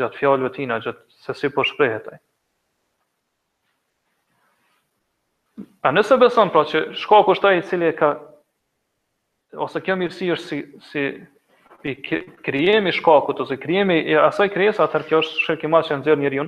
gjatë 0.00 0.18
fjallëve 0.20 0.50
tina, 0.58 0.80
gjatë 0.84 1.20
se 1.22 1.38
si 1.38 1.52
po 1.54 1.62
shprehet 1.70 2.10
ajë. 2.12 2.24
A 5.84 5.90
nëse 5.92 6.16
beson 6.16 6.48
pra 6.48 6.62
që 6.64 6.80
shkaku 6.96 7.34
është 7.36 7.48
ai 7.50 7.56
i 7.58 7.62
cili 7.68 7.90
ka 7.96 8.08
ose 9.66 9.80
kjo 9.84 9.96
mirësi 10.00 10.30
është 10.32 10.46
si 10.48 10.60
si 10.88 11.02
i 11.84 12.20
krijemi 12.48 12.92
shkakut 12.96 13.42
ose 13.44 13.58
krijemi 13.60 13.98
asaj 14.20 14.48
krijesa 14.54 14.86
atë 14.86 15.02
që 15.10 15.18
është 15.18 15.42
shkaku 15.42 15.68
më 15.74 15.82
që 15.90 15.98
nxjerr 16.00 16.22
njeriu 16.22 16.46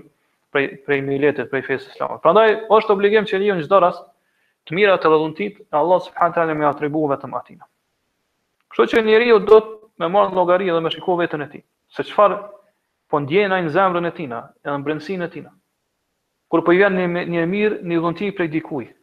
prej 0.57 0.71
prej 0.87 1.03
miletit 1.11 1.51
prej 1.53 1.67
fesë 1.69 1.93
islame. 1.93 2.17
Prandaj 2.25 2.55
është 2.79 2.97
obligim 2.97 3.29
që 3.29 3.43
njeriu 3.45 3.67
çdo 3.69 3.83
rast 3.85 4.09
të 4.67 4.79
mira 4.81 4.97
të 5.05 5.13
vëllëntit 5.13 5.61
e 5.67 5.77
Allah 5.83 6.01
subhanahu 6.07 6.39
taala 6.39 6.57
më 6.63 6.71
atribuon 6.71 7.13
vetëm 7.13 7.37
atij. 7.43 7.61
Kështu 8.73 8.89
që 8.95 9.05
njeriu 9.11 9.37
do 9.53 9.61
të 9.67 10.01
më 10.01 10.09
marr 10.17 10.33
llogari 10.39 10.73
dhe 10.73 10.81
më 10.87 10.95
shikoj 10.97 11.21
veten 11.27 11.45
e 11.45 11.51
tij. 11.53 11.67
Se 11.93 12.09
çfarë 12.09 12.41
po 13.13 13.21
ndjen 13.27 13.53
ai 13.53 13.61
në 13.69 13.77
zemrën 13.77 14.09
e 14.09 14.17
tij 14.17 14.33
edhe 14.33 14.79
në 14.81 14.83
brendsinë 14.89 15.29
e 15.29 15.33
tij 15.37 15.47
Kur 16.51 16.63
po 16.65 16.73
i 16.73 16.79
vjen 16.81 16.95
një 16.95 17.27
një 17.37 17.47
mirë, 17.53 17.77
një 17.85 17.97
vëllëntit 18.01 18.37
prej 18.39 18.49
dikujt 18.57 18.96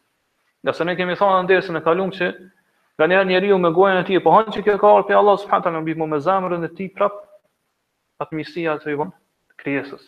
Nga 0.63 0.73
se 0.79 0.85
ne 0.87 0.95
kemi 0.97 1.15
thonë 1.19 1.37
në 1.43 1.43
ndesën 1.45 1.77
e 1.77 1.83
kalum 1.85 2.11
që 2.15 2.27
nga 2.31 3.07
njerë 3.11 3.27
njeriu 3.31 3.57
me 3.61 3.69
gojën 3.75 3.99
e 3.99 4.03
ti, 4.07 4.19
po 4.23 4.31
hanë 4.35 4.53
që 4.55 4.61
kjo 4.67 4.75
ka 4.83 4.89
për 5.09 5.17
Allah 5.19 5.39
subhanët 5.41 5.67
në 5.75 5.81
mbihmo 5.83 6.07
me 6.11 6.19
zamërën 6.27 6.63
e 6.63 6.69
ti 6.77 6.87
prap, 6.97 7.13
atë 8.23 8.37
misia 8.39 8.75
të 8.83 8.93
i 8.93 8.99
vonë 9.01 9.63
krijesës 9.63 10.03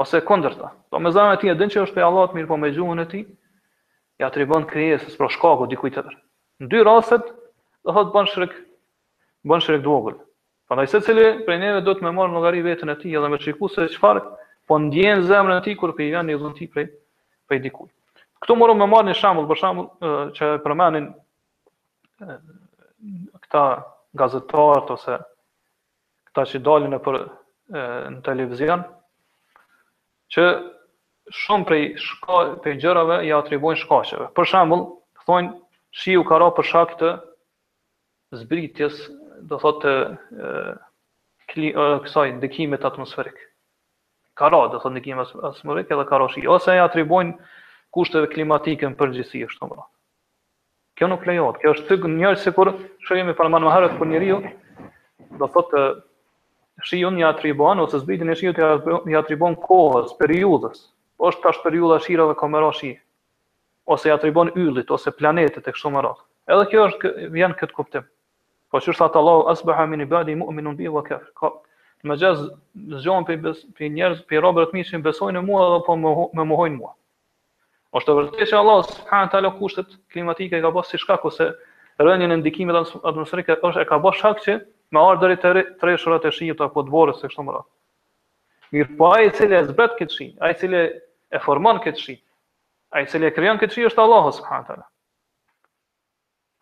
Ose 0.00 0.20
kondërta. 0.28 0.68
Po 0.92 1.00
me 1.02 1.10
zamërën 1.14 1.38
e 1.38 1.40
ti 1.42 1.50
e 1.52 1.54
dënë 1.60 1.72
që 1.74 1.84
është 1.86 1.96
për 1.96 2.04
Allah 2.08 2.26
të 2.30 2.36
mirë, 2.38 2.48
po 2.50 2.58
me 2.62 2.70
gjuhën 2.74 3.02
e 3.04 3.06
ti, 3.12 3.20
ja 4.22 4.28
të 4.30 4.44
i 4.44 4.48
për 4.52 4.66
kryesës, 4.70 5.14
pro 5.18 5.30
shkako 5.34 5.68
dikuj 5.72 5.94
Në 6.60 6.68
dy 6.74 6.82
raset, 6.84 7.22
dhe 7.88 7.92
thotë 7.96 8.12
bënë 8.14 8.28
shrek, 8.34 8.50
bënë 9.48 9.62
shrek 9.64 9.80
duogër. 9.84 10.18
Pa 10.68 10.84
se 10.84 11.00
cili 11.06 11.24
prej 11.46 11.56
neve 11.62 11.80
do 11.86 11.94
të 11.96 12.04
me 12.04 12.10
marë 12.18 12.32
llogari 12.34 12.60
vetën 12.66 12.92
e 12.92 12.96
tij 13.00 13.16
edhe 13.16 13.28
me 13.32 13.38
qikuse 13.40 13.86
se 13.86 13.94
çfarë 13.94 14.20
po 14.68 14.78
ndjen 14.84 15.24
zemrën 15.24 15.56
e 15.56 15.64
tij 15.64 15.78
kur 15.80 15.94
pe 15.96 16.10
janë 16.12 16.34
i 16.34 16.36
dhënë 16.42 16.58
ti 16.60 16.68
prej, 16.74 16.84
prej 17.48 17.62
dikujt. 17.64 17.90
Këtu 18.40 18.54
morëm 18.56 18.78
me 18.80 18.86
marrë 18.88 19.10
një 19.10 19.14
shambull, 19.20 19.46
për 19.50 19.58
shambull 19.60 19.90
që 20.36 20.46
përmenin 20.66 21.08
këta 23.44 23.64
gazetarët 24.22 24.92
ose 24.94 25.16
këta 26.30 26.44
që 26.52 26.60
dalin 26.68 26.96
e 26.96 27.00
për 27.08 27.18
në 27.70 28.22
televizion, 28.28 28.86
që 30.32 30.44
shumë 31.42 31.66
prej 31.68 31.82
shka, 32.06 32.40
prej 32.64 32.78
gjërave 32.84 33.20
ja 33.28 33.38
atribojnë 33.42 33.82
shkaqeve. 33.82 34.30
Për 34.38 34.50
shembull, 34.54 34.86
thonë 35.26 35.52
shiu 36.00 36.24
ka 36.24 36.32
kara 36.32 36.48
për 36.56 36.70
shkak 36.70 36.96
të 37.02 37.12
zbritjes, 38.40 39.04
do 39.52 39.60
thotë 39.66 39.94
të 41.50 41.86
kësaj 42.06 42.28
ndikimit 42.40 42.88
atmosferik. 42.90 43.36
Ka 44.40 44.48
dhe 44.54 44.64
do 44.72 44.80
thotë 44.80 44.96
ndikimi 44.96 45.26
atmosferik 45.28 45.92
edhe 45.98 46.06
ka 46.14 46.26
shi. 46.36 46.48
ose 46.56 46.76
ja 46.80 46.84
atribojnë 46.88 47.34
kushtet 47.94 48.28
klimatike 48.34 48.86
në 48.90 48.98
përgjithësi 49.00 49.44
ashtu 49.48 49.66
më 49.66 49.78
radhë. 49.78 49.88
Kjo 51.00 51.08
nuk 51.10 51.26
lejohet. 51.28 51.58
Kjo 51.62 51.72
është 51.74 51.88
thënë 51.90 52.18
njëri 52.20 52.40
sikur 52.44 52.70
shohim 53.08 53.30
me 53.30 53.34
parlament 53.38 53.66
më 53.66 53.74
harrat 53.74 53.98
për 54.00 54.10
njeriu, 54.12 54.38
do 55.40 55.48
thotë 55.54 55.82
shiun 56.88 57.18
ja 57.20 57.32
atribuan 57.34 57.80
ose 57.82 58.00
zbritin 58.02 58.30
e 58.32 58.36
shiut 58.40 58.58
ja 58.60 59.20
atribuan 59.22 59.56
kohës, 59.64 60.12
periudhës. 60.20 60.82
Po 61.18 61.28
është 61.28 61.44
tash 61.46 61.62
periudha 61.64 61.98
shirave 62.04 62.32
dhe 62.34 62.38
komeroshi. 62.40 62.92
Ose 63.90 64.08
ja 64.08 64.16
atribuan 64.18 64.52
yllit 64.54 64.92
ose 64.94 65.10
planetit 65.18 65.66
e 65.68 65.74
kështu 65.74 65.90
më 65.94 66.04
radhë. 66.06 66.24
Edhe 66.54 66.68
kjo 66.70 66.86
është 66.92 67.12
vjen 67.34 67.56
këtë 67.60 67.76
kuptim. 67.76 68.06
Po 68.70 68.80
çu 68.80 68.92
sa 68.94 69.08
Allah 69.18 69.50
asbaha 69.52 69.86
min 69.90 70.04
ibadi 70.06 70.36
mu'minun 70.38 70.76
bi, 70.78 70.88
wa 70.88 71.02
kafir. 71.02 71.32
Ka, 71.40 71.52
Mëjaz 72.08 72.46
zgjon 72.96 73.26
pe 73.28 73.34
pe 73.76 73.88
njerëz, 73.92 74.22
pe 74.24 74.38
robërt 74.40 74.70
mishin 74.72 75.02
besojnë 75.04 75.36
në 75.36 75.42
mua 75.44 75.64
apo 75.82 75.96
më 76.00 76.12
më 76.38 76.44
mohojnë 76.48 76.78
mua. 76.80 76.94
Është 77.98 78.14
vërtet 78.16 78.48
se 78.48 78.56
Allah 78.58 78.80
subhanahu 78.88 79.26
wa 79.26 79.30
taala 79.32 79.50
kushtet 79.58 79.94
klimatike 80.14 80.60
ka 80.64 80.70
bërë 80.74 80.86
si 80.90 80.98
shkak 81.02 81.24
ose 81.30 81.46
rënien 82.08 82.30
në 82.32 82.36
ndikimin 82.42 82.76
e 82.76 82.82
atmosferike 83.10 83.56
është 83.68 83.82
e 83.84 83.88
ka 83.88 83.98
bërë 84.04 84.18
shkak 84.20 84.42
që 84.44 84.54
me 84.96 85.02
ardhurë 85.06 85.36
të 85.46 85.52
treshurat 85.80 86.28
e 86.30 86.32
shitë 86.36 86.66
apo 86.68 86.84
të 86.86 86.94
vorrës 86.94 87.18
së 87.24 87.30
këtij 87.32 87.48
rrot. 87.48 87.66
Mirpo 88.76 89.10
ai 89.16 89.26
i 89.26 89.32
cili 89.38 89.58
e 89.58 89.64
zbret 89.72 89.96
këtë 90.02 90.14
shi, 90.18 90.28
ai 90.44 90.52
i 90.54 90.58
cili 90.62 90.84
e 91.38 91.42
formon 91.46 91.82
këtë 91.86 92.02
shi, 92.04 92.16
ai 92.94 93.02
i 93.08 93.10
cili 93.10 93.26
e 93.26 93.32
krijon 93.38 93.58
këtë 93.64 93.74
shi 93.76 93.88
është 93.90 94.04
Allah 94.04 94.30
subhanahu 94.38 94.62
wa 94.64 94.68
taala. 94.70 94.86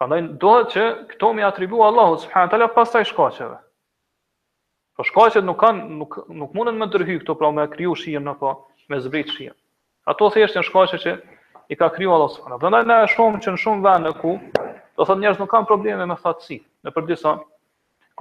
Prandaj 0.00 0.22
duhet 0.46 0.72
që 0.78 0.86
këto 1.12 1.32
mi 1.36 1.44
atribuo 1.50 1.84
Allah 1.90 2.14
subhanahu 2.24 2.48
wa 2.48 2.54
taala 2.56 2.70
pas 2.78 2.92
sa 2.96 3.04
shkaqeve. 3.10 3.60
Po 4.96 5.06
shkaqet 5.12 5.44
nuk 5.50 5.60
kanë 5.66 5.88
nuk 6.00 6.20
nuk 6.40 6.56
mundën 6.56 6.80
më 6.84 6.88
të 6.94 7.04
rrhyj 7.04 7.22
këto 7.24 7.36
pra 7.42 7.52
me 7.60 7.68
kriju 7.76 7.96
shi 8.04 8.16
apo 8.22 8.56
me 8.94 9.00
zbrit 9.08 9.28
shi. 9.38 9.52
Ato 10.08 10.30
thjesht 10.32 10.56
janë 10.56 10.64
shkaqe 10.70 10.98
që 11.04 11.12
i 11.72 11.76
ka 11.76 11.90
kriju 11.92 12.12
Allahu 12.14 12.32
subhanahu 12.32 12.56
wa 12.56 12.62
taala. 12.62 12.72
Prandaj 12.72 12.86
na 12.90 12.94
e 13.04 13.08
shohim 13.14 13.34
që 13.44 13.52
në 13.52 13.60
shumë 13.64 13.84
vende 13.86 14.12
ku 14.20 14.30
do 14.96 15.04
thotë 15.08 15.20
njerëz 15.24 15.40
nuk 15.42 15.50
kanë 15.52 15.68
probleme 15.68 16.06
me 16.08 16.16
fatësi 16.22 16.56
në 16.86 16.92
për 16.96 17.06
disa 17.10 17.32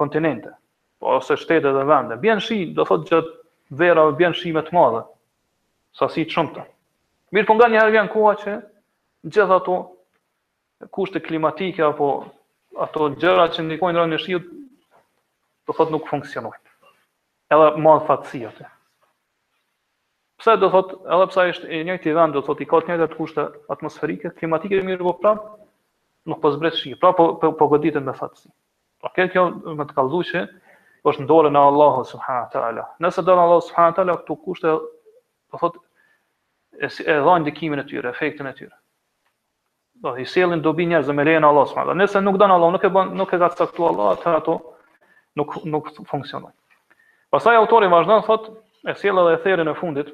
kontinente, 0.02 0.52
po 1.00 1.14
ose 1.16 1.36
shtete 1.40 1.72
dhe 1.76 1.84
vende. 1.88 2.18
Bien 2.26 2.42
shi, 2.48 2.58
do 2.76 2.84
thotë 2.90 3.08
që 3.12 3.22
vera 3.84 4.04
bien 4.20 4.36
shi 4.40 4.52
më 4.58 4.66
të 4.68 4.76
madhe 4.76 5.00
sasi 6.02 6.26
të 6.28 6.36
shumta. 6.36 6.66
Mirë, 7.32 7.48
po 7.48 7.56
nga 7.56 7.70
një 7.72 7.80
herë 7.80 7.96
vjen 7.96 8.12
koha 8.16 8.34
që 8.44 8.58
gjithë 9.32 9.56
ato 9.56 9.78
kushte 10.96 11.24
klimatike 11.24 11.84
apo 11.88 12.10
ato 12.84 13.08
gjëra 13.16 13.48
që 13.54 13.64
ndikojnë 13.64 14.02
rënë 14.04 14.12
në 14.18 14.22
shiut, 14.26 14.52
do 15.66 15.72
thotë 15.80 15.96
nuk 15.96 16.10
funksionojnë. 16.12 16.66
Edhe 17.54 17.72
më 17.86 18.00
fatësi 18.12 18.44
atë. 18.52 18.74
Pse 20.38 20.54
do 20.62 20.68
thot, 20.70 20.92
edhe 21.10 21.24
pse 21.32 21.44
është 21.52 21.68
i 21.74 21.78
njëjti 21.86 22.12
vend, 22.14 22.36
do 22.38 22.42
thot 22.48 22.60
i 22.62 22.66
ka 22.70 22.78
të 22.84 22.92
njëjtat 22.92 23.14
kushte 23.20 23.44
atmosferike, 23.74 24.30
klimatike 24.38 24.76
e 24.78 24.82
mirë 24.86 25.06
po 25.08 25.12
prap, 25.22 25.40
nuk 26.30 26.38
po 26.44 26.52
zbret 26.54 26.76
shi, 26.78 26.92
prap 27.00 27.16
po 27.18 27.24
po, 27.40 27.50
po 27.62 27.66
goditen 27.72 28.06
me 28.06 28.14
fatsi. 28.18 28.46
Pra 29.02 29.10
këtë 29.16 29.32
kjo 29.34 29.48
me 29.80 29.86
të 29.88 29.96
kallëzuçi 29.96 30.44
është 31.10 31.24
ndorë 31.24 31.50
në 31.56 31.62
Allahu 31.70 32.04
subhanahu 32.12 32.44
wa 32.46 32.52
taala. 32.52 32.84
Nëse 33.02 33.24
do 33.26 33.34
në 33.38 33.44
Allahu 33.48 33.64
subhanahu 33.70 33.92
wa 33.94 33.96
taala 33.98 34.16
këto 34.20 34.36
kushte 34.44 34.76
do 34.78 35.58
thot 35.64 35.80
e, 36.78 36.86
e 36.86 37.18
dhan 37.26 37.42
ndikimin 37.44 37.82
e 37.82 37.86
tyre, 37.90 38.14
efektin 38.14 38.46
e 38.46 38.54
tyre. 38.60 38.76
Do 40.06 40.14
i 40.22 40.26
sjellin 40.30 40.62
dobi 40.62 40.86
njerëz 40.92 41.10
me 41.18 41.26
lehen 41.26 41.48
Allahu 41.50 41.66
subhanahu 41.72 41.90
wa 41.90 41.98
taala. 41.98 42.06
Nëse 42.06 42.22
nuk 42.22 42.38
don 42.44 42.54
Allahu, 42.58 42.76
nuk 42.78 42.86
e 42.86 42.92
bën, 42.98 43.12
nuk 43.24 43.34
e 43.38 43.42
ka 43.42 43.50
caktuar 43.58 43.90
Allahu 43.92 44.14
atë 44.14 44.36
ato 44.38 44.56
nuk 45.42 45.58
nuk 45.74 45.92
funksionojnë. 46.14 46.54
Pastaj 47.34 47.58
autori 47.58 47.90
vazhdon 47.92 48.22
thot 48.30 48.50
e 48.88 48.94
sjellë 48.96 49.22
edhe 49.28 49.40
therin 49.44 49.68
e 49.68 49.74
fundit 49.76 50.10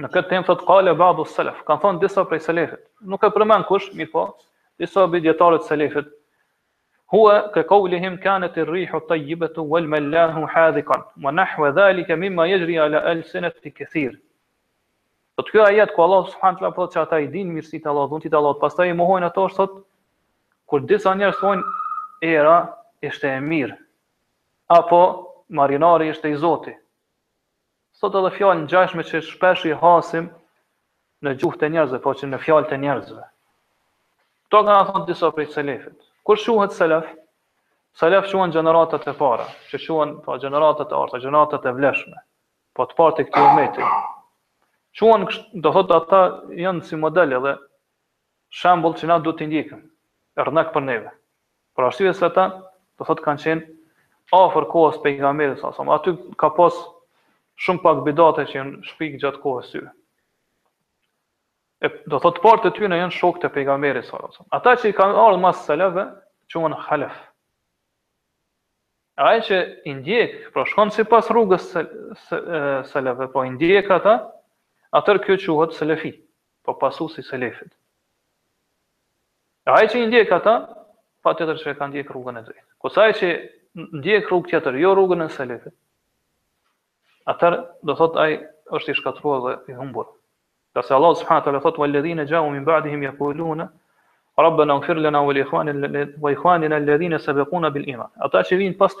në 0.00 0.08
këtë 0.10 0.30
temë 0.32 0.46
thot 0.48 0.62
qale 0.68 0.94
ba'du 0.98 1.24
salaf 1.28 1.58
kan 1.68 1.80
thon 1.82 1.98
disa 2.02 2.24
prej 2.30 2.40
selefit 2.46 2.82
nuk 3.12 3.24
e 3.28 3.32
përmen 3.34 3.64
kush 3.68 3.90
mirë 3.98 4.12
po 4.14 4.22
disa 4.82 5.04
bidjetarë 5.12 5.58
të 5.62 5.68
selefit 5.70 6.08
huwa 7.12 7.34
ka 7.54 7.64
qawlihim 7.72 8.16
kanat 8.24 8.56
ar-rihu 8.64 9.00
tayyibatu 9.10 9.66
wal 9.74 9.86
mallahu 9.94 10.46
hadikan 10.54 11.04
wa 11.26 11.32
nahwa 11.40 11.72
zalika 11.78 12.16
mimma 12.24 12.46
yajri 12.54 12.78
ala 12.86 13.04
al-sinati 13.14 13.74
kathir 13.80 14.18
Po 15.36 15.42
të 15.42 15.50
kjo 15.50 15.62
ajet 15.66 15.90
ku 15.96 16.02
Allah 16.04 16.28
subhanahu 16.30 16.62
wa 16.62 16.68
taala 16.68 16.76
thotë 16.76 16.98
ata 17.00 17.18
i 17.18 17.24
dinë 17.30 17.56
mirësitë 17.56 17.82
të 17.82 17.88
Allahut, 17.90 18.12
dhuntit 18.12 18.30
të 18.30 18.36
Allahut, 18.38 18.60
pastaj 18.60 18.86
i 18.86 18.92
mohojnë 18.94 19.26
ato 19.32 19.48
sot 19.50 19.72
kur 20.70 20.84
disa 20.86 21.10
njerëz 21.18 21.40
thon 21.40 21.64
era 22.22 22.54
ishte 23.02 23.26
e 23.26 23.40
mirë 23.42 23.74
apo 24.78 25.00
marinari 25.48 26.12
ishte 26.14 26.30
i 26.30 26.38
Zotit. 26.38 26.78
Sot 28.02 28.16
edhe 28.18 28.30
fjallë 28.36 28.60
në 28.64 28.70
gjashme 28.72 29.04
që 29.08 29.18
shpesh 29.26 29.68
i 29.70 29.74
hasim 29.82 30.24
në 31.26 31.34
gjuhë 31.42 31.60
të 31.60 31.68
njerëzve, 31.74 32.00
po 32.06 32.14
që 32.20 32.28
në 32.30 32.40
fjallë 32.44 32.70
të 32.70 32.78
njerëzve. 32.84 33.26
Këto 34.46 34.62
ka 34.68 34.74
në 34.78 34.86
thonë 34.88 35.08
disa 35.10 35.30
prej 35.36 35.46
se 35.46 35.54
Selefit. 35.58 35.98
Kur 36.26 36.38
shuhet 36.44 36.74
Selef? 36.78 37.06
Selef 38.00 38.26
Se 38.28 38.34
gjeneratat 38.34 38.56
gjeneratët 38.58 39.06
e 39.08 39.14
para, 39.20 39.46
që 39.70 39.78
shuhen 39.84 40.16
pa 40.16 40.32
po, 40.32 40.38
gjeneratët 40.42 40.90
e 40.90 40.98
arta, 41.04 41.20
gjeneratët 41.22 41.68
e 41.70 41.74
vleshme, 41.76 42.18
po 42.76 42.84
të 42.90 42.96
partë 42.98 43.22
të 43.22 43.30
këtë 43.36 43.86
u 45.04 45.60
do 45.64 45.70
thotë 45.76 45.94
ata, 46.00 46.20
janë 46.64 46.82
si 46.88 46.96
modeli 46.98 47.34
edhe 47.38 47.52
shambull 48.62 48.94
që 48.98 49.06
na 49.12 49.18
du 49.26 49.32
të 49.38 49.46
ndikëm, 49.52 49.80
e 50.40 50.44
rënëk 50.48 50.70
për 50.74 50.82
neve. 50.88 51.10
Për 51.76 51.86
ashtive 51.92 52.12
se 52.18 52.28
ta, 52.40 52.46
do 52.98 53.06
thotë 53.08 53.22
kanë 53.28 53.42
qenë 53.46 54.42
afër 54.42 54.66
kohës 54.74 55.00
pejgamberit 55.06 55.58
sa 55.62 55.72
Aty 56.00 56.14
ka 56.42 56.50
pasë 56.58 56.88
shumë 57.62 57.82
pak 57.82 58.00
bidate 58.06 58.44
që 58.48 58.56
janë 58.56 58.86
shpik 58.90 59.18
gjatë 59.22 59.40
kohës 59.42 59.68
syve. 59.74 59.90
E, 61.86 61.90
do 62.10 62.18
thotë 62.22 62.42
partë 62.44 62.68
të 62.68 62.74
ty 62.80 62.86
janë 62.88 63.14
shok 63.14 63.40
të 63.44 63.50
pejgamberi 63.56 64.02
sërë. 64.08 64.30
Ata 64.58 64.76
që 64.82 64.90
i 64.92 64.96
kanë 64.96 65.16
ardhë 65.26 65.40
mas 65.44 65.62
sëleve, 65.68 66.06
që 66.50 66.64
më 66.64 66.72
në 66.74 66.80
halef. 66.88 67.16
Aje 69.26 69.42
që 69.46 69.58
i 69.86 69.92
ndjek, 70.00 70.32
pra 70.54 70.64
shkonë 70.66 70.94
si 70.96 71.04
pas 71.06 71.28
rrugës 71.30 71.68
salave, 72.90 73.28
po 73.30 73.44
i 73.46 73.52
ndjek 73.54 73.90
ata, 73.94 74.14
atër 74.98 75.20
kjo 75.22 75.56
quhet 75.60 75.76
Selefi, 75.78 76.10
po 76.66 76.74
pasu 76.82 77.06
si 77.14 77.22
Selefit. 77.22 77.70
Ai 79.70 79.86
që 79.88 80.00
i 80.02 80.06
ndjek 80.10 80.32
ata, 80.34 80.54
pa 81.24 81.34
tjetër 81.38 81.62
që 81.62 81.70
e 81.72 81.76
kanë 81.78 81.92
ndjek 81.94 82.10
rrugën 82.10 82.40
e 82.40 82.42
drejtë. 82.48 82.66
Kosa 82.84 83.06
që 83.20 83.30
ndjek 84.02 84.26
rrugë 84.28 84.50
tjetër, 84.50 84.80
jo 84.82 84.94
rrugën 84.98 85.22
e 85.22 85.28
Selefit, 85.36 85.76
atër 87.26 87.56
do 87.82 87.94
thot 87.98 88.16
ai 88.24 88.38
është 88.78 88.92
i 88.92 88.98
shkatruar 88.98 89.40
dhe 89.44 89.72
i 89.72 89.76
humbur. 89.78 90.06
Qase 90.76 90.94
Allah 90.94 91.14
subhanahu 91.20 91.44
taala 91.44 91.60
thot 91.66 91.78
walladhina 91.82 92.26
ja'u 92.30 92.50
min 92.50 92.64
ba'dihim 92.64 93.02
yaquluna 93.10 93.68
ربنا 94.38 94.72
اغفر 94.72 94.94
لنا 94.94 95.18
ولاخواننا 95.20 96.12
واخواننا 96.20 96.76
الذين 96.76 97.18
سبقونا 97.18 97.68
بالايمان. 97.68 98.08
Ata 98.20 98.38
që 98.42 98.56
vijnë 98.56 98.76
pas 98.78 98.92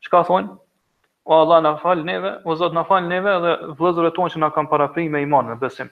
Çka 0.00 0.22
thon? 0.24 0.58
O 1.24 1.34
Allah 1.40 1.60
na 1.62 1.76
fal 1.76 2.04
neve, 2.04 2.32
o 2.44 2.54
Zot 2.56 2.72
na 2.72 2.84
fal 2.84 3.02
neve 3.08 3.34
dhe 3.40 3.52
vëllezërit 3.76 4.14
tonë 4.16 4.30
që 4.32 4.38
na 4.38 4.48
kanë 4.50 4.68
paraprim 4.70 5.12
me 5.12 5.20
iman, 5.22 5.46
me 5.46 5.54
besim. 5.60 5.90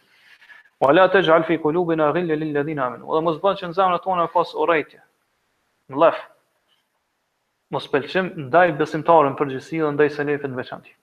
Wa 0.81 0.93
la 0.93 1.05
taj'al 1.09 1.45
fi 1.45 1.59
qulubina 1.59 2.09
ghilla 2.13 2.35
lil 2.37 2.55
ladina 2.55 2.87
amanu. 2.87 3.05
Dhe 3.13 3.21
mos 3.21 3.37
bën 3.45 3.61
që 3.61 3.69
në 3.69 3.73
zemrat 3.77 4.03
tona 4.03 4.27
pas 4.33 4.55
urrejtje. 4.55 5.03
Në 5.91 5.97
lef. 6.05 6.19
Mos 7.71 7.87
pëlqim 7.93 8.31
ndaj 8.47 8.69
besimtarën 8.81 9.37
përgjithësi 9.37 9.85
dhe 9.85 9.93
ndaj 9.99 10.09
selefit 10.17 10.57
veçantë. 10.61 10.97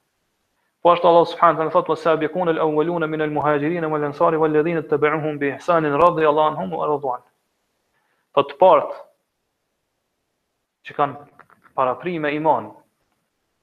Po 0.81 0.89
ashtu 0.91 1.07
Allah 1.07 1.25
subhanahu 1.29 1.57
wa 1.57 1.63
taala 1.63 1.71
thotë 1.73 1.89
wasabiqun 1.93 2.49
al-awwaluna 2.49 3.07
min 3.09 3.21
al-muhajirin 3.21 3.85
wal 3.91 4.03
ansari 4.07 4.37
wal 4.41 4.51
ladhina 4.55 4.81
ittaba'uuhum 4.81 5.37
bi 5.39 5.51
ihsanin 5.55 5.93
radiya 6.01 6.29
anhum 6.43 6.71
wa 6.73 6.87
radwan. 6.89 7.21
Po 8.33 8.41
të 8.43 8.57
part 8.57 8.95
që 10.89 10.95
kanë 10.97 11.75
paraprimë 11.77 12.31
e 12.31 12.35
iman, 12.39 12.71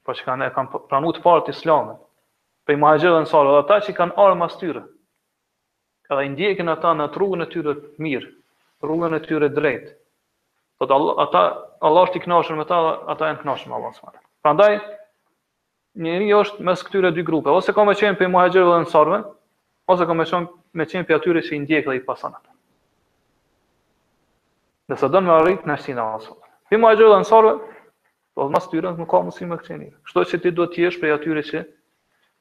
po 0.07 0.15
që 0.15 0.23
kanë 0.29 0.47
kanë 0.55 0.79
pranuar 0.87 1.19
të 1.19 1.23
part 1.25 1.51
Islamin, 1.51 1.97
pe 2.65 2.77
muhajirët 2.79 3.11
dhe 3.11 3.19
ansarët, 3.25 3.57
ata 3.65 3.79
që 3.87 3.95
kanë 3.99 4.15
ardhur 4.15 4.39
mas 4.39 4.55
tyre. 4.61 4.85
Edhe 6.09 6.23
i 6.25 6.29
ndjekin 6.37 6.71
ata 6.71 6.93
në 6.95 7.09
rrugën 7.17 7.43
e 7.45 7.49
tyre 7.51 7.75
të 7.81 8.03
mirë, 8.05 8.29
rrugën 8.87 9.17
e 9.19 9.19
tyre 9.27 9.51
të 9.51 9.59
drejtë. 9.59 9.91
Po 10.79 10.87
ata 11.27 11.43
Allah 11.83 12.07
është 12.07 12.21
i 12.23 12.25
kënaqur 12.29 12.55
me 12.63 12.67
ta, 12.71 12.79
ata 13.13 13.33
janë 13.33 13.41
kënaqur 13.43 13.67
me 13.69 13.77
Allah 13.81 13.91
subhanahu 13.97 14.15
wa 14.15 14.15
taala. 14.15 14.25
Prandaj 14.41 14.73
njëri 15.97 16.29
është 16.37 16.63
mes 16.65 16.83
këtyre 16.85 17.11
dy 17.15 17.23
grupe, 17.25 17.49
ose 17.49 17.73
ka 17.73 17.83
me 17.87 17.95
qenë 17.97 18.17
për 18.19 18.29
muhajgjerve 18.29 18.69
dhe 18.73 18.81
nësarve, 18.85 19.19
ose 19.89 20.05
ka 20.05 20.13
me 20.13 20.25
qenë 20.29 20.49
me 20.77 20.85
qenë 20.85 21.07
për 21.09 21.15
atyre 21.17 21.41
që 21.41 21.55
i 21.55 21.59
ndjek 21.63 21.87
dhe 21.89 21.95
i 21.97 22.03
pasanat. 22.05 22.43
Dhe 24.89 24.95
se 24.97 25.09
dënë 25.09 25.25
me 25.27 25.33
arritë 25.39 25.69
në 25.69 25.77
shtinë 25.81 26.03
a 26.03 26.11
asë. 26.19 26.35
Për 26.69 26.83
muhajgjerve 26.83 27.13
dhe 27.13 27.21
nësarve, 27.23 27.55
po 28.35 28.45
dhe 28.45 28.53
mas 28.53 28.69
tyre 28.69 28.91
nuk 28.97 29.09
ka 29.09 29.23
mësi 29.25 29.47
me 29.49 29.57
këtë 29.57 29.73
njëri. 29.73 29.89
Shtoj 30.09 30.25
që 30.29 30.39
ti 30.43 30.51
do 30.59 30.67
t'jesh 30.75 30.99
për 31.01 31.15
atyre 31.17 31.43
që 31.49 31.63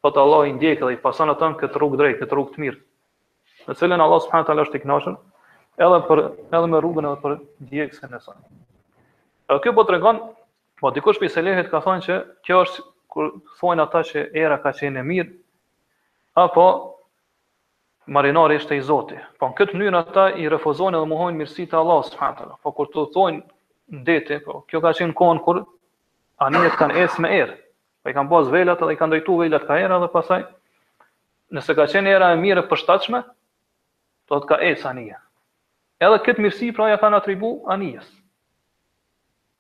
po 0.05 0.13
të 0.13 0.23
Allah 0.23 0.45
i 0.51 0.55
ndjek 0.59 0.85
dhe 0.85 0.93
i 0.95 1.01
të 1.01 1.27
në 1.31 1.59
këtë 1.63 1.81
rrugë 1.81 2.01
drejt, 2.03 2.21
këtë 2.21 2.37
rrugë 2.37 2.55
të 2.55 2.63
mirë, 2.67 2.79
në 3.69 3.79
cilën 3.81 4.01
Allah 4.05 4.21
subhanahu 4.27 4.49
taala 4.51 4.65
është 4.69 4.79
i 4.79 4.83
kënaqur, 4.85 5.17
edhe 5.87 6.03
për 6.11 6.23
edhe 6.27 6.71
me 6.75 6.79
rrugën 6.85 7.09
edhe 7.09 7.21
për 7.25 7.39
ndjekjen 7.65 8.15
e 8.15 8.21
saj. 8.21 9.59
kjo 9.65 9.73
po 9.73 9.85
tregon, 9.85 10.21
po 10.81 10.91
dikush 10.91 11.19
prej 11.19 11.33
selehit 11.35 11.71
ka 11.71 11.81
thënë 11.83 12.05
që 12.07 12.17
kjo 12.47 12.61
është 12.67 12.85
kur 13.13 13.31
thonë 13.61 13.85
ata 13.89 14.03
që 14.11 14.25
era 14.43 14.59
ka 14.63 14.73
qenë 14.79 15.01
e 15.03 15.07
mirë, 15.11 15.31
apo 16.45 16.65
marinari 18.17 18.59
ishte 18.61 18.77
i 18.79 18.85
Zoti. 18.85 19.17
Po 19.41 19.49
në 19.51 19.57
këtë 19.59 19.79
mënyrë 19.81 20.03
ata 20.03 20.27
i 20.45 20.49
refuzojnë 20.53 21.01
dhe 21.01 21.11
mohojnë 21.15 21.41
mirësitë 21.41 21.77
e 21.77 21.81
Allahut 21.81 22.11
subhanahu 22.13 22.59
Po 22.63 22.73
kur 22.79 22.93
të 22.93 23.07
thonë 23.17 23.43
ndete, 24.03 24.39
po 24.45 24.61
kjo 24.69 24.81
ka 24.85 24.93
qenë 25.01 25.17
kohën 25.19 25.41
kur 25.47 25.63
anijet 26.45 26.77
kanë 26.81 27.01
ecë 27.05 27.25
me 27.25 27.33
erë. 27.41 27.57
Po 28.03 28.11
i 28.11 28.15
kanë 28.17 28.31
bërë 28.33 28.53
velat 28.55 28.85
dhe 28.87 28.93
i 28.97 29.01
kanë 29.01 29.15
drejtuar 29.15 29.41
velat 29.47 29.67
ka 29.67 29.81
era 29.85 29.99
dhe 30.05 30.11
pasaj 30.17 30.43
nëse 31.57 31.75
ka 31.79 31.89
qenë 31.93 32.13
era 32.17 32.33
e 32.33 32.37
mirë 32.43 32.63
e 32.63 32.69
përshtatshme, 32.71 33.23
do 34.29 34.41
të 34.45 34.49
ka 34.51 34.57
ecë 34.71 34.89
anija. 34.91 35.21
Edhe 36.05 36.21
këtë 36.27 36.45
mirësi 36.45 36.71
pra 36.77 36.91
ja 36.93 37.01
kanë 37.01 37.21
atribu 37.23 37.57
anijes. 37.73 38.09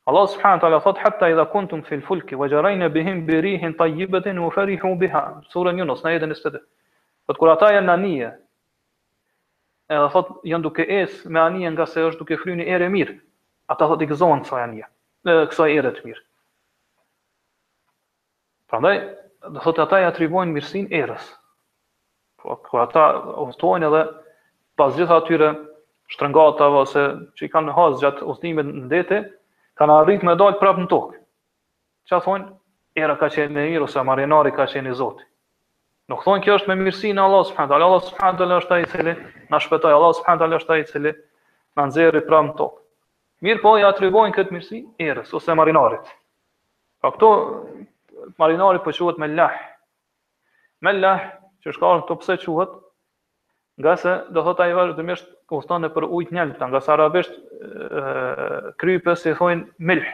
Allah 0.08 0.26
subhanahu 0.28 0.56
wa 0.58 0.64
taala 0.64 0.80
thot 0.80 0.98
hatta 0.98 1.26
idha 1.28 1.44
kuntum 1.52 1.82
fil 1.84 2.00
fulki 2.00 2.34
wajarayna 2.36 2.88
bihim 2.94 3.26
bi 3.26 3.40
rihin 3.42 3.74
tayyibatin 3.74 4.38
wa 4.38 4.50
farihu 4.50 4.92
biha. 5.00 5.42
Sura 5.52 5.70
Yunus 5.76 6.00
në 6.02 6.08
ajetin 6.10 6.30
20. 6.32 6.60
Thot 7.28 7.36
kur 7.36 7.50
ata 7.52 7.68
janë 7.76 7.92
anije. 7.96 8.30
Edhe 9.92 10.06
thot 10.14 10.30
janë 10.48 10.62
duke 10.64 10.86
es 11.02 11.18
me 11.26 11.40
anije 11.42 11.74
nga 11.76 11.86
se 11.86 12.06
është 12.08 12.20
duke 12.22 12.38
fryni 12.40 12.64
erë 12.72 12.86
e 12.88 12.92
mirë. 12.96 13.18
Ata 13.68 13.84
thot 13.90 14.00
i 14.00 14.08
gëzohen 14.08 14.46
kësaj 14.48 14.62
anije. 14.70 14.88
Ë 15.28 15.34
kësaj 15.52 15.70
erë 15.76 15.92
të 16.00 16.04
mirë. 16.08 16.24
Prandaj 18.72 18.96
do 19.44 19.60
thot 19.66 19.82
ata 19.84 19.98
ja 20.00 20.08
atribuojnë 20.14 20.56
mirësinë 20.56 20.96
erës. 21.04 21.28
Po 22.40 22.56
kur 22.64 22.86
ata 22.88 23.10
udhtojnë 23.44 23.90
edhe 23.92 24.02
pas 24.78 24.94
gjitha 24.96 25.20
atyre 25.20 25.52
shtrëngata 26.14 26.72
ose 26.86 27.06
që 27.36 27.44
i 27.44 27.50
kanë 27.56 27.76
hazë 27.76 28.00
gjatë 28.06 28.24
udhtimit 28.32 28.72
në 28.78 28.88
detë, 28.94 29.22
kanë 29.78 29.96
arritë 30.02 30.26
me 30.26 30.34
dalë 30.38 30.58
prapë 30.60 30.84
në 30.84 30.88
tokë. 30.90 31.20
Që 32.10 32.16
a 32.16 32.20
thonë, 32.24 32.50
era 32.98 33.14
ka 33.20 33.28
qenë 33.30 33.54
me 33.54 33.66
mirë, 33.70 33.84
ose 33.86 34.02
marinari 34.06 34.52
ka 34.56 34.66
qenë 34.72 34.90
i 34.92 34.96
zotë. 34.98 35.24
Nuk 36.10 36.22
thonë 36.24 36.42
kjo 36.44 36.56
është 36.58 36.70
me 36.72 36.76
mirësi 36.80 37.12
në 37.14 37.22
Allah 37.24 37.44
subhanët, 37.50 37.74
alë 37.76 37.86
Allah 37.86 38.04
subhanët 38.08 38.44
alë 38.46 38.58
është 38.62 38.70
ta 38.72 38.78
i 38.82 38.86
cili, 38.90 39.14
në 39.52 39.60
shpetaj, 39.64 39.94
Allah 39.98 40.14
subhanët 40.18 40.44
alë 40.46 40.58
është 40.60 40.70
ta 40.70 40.78
i 40.78 40.84
cili, 40.90 41.12
në 41.76 41.86
nëzirë 41.90 42.22
i 42.22 42.26
prapë 42.28 42.48
në 42.48 42.54
tokë. 42.62 42.80
Mirë 43.46 43.62
po, 43.62 43.74
i 43.78 43.84
atribojnë 43.86 44.34
këtë 44.38 44.56
mirësi, 44.56 44.80
erës, 45.04 45.32
ose 45.38 45.58
marinarit. 45.60 46.10
Pra 47.02 47.12
këto, 47.14 47.28
marinari 48.40 48.80
përshuhet 48.86 49.20
po 49.20 49.22
me 49.22 49.28
lahë. 49.36 49.60
Me 50.86 50.94
lahë, 50.96 51.28
që 51.62 51.76
shkarën 51.76 52.06
të 52.08 52.16
pëse 52.24 52.38
quhet, 52.46 52.74
nga 53.78 53.96
se 53.98 54.16
do 54.34 54.42
i 54.54 54.62
ai 54.64 54.72
vazhdimisht 54.74 55.28
u 55.50 55.60
thonë 55.64 55.88
për 55.94 56.04
ujt 56.12 56.32
njëllë, 56.36 56.58
nga 56.70 56.80
sa 56.84 56.92
arabisht 56.96 57.36
krype 58.82 59.14
i 59.14 59.34
thonë 59.38 59.64
milh. 59.88 60.08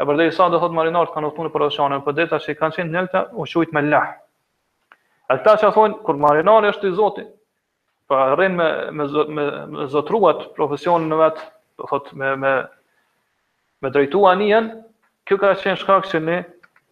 E 0.00 0.04
për 0.04 0.18
dhe 0.20 0.26
i 0.30 0.34
sa 0.36 0.46
dhe 0.52 0.60
thotë 0.62 0.76
marinart 0.76 1.12
kanë 1.14 1.28
u 1.28 1.32
uftunë 1.32 1.52
për 1.54 1.64
oceanën, 1.68 2.00
për 2.00 2.06
po 2.06 2.16
deta 2.18 2.38
që 2.42 2.54
i 2.54 2.58
kanë 2.60 2.76
qenë 2.78 2.94
njëllëta, 2.94 3.22
u 3.40 3.46
shujt 3.48 3.74
me 3.76 3.82
lah. 3.88 4.14
E 5.28 5.36
këta 5.36 5.54
që 5.62 5.70
thonë, 5.76 5.98
kur 6.06 6.20
marinarë 6.22 6.70
është 6.72 6.88
i 6.90 6.96
zoti, 6.98 7.26
pra 8.08 8.22
po 8.30 8.38
rrin 8.40 8.56
me, 8.60 8.68
me, 8.98 9.06
me, 9.36 9.46
me 9.76 9.86
zotruat 9.94 10.46
profesionin 10.56 11.12
në 11.12 11.20
vetë, 11.22 11.46
do 11.78 11.90
thotë 11.92 12.18
me, 12.20 12.32
me, 12.44 12.54
me 13.84 13.92
drejtu 13.96 14.24
anijen, 14.32 14.70
kjo 15.28 15.40
ka 15.42 15.52
qenë 15.64 15.80
shkak 15.82 16.08
që 16.12 16.20
ne 16.30 16.40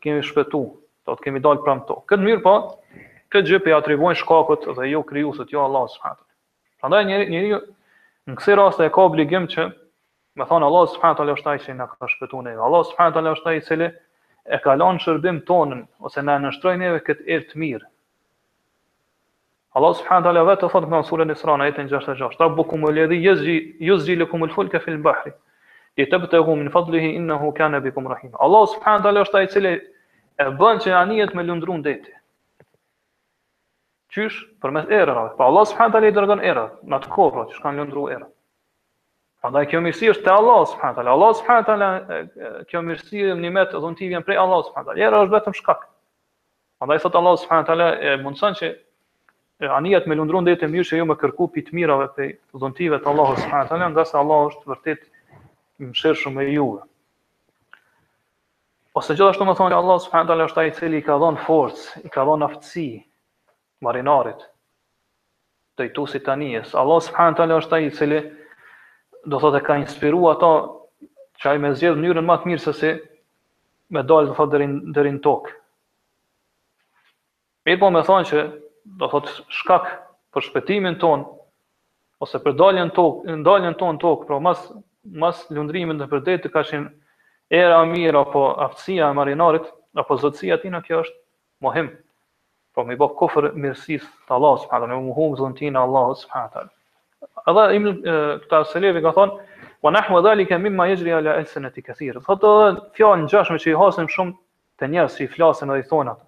kemi 0.04 0.24
shpetu, 0.26 0.62
do 1.06 1.16
të 1.16 1.28
kemi 1.28 1.40
dalë 1.44 1.64
pra 1.64 1.78
to. 1.88 2.00
Këtë 2.10 2.24
mirë 2.28 2.44
po, 2.44 2.56
këtë 3.34 3.62
po 3.66 3.76
atribojnë 3.78 4.20
shkakët 4.24 4.68
dhe 4.80 4.90
jo 4.94 5.04
kryusët, 5.08 5.52
jo 5.56 5.64
Allah 5.68 5.88
s.w.t. 5.92 6.23
Andaj 6.84 7.06
njeriu 7.08 7.30
njeri, 7.32 7.48
në 8.28 8.34
këtë 8.36 8.54
rast 8.60 8.80
e 8.84 8.90
ka 8.92 9.04
obligim 9.08 9.46
që 9.48 9.62
me 10.40 10.46
thon 10.50 10.64
Allah 10.66 10.84
subhanahu 10.94 11.16
teala 11.20 11.36
është 11.38 11.50
ai 11.54 11.60
që 11.66 11.76
na 11.78 11.86
ka 11.92 12.08
shpëtuar 12.12 12.44
ne. 12.48 12.52
Allah 12.66 12.82
subhanahu 12.88 13.14
teala 13.16 13.32
është 13.36 13.52
ai 13.52 13.56
i 13.56 13.62
cili 13.68 13.88
e 14.44 14.58
ka 14.64 14.74
lënë 14.82 15.00
shërbim 15.04 15.38
tonën 15.50 15.80
ose 16.08 16.24
na 16.28 16.34
nënshtroi 16.42 16.74
neve 16.82 17.00
kët 17.06 17.22
er 17.36 17.46
të 17.52 17.60
mirë. 17.62 17.88
Allah 19.78 19.94
subhanahu 20.00 20.26
teala 20.28 20.44
vetë 20.50 20.70
thot 20.74 20.88
në 20.92 21.00
surën 21.08 21.32
Isra 21.36 21.56
në 21.58 21.66
ajetin 21.68 21.88
66. 21.94 22.36
Ta 22.42 22.48
bukum 22.58 22.84
uledi 22.90 23.16
yuzji 23.24 23.56
yuzji 23.88 24.18
lakum 24.20 24.44
al-fulka 24.48 24.80
fil 24.84 24.98
bahri 25.08 25.32
li 26.00 26.08
tabtahu 26.12 26.56
min 26.60 26.70
fadlihi 26.76 27.14
innahu 27.16 27.54
kana 27.60 27.80
bikum 27.88 28.06
rahim. 28.12 28.34
Allah 28.46 28.68
subhanahu 28.74 29.08
teala 29.08 29.24
është 29.28 29.40
ai 29.40 29.48
i 29.48 29.50
cili 29.56 29.74
e 30.46 30.50
bën 30.60 30.84
që 30.84 30.94
aniyet 31.00 31.34
me 31.40 31.46
lundrun 31.48 31.82
detin. 31.88 32.20
Qysh? 34.14 34.36
Për 34.62 34.70
mes 34.74 34.90
erërave. 34.94 35.30
Pa 35.38 35.46
Allah 35.50 35.64
subhanë 35.66 35.94
tali 35.96 36.10
i 36.12 36.14
dërgën 36.16 36.42
erët, 36.48 36.74
në 36.92 37.00
të 37.04 37.10
kohë, 37.14 37.44
që 37.50 37.56
shkanë 37.58 37.80
lëndru 37.82 38.04
erët. 38.14 38.30
Pa 39.44 39.50
da 39.54 39.64
kjo 39.68 39.80
mirësi 39.84 40.10
është 40.12 40.24
të 40.28 40.34
Allah 40.38 40.60
subhanë 40.70 40.98
tali. 40.98 41.10
Allah 41.14 41.32
subhanë 41.40 41.66
tali, 41.70 41.88
kjo 42.70 42.82
mirësi 42.86 43.24
e 43.32 43.36
një 43.40 43.50
metë 43.56 43.80
dhënë 43.82 43.98
ti 43.98 44.10
vjen 44.12 44.24
prej 44.28 44.38
Allah 44.44 44.62
subhanë 44.68 44.86
tali. 44.92 45.02
Erë 45.08 45.18
është 45.24 45.34
vetëm 45.34 45.56
shkak. 45.58 45.82
Pa 46.80 46.86
da 46.86 46.94
i 46.94 47.02
thotë 47.02 47.20
Allah 47.22 47.36
subhanë 47.42 47.66
tali 47.72 47.88
e 47.90 48.12
mundësën 48.22 48.56
që 48.60 48.66
e, 48.70 49.68
anijet 49.80 50.06
me 50.10 50.16
lëndru 50.20 50.42
në 50.44 50.50
dhejtë 50.52 50.68
e 50.68 50.70
mirë 50.76 50.88
që 50.92 51.00
ju 51.02 51.06
me 51.10 51.16
kërku 51.24 51.48
pitë 51.58 51.74
mirave 51.78 52.06
prej 52.16 52.28
dhënë 52.62 52.78
ti 52.78 52.88
vetë 52.94 53.10
Allah 53.12 53.34
subhanë 53.42 53.70
tali, 53.72 53.90
nga 53.92 54.04
se 54.12 54.18
Allah 54.22 54.46
është 54.52 54.72
vërtit 54.72 55.02
më 55.82 55.98
shërë 56.00 56.20
shumë 56.22 56.44
e 56.46 56.54
juve. 56.54 56.86
Ose 58.94 59.18
gjithashtu 59.18 59.44
më 59.50 59.56
thonë, 59.58 59.74
Allah 59.82 59.98
subhanë 60.06 60.30
tali 60.32 60.48
është 60.48 60.62
ai 60.64 60.68
i 60.72 60.76
cili 60.80 61.02
i 61.02 61.06
ka 61.06 61.18
dhënë 61.24 61.44
forcë, 61.48 62.02
i 62.06 62.14
ka 62.14 62.24
dhënë 62.30 62.48
aftësi, 62.48 62.88
marinarit, 63.82 64.38
të 65.78 65.86
i 65.90 65.90
të 65.90 66.36
njës. 66.38 66.74
Allah 66.78 67.00
së 67.02 67.12
përhanë 67.16 67.56
është 67.58 67.74
ai 67.78 67.86
i 67.86 67.90
cili 67.96 68.20
do 69.32 69.38
të 69.42 69.60
ka 69.66 69.76
inspiru 69.80 70.22
ata 70.30 70.50
që 71.42 71.56
me 71.62 71.74
zjedhë 71.74 72.00
njërën 72.04 72.24
matë 72.28 72.46
mirë 72.52 72.72
si 72.74 72.92
me 73.94 74.02
dalë 74.02 74.30
dhe 74.34 74.46
dhe 74.50 74.66
dhe 74.94 75.00
rinë 75.08 75.22
tokë. 75.24 75.50
Mirë 77.66 77.80
po 77.80 77.90
me 77.90 78.02
thonë 78.06 78.28
që 78.30 78.44
do 79.00 79.08
të 79.14 79.34
shkak 79.58 79.86
për 80.34 80.46
shpetimin 80.48 80.98
ton 81.00 81.24
ose 82.22 82.38
për 82.44 82.54
daljen 82.58 82.90
tokë, 82.96 83.34
daljen 83.46 83.74
ton 83.80 83.98
tokë, 83.98 84.26
pro 84.28 84.38
mas, 84.44 84.64
mas 85.22 85.42
lundrimin 85.54 85.98
dhe 86.00 86.06
për 86.12 86.24
detë 86.26 86.42
të 86.46 86.54
ka 86.54 86.64
era 87.54 87.82
mirë 87.84 88.20
apo 88.24 88.42
aftësia 88.66 89.10
e 89.12 89.16
marinarit 89.16 89.66
apo 90.02 90.16
zëtësia 90.22 90.56
tina 90.62 90.80
kjo 90.82 91.02
është 91.04 91.18
mohimë 91.64 92.03
po 92.74 92.82
më 92.88 92.96
bë 92.98 93.06
kufër 93.18 93.46
mirësisë 93.54 94.08
të 94.26 94.34
Allahut 94.36 94.62
subhanallahu 94.64 94.98
ve 94.98 94.98
te 95.02 95.08
muhum 95.08 95.34
zuntina 95.40 95.82
Allahu 95.86 96.14
subhanallahu. 96.18 96.70
Edhe 97.50 97.64
im 97.76 97.86
këta 98.44 98.60
selevi 98.72 99.02
ka 99.04 99.12
thonë 99.14 99.34
"Wa 99.84 99.90
nahwa 99.94 100.22
zalika 100.24 100.58
mimma 100.58 100.88
yajri 100.90 101.12
ala 101.14 101.36
asnati 101.42 101.82
kaseer." 101.86 102.18
Sot 102.26 102.42
fjalë 102.96 103.22
ngjashme 103.24 103.58
që 103.62 103.68
i 103.70 103.76
hasim 103.82 104.08
shumë 104.14 104.32
të 104.78 104.88
njerëz 104.92 105.16
që 105.18 105.24
i 105.24 105.30
flasin 105.34 105.70
edhe 105.70 105.80
i 105.84 105.88
thon 105.90 106.08
ato. 106.14 106.26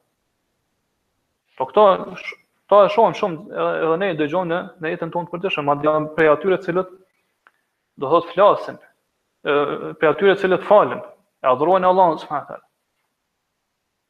Po 1.57 1.65
këto 1.67 1.83
to 2.71 2.85
e 2.85 2.89
shohim 2.95 3.15
shumë 3.21 3.37
edhe 3.83 3.97
ne 4.05 4.09
dëgjojmë 4.21 4.51
në 4.55 4.61
në 4.81 4.93
jetën 4.95 5.13
tonë 5.15 5.31
për 5.33 5.43
dyshë, 5.47 5.67
madje 5.67 5.91
prej 6.15 6.29
atyre 6.37 6.57
të 6.61 6.67
cilët 6.69 6.89
do 7.99 8.07
thot 8.13 8.31
flasin, 8.35 8.79
prej 9.99 10.13
atyre 10.15 10.35
të 10.37 10.41
cilët 10.45 10.69
falin, 10.71 11.03
e 11.45 11.47
adhurojnë 11.55 11.87
Allahun 11.91 12.23
subhanallahu. 12.23 12.65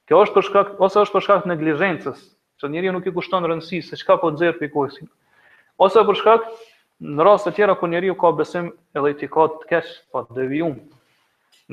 Kjo 0.07 0.19
është 0.23 0.33
për 0.37 0.43
shkak, 0.47 0.69
ose 0.85 1.01
është 1.03 1.13
për 1.17 1.23
shkak 1.25 1.47
në 1.49 1.55
glirëncës, 1.59 2.19
që 2.61 2.67
njëri 2.71 2.91
nuk 2.95 3.07
i 3.09 3.11
kushtonë 3.15 3.49
rëndësi, 3.51 3.79
se 3.89 3.97
që 3.99 4.15
po 4.21 4.29
të 4.29 4.37
dzerë 4.39 4.55
për 4.59 4.67
i 4.67 4.69
kohësime. 4.75 5.09
Ose 5.83 6.03
për 6.07 6.19
shkak 6.21 6.45
në 7.03 7.25
rrasë 7.27 7.49
të 7.49 7.53
tjera, 7.57 7.75
ku 7.81 7.89
njëri 7.91 8.13
ka 8.21 8.31
besim 8.37 8.69
edhe 8.95 9.09
i 9.11 9.17
të 9.19 9.27
të 9.33 9.67
keshë, 9.71 9.95
pa 10.13 10.21
po 10.21 10.23
të 10.29 10.37
devijum. 10.39 10.77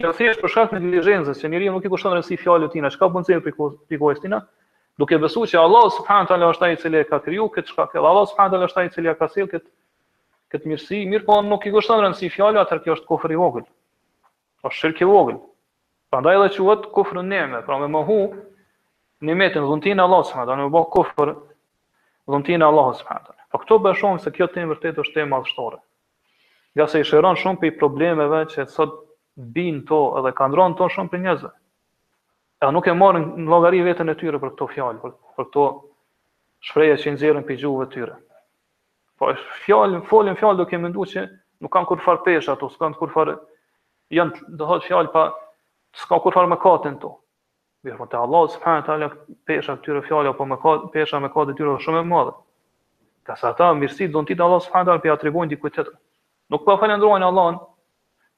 Kjo 0.00 0.10
thjesht 0.16 0.40
për 0.40 0.52
shkak 0.54 0.70
të 0.72 0.76
inteligjencës, 0.80 1.40
që 1.42 1.48
njeriu 1.52 1.72
nuk 1.74 1.84
i 1.84 1.90
kushton 1.94 2.14
rëndësi 2.16 2.36
fjalës 2.42 2.70
tina, 2.74 2.90
çka 2.94 3.08
bën 3.16 3.26
se 3.28 3.36
pikoj 3.46 4.14
tina, 4.22 4.38
duke 5.02 5.18
besuar 5.24 5.48
se 5.52 5.58
Allahu 5.62 5.90
subhanahu 5.98 6.28
teala 6.30 6.48
është 6.54 6.64
ai 6.68 6.72
i 6.72 6.76
cili 6.84 6.98
e 6.98 7.04
ka 7.10 7.18
kriju 7.26 7.48
këtë 7.56 7.70
çka, 7.72 7.84
që 7.92 7.98
Allahu 8.10 8.30
subhanahu 8.30 8.54
teala 8.54 8.68
është 8.70 8.80
ai 8.82 8.86
i 8.86 8.92
cili 8.94 9.10
e 9.12 9.14
ka 9.18 9.28
sill 9.34 9.50
këtë 9.50 9.68
këtë 10.54 10.72
mirësi, 10.72 11.02
mirë 11.12 11.24
po 11.28 11.36
nuk 11.50 11.66
i 11.70 11.74
kushton 11.76 12.00
rëndësi 12.06 12.30
fjalës, 12.32 12.64
atë 12.64 12.78
kjo 12.86 12.96
është 12.96 13.08
kufri 13.10 13.36
i 13.36 13.40
vogël. 13.42 13.66
Po 14.62 14.72
shirk 14.78 15.04
i 15.04 15.10
vogël. 15.12 15.36
Prandaj 16.12 16.38
edhe 16.38 16.48
quhet 16.56 16.88
kufrun 16.96 17.28
nemë, 17.34 17.60
pra 17.68 17.78
me 17.82 17.90
mohu 17.96 18.18
nimetin 19.28 19.68
dhuntin 19.68 20.00
Allahu 20.06 20.24
subhanahu 20.24 20.48
teala, 20.48 20.60
nuk 20.62 20.72
bë 20.72 20.84
kufër 20.96 21.34
dhuntin 22.36 22.64
Allahu 22.70 22.96
subhanahu 23.02 23.28
teala. 23.28 23.40
Po 23.52 23.60
këto 23.64 23.80
bëshon 23.88 24.24
se 24.24 24.32
kjo 24.38 24.48
tema 24.56 24.72
vërtet 24.72 25.04
është 25.04 25.18
tema 25.20 25.42
vështore. 25.44 25.78
se 26.88 27.00
i 27.00 27.04
shëron 27.12 27.36
shumë 27.44 27.60
për 27.64 27.78
problemeve 27.84 28.46
që 28.54 28.66
sot 28.76 28.98
bin 29.36 29.82
to 29.88 29.98
edhe 30.20 30.32
ka 30.36 30.48
rënë 30.50 30.76
to 30.78 30.88
shumë 30.92 31.10
për 31.12 31.22
njerëz. 31.24 31.44
Ja 32.62 32.70
nuk 32.74 32.86
e 32.88 32.94
morën 32.94 33.24
në 33.40 33.46
llogari 33.48 33.82
veten 33.82 34.10
e 34.10 34.14
tyre 34.20 34.38
për 34.40 34.52
këto 34.54 34.68
fjalë, 34.74 35.00
për, 35.02 35.12
për 35.14 35.44
këto 35.46 35.64
shprehje 36.68 36.98
që 37.02 37.14
nëzirën 37.16 37.46
për 37.48 37.58
gjuhëve 37.62 37.88
tyre. 37.94 38.18
Po 39.18 39.32
fjalën 39.64 40.04
folën 40.10 40.36
fjalë 40.38 40.58
do 40.60 40.66
kemë 40.70 40.82
menduar 40.86 41.08
se 41.10 41.24
nuk 41.62 41.72
kanë 41.72 41.88
kur 41.90 42.04
far 42.04 42.20
to, 42.22 42.36
ato, 42.52 42.68
s'kan 42.74 42.94
kur 42.98 43.10
farë, 43.14 43.36
janë 44.14 44.52
do 44.58 44.66
thot 44.68 44.84
fjalë 44.86 45.12
pa 45.14 45.24
s'ka 46.02 46.20
kur 46.22 46.32
far 46.36 46.48
katën 46.58 46.98
to. 47.02 47.14
Bërë 47.82 47.96
për 47.96 47.98
po 47.98 48.06
të 48.12 48.18
Allah 48.22 48.44
subhanahu 48.54 48.86
taala 48.86 49.10
pesha 49.48 49.74
këtyre 49.80 50.02
fjalë 50.06 50.28
apo 50.36 50.44
mëkat 50.46 50.84
pesha 50.94 51.18
mëkat 51.24 51.50
e 51.50 51.54
tyre 51.58 51.74
shumë 51.82 51.98
e 51.98 52.04
madhe. 52.12 52.32
Ka 53.26 53.36
sa 53.36 53.50
ata 53.54 53.72
mirësi 53.74 54.06
do 54.12 54.22
ndit 54.22 54.40
Allah 54.40 54.62
subhanahu 54.62 54.86
taala 54.90 55.00
pe 55.02 55.10
atribuojnë 55.10 55.56
diku 55.56 55.70
Nuk 56.52 56.64
po 56.66 56.74
falendrojnë 56.76 57.24
Allahun. 57.24 57.56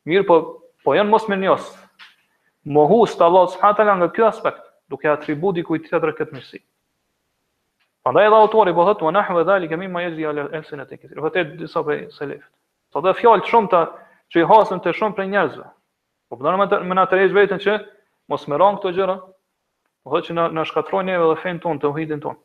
Mirë, 0.06 0.24
po 0.28 0.36
Po 0.84 0.92
janë 0.94 1.08
mos 1.10 1.24
më 1.32 1.36
njos. 1.40 1.64
Mohu 2.76 3.00
stallahu 3.08 3.50
subhanahu 3.54 3.76
taala 3.76 3.94
nga 3.98 4.08
ky 4.16 4.24
aspekt, 4.26 4.60
duke 4.92 5.08
atribuati 5.08 5.62
kujt 5.64 5.84
të 5.86 5.92
tjetër 5.94 6.12
këtë 6.18 6.36
mirësi. 6.36 6.60
Prandaj 8.04 8.26
edhe 8.28 8.36
autori 8.38 8.72
po 8.76 8.84
thotë 8.88 9.06
ona 9.08 9.22
hu 9.30 9.44
dhali 9.50 9.68
kemi 9.70 9.88
al 10.02 10.64
sunnet 10.68 10.92
e 10.92 10.96
kthe. 11.00 11.14
Vërtet 11.24 11.54
disa 11.62 11.80
për 11.88 12.02
selef. 12.18 12.44
Sa 12.92 13.00
do 13.00 13.12
fjalë 13.16 13.44
të 13.44 13.48
shumta 13.54 13.80
që 14.32 14.40
i 14.42 14.48
hasën 14.50 14.80
të 14.84 14.92
shumë 14.98 15.16
për 15.20 15.28
njerëzve. 15.32 15.66
Po 16.28 16.36
bëna 16.44 16.60
më 16.64 16.80
më 16.90 16.96
na 17.00 17.06
tërëz 17.12 17.32
vetën 17.36 17.62
që 17.64 17.78
mos 18.32 18.44
më 18.48 18.60
ran 18.60 18.76
këto 18.78 18.92
gjëra. 18.98 19.16
Po 20.04 20.10
thotë 20.12 20.26
që 20.28 20.36
na 20.36 20.48
na 20.58 20.64
shkatrojnë 20.68 21.10
neve 21.12 21.32
dhe 21.32 21.40
fen 21.46 21.60
ton 21.64 21.80
të 21.80 21.92
uhidin 21.94 22.20
ton. 22.26 22.36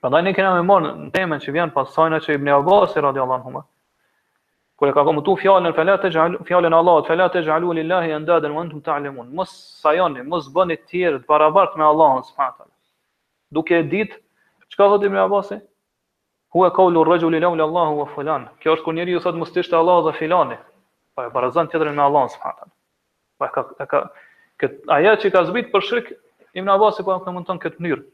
Prandaj 0.00 0.22
ne 0.28 0.34
kemë 0.38 0.54
më 0.60 0.66
marrën 0.70 1.10
temën 1.18 1.42
që 1.44 1.54
vjen 1.58 1.74
pas 1.78 1.90
sajna 1.98 2.22
që 2.26 2.38
Ibn 2.38 2.54
Abbas 2.60 2.94
radiallahu 3.02 3.50
anhu. 3.56 3.64
Kur 4.78 4.88
e 4.88 4.94
ka 4.94 5.02
komtu 5.08 5.32
fjalën 5.40 5.64
në 5.66 5.70
falat 5.76 6.04
e 6.06 6.08
fjalën 6.48 6.74
Allahut, 6.76 7.08
falat 7.10 7.34
e 7.34 7.40
xhalu 7.46 7.72
lillahi 7.80 8.12
andadan 8.16 8.52
wa 8.56 8.60
antum 8.62 8.82
ta'lamun. 8.88 9.30
Mos 9.38 9.50
sajoni, 9.80 10.22
mos 10.34 10.46
bëni 10.54 10.76
të 10.78 10.84
tjerë 10.92 11.18
të 11.22 11.26
barabart 11.32 11.74
me 11.76 11.82
Allahun 11.86 12.20
subhanallahu. 12.28 12.70
Duke 13.58 13.74
e 13.74 13.82
dit, 13.94 14.14
çka 14.74 14.86
thotë 14.92 15.10
Ibn 15.10 15.18
Abbas? 15.24 15.50
Hu 16.54 16.62
e 16.62 16.70
qaulu 16.78 17.02
ar-rajul 17.02 17.34
la 17.34 17.38
ilaha 17.40 17.88
wa 18.02 18.06
fulan. 18.14 18.44
Kjo 18.62 18.76
është 18.76 18.84
kur 18.86 18.94
njeriu 19.00 19.24
thotë 19.26 19.38
mos 19.42 19.50
tishte 19.56 19.76
Allahu 19.80 20.06
dhe 20.08 20.14
filani. 20.20 20.58
Po 21.14 21.26
e 21.26 21.34
barazon 21.34 21.66
tjetrin 21.72 21.98
me 21.98 22.06
Allahun 22.06 22.30
subhanallahu. 22.36 22.70
Po 23.38 23.44
e 23.44 23.50
ka 23.56 23.66
e 23.82 23.86
ka 23.92 24.04
kët 24.62 24.78
aja 24.98 25.16
që 25.24 25.32
ka 25.34 25.42
zbrit 25.50 25.74
për 25.74 25.88
shirk 25.88 26.12
Ibn 26.62 26.70
Abbas 26.76 27.02
po 27.02 27.18
e 27.18 27.18
komenton 27.26 27.58
kët 27.66 27.82
mënyrë. 27.82 28.06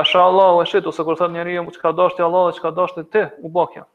Mashallah, 0.00 0.56
ose 0.64 0.80
kur 0.80 1.14
thotë 1.20 1.30
njeriu 1.36 1.68
çka 1.76 1.92
dosh 2.00 2.16
Allah, 2.16 2.32
Allahu, 2.32 2.56
çka 2.60 2.74
dosh 2.80 2.96
ti, 3.12 3.28
u 3.48 3.52
bë 3.58 3.68
kjo. 3.74 3.88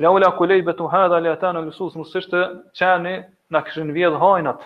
Laula 0.00 0.30
kulejbe 0.32 0.72
të 0.74 0.86
hadha 0.94 1.18
le 1.20 1.30
ata 1.34 1.50
në 1.52 1.60
lësus 1.66 1.92
mësështë 2.00 2.38
qani 2.78 3.10
në 3.52 3.60
këshin 3.66 3.90
vjedh 3.92 4.16
hajnat, 4.22 4.62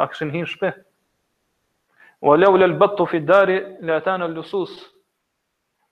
në 0.00 0.06
këshin 0.14 0.30
hin 0.32 0.46
shpe. 0.48 0.70
O 2.24 2.32
laula 2.40 2.68
lë 2.70 2.78
bëtë 2.80 2.96
të 3.02 3.06
fidari 3.10 3.58
le 3.84 3.98
ata 3.98 4.14
në 4.22 4.30
lësus 4.32 4.72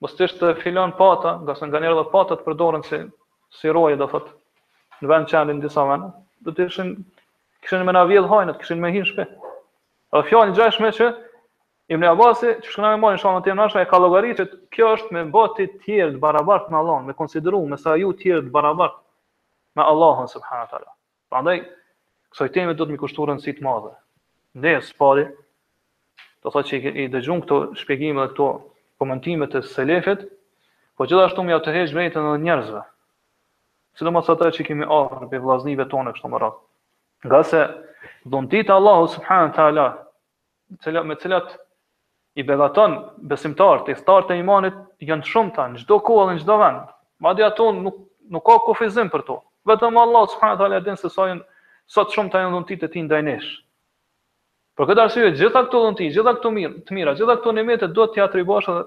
mësështë 0.01 0.49
filon 0.63 0.95
pata, 0.97 1.35
nga 1.43 1.53
se 1.59 1.69
nga 1.69 1.81
njerë 1.83 1.99
dhe 1.99 2.05
pata 2.15 2.39
të 2.39 2.47
përdorën 2.49 2.87
si, 2.89 3.03
si 3.59 3.69
roje 3.77 3.99
dhe 4.01 4.07
thot, 4.15 4.31
në 5.03 5.11
vend 5.13 5.29
qani 5.31 5.53
në 5.59 5.67
disa 5.67 5.85
vene, 5.91 6.09
dhe 6.47 6.57
të 6.57 6.67
ishin, 6.71 6.91
këshin 7.65 7.85
me 7.85 7.93
na 7.93 8.01
vjedh 8.09 8.25
hajnat, 8.33 8.57
këshin 8.63 8.81
me 8.81 8.91
hin 8.97 9.05
shpe. 9.11 9.27
Dhe 10.13 10.25
fjallin 10.31 10.57
gjashme 10.57 10.89
që 10.97 11.13
Ibn 11.89 12.03
Abbas, 12.03 12.41
çu 12.41 12.71
shkëna 12.73 12.87
me 12.95 12.97
marrin 12.99 13.17
shalom 13.19 13.43
te 13.43 13.53
na 13.55 13.65
e 13.81 13.85
ka 13.87 13.97
llogarit 14.03 14.39
që 14.41 14.45
kjo 14.75 14.87
është 14.95 15.13
me 15.15 15.21
bë 15.31 15.43
të 15.57 15.65
tjerë 15.83 16.13
të 16.13 16.19
barabart 16.23 16.65
me 16.69 16.75
Allahun, 16.79 17.05
me 17.07 17.13
konsideru 17.15 17.61
me 17.71 17.77
sa 17.79 17.93
ju 18.01 18.09
të 18.11 18.19
tjerë 18.25 18.41
të 18.43 18.49
barabart 18.57 18.95
me 19.79 19.83
Allahun 19.91 20.27
subhanallahu 20.31 20.71
teala. 20.73 20.91
Prandaj, 21.31 21.61
kësaj 22.35 22.49
teme 22.57 22.73
do 22.75 22.83
të 22.83 22.91
më 22.91 22.97
kushtojë 23.05 23.29
rëndësi 23.29 23.53
të 23.55 23.63
madhe. 23.69 23.93
Ne 24.65 24.73
spali 24.89 25.23
do 26.43 26.49
të 26.51 26.53
thotë 26.55 26.67
që 26.73 26.93
i 27.05 27.05
dëgjojmë 27.13 27.45
këto 27.45 27.59
shpjegime 27.83 28.19
dhe 28.25 28.33
këto 28.33 28.47
komentime 29.03 29.47
të 29.53 29.61
selefëve, 29.71 30.27
por 30.99 31.07
gjithashtu 31.07 31.45
më 31.47 31.53
ja 31.55 31.59
të 31.63 31.75
hedh 31.77 31.93
mëtet 32.01 32.19
edhe 32.19 32.35
njerëzve. 32.49 32.81
Sidomos 33.97 34.27
ata 34.33 34.49
që 34.57 34.65
kemi 34.67 34.83
ardhur 34.99 35.29
pe 35.31 35.39
vllaznive 35.43 35.87
tonë 35.95 36.17
këto 36.19 36.33
më 36.35 36.43
radh. 36.43 36.59
Gjasë 37.31 37.63
dhuntit 38.35 38.73
Allahu 38.75 39.07
subhanallahu 39.15 39.55
teala, 39.61 39.87
me 40.67 40.75
të 40.79 40.83
cilat 40.91 41.07
me 41.07 41.15
të 41.21 41.27
cilat 41.29 41.55
i 42.37 42.45
bedaton 42.45 42.97
besimtar 43.29 43.81
të 43.87 43.95
star 43.97 44.27
të 44.29 44.35
imanit 44.43 44.75
janë 45.01 45.25
shumë 45.25 45.53
tan 45.55 45.77
çdo 45.81 45.97
kohë 46.05 46.27
dhe 46.31 46.35
çdo 46.43 46.57
vend 46.61 46.89
madje 47.25 47.45
ato 47.47 47.71
nuk 47.73 47.95
nuk 48.35 48.43
ka 48.45 48.57
kufizim 48.67 49.09
për 49.13 49.23
to 49.31 49.37
vetëm 49.71 49.97
Allah 50.01 50.27
subhanahu 50.33 50.57
wa 50.57 50.61
taala 50.61 50.81
din 50.85 50.99
se 51.01 51.09
sa 51.09 51.25
janë 51.31 51.41
sa 51.95 52.03
të 52.05 52.17
shumë 52.17 52.33
tan 52.35 52.51
dhuntit 52.53 52.83
të 52.83 52.91
ti 52.93 53.05
ndaj 53.07 53.23
nesh 53.31 53.47
Për 54.77 54.89
këtë 54.91 55.03
arsye 55.07 55.31
gjitha 55.39 55.63
këto 55.65 55.79
dhunti 55.85 56.11
gjitha 56.13 56.35
këto 56.37 56.51
mirë 56.57 56.83
të 56.85 56.97
mira 56.99 57.15
gjitha 57.17 57.39
këto 57.39 57.55
nimete 57.57 57.87
duhet 57.97 58.13
t'i 58.13 58.21
atribosh 58.21 58.69
dhe 58.69 58.83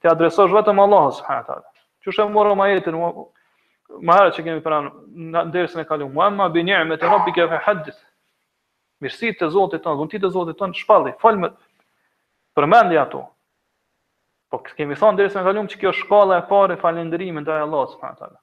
t'i 0.00 0.08
adresosh 0.14 0.52
vetëm 0.56 0.80
Allahut 0.86 1.18
subhanahu 1.18 1.44
wa 1.44 1.48
taala 1.50 1.70
çu 2.00 2.14
shem 2.16 2.32
morë 2.38 2.56
ma 2.62 2.70
jetën 2.72 2.96
ma 4.08 4.16
ha 4.16 4.30
që 4.32 4.46
kemi 4.48 4.64
pranë 4.64 4.90
në 5.34 5.44
dersën 5.58 5.84
e 5.84 5.86
kaluar 5.90 6.14
muamma 6.16 6.48
bi 6.54 6.64
ni'mete 6.70 7.04
rabbike 7.12 7.48
fa 7.52 7.60
hadith 7.68 8.00
mirësitë 9.04 9.44
e 9.44 9.52
Zotit 9.58 9.84
tan 9.84 10.00
dhuntit 10.00 10.24
e 10.24 10.32
Zotit 10.38 10.56
tan 10.62 10.72
shpalli 10.80 11.12
falmë 11.20 11.52
përmendi 12.56 12.98
ato. 13.02 13.22
Po 14.52 14.60
kështë 14.62 14.78
kemi 14.82 14.96
thonë 14.98 15.18
dhe 15.20 15.28
se 15.34 15.38
në 15.40 15.44
kalumë 15.48 15.72
që 15.72 15.80
kjo 15.82 15.92
shkalla 16.00 16.38
e 16.40 16.44
pare 16.50 16.76
falendërimi 16.80 17.42
ndaj 17.42 17.56
dhe 17.58 17.64
Allah 17.66 17.84
së 17.92 17.98
fatë 18.02 18.26
ato. 18.28 18.40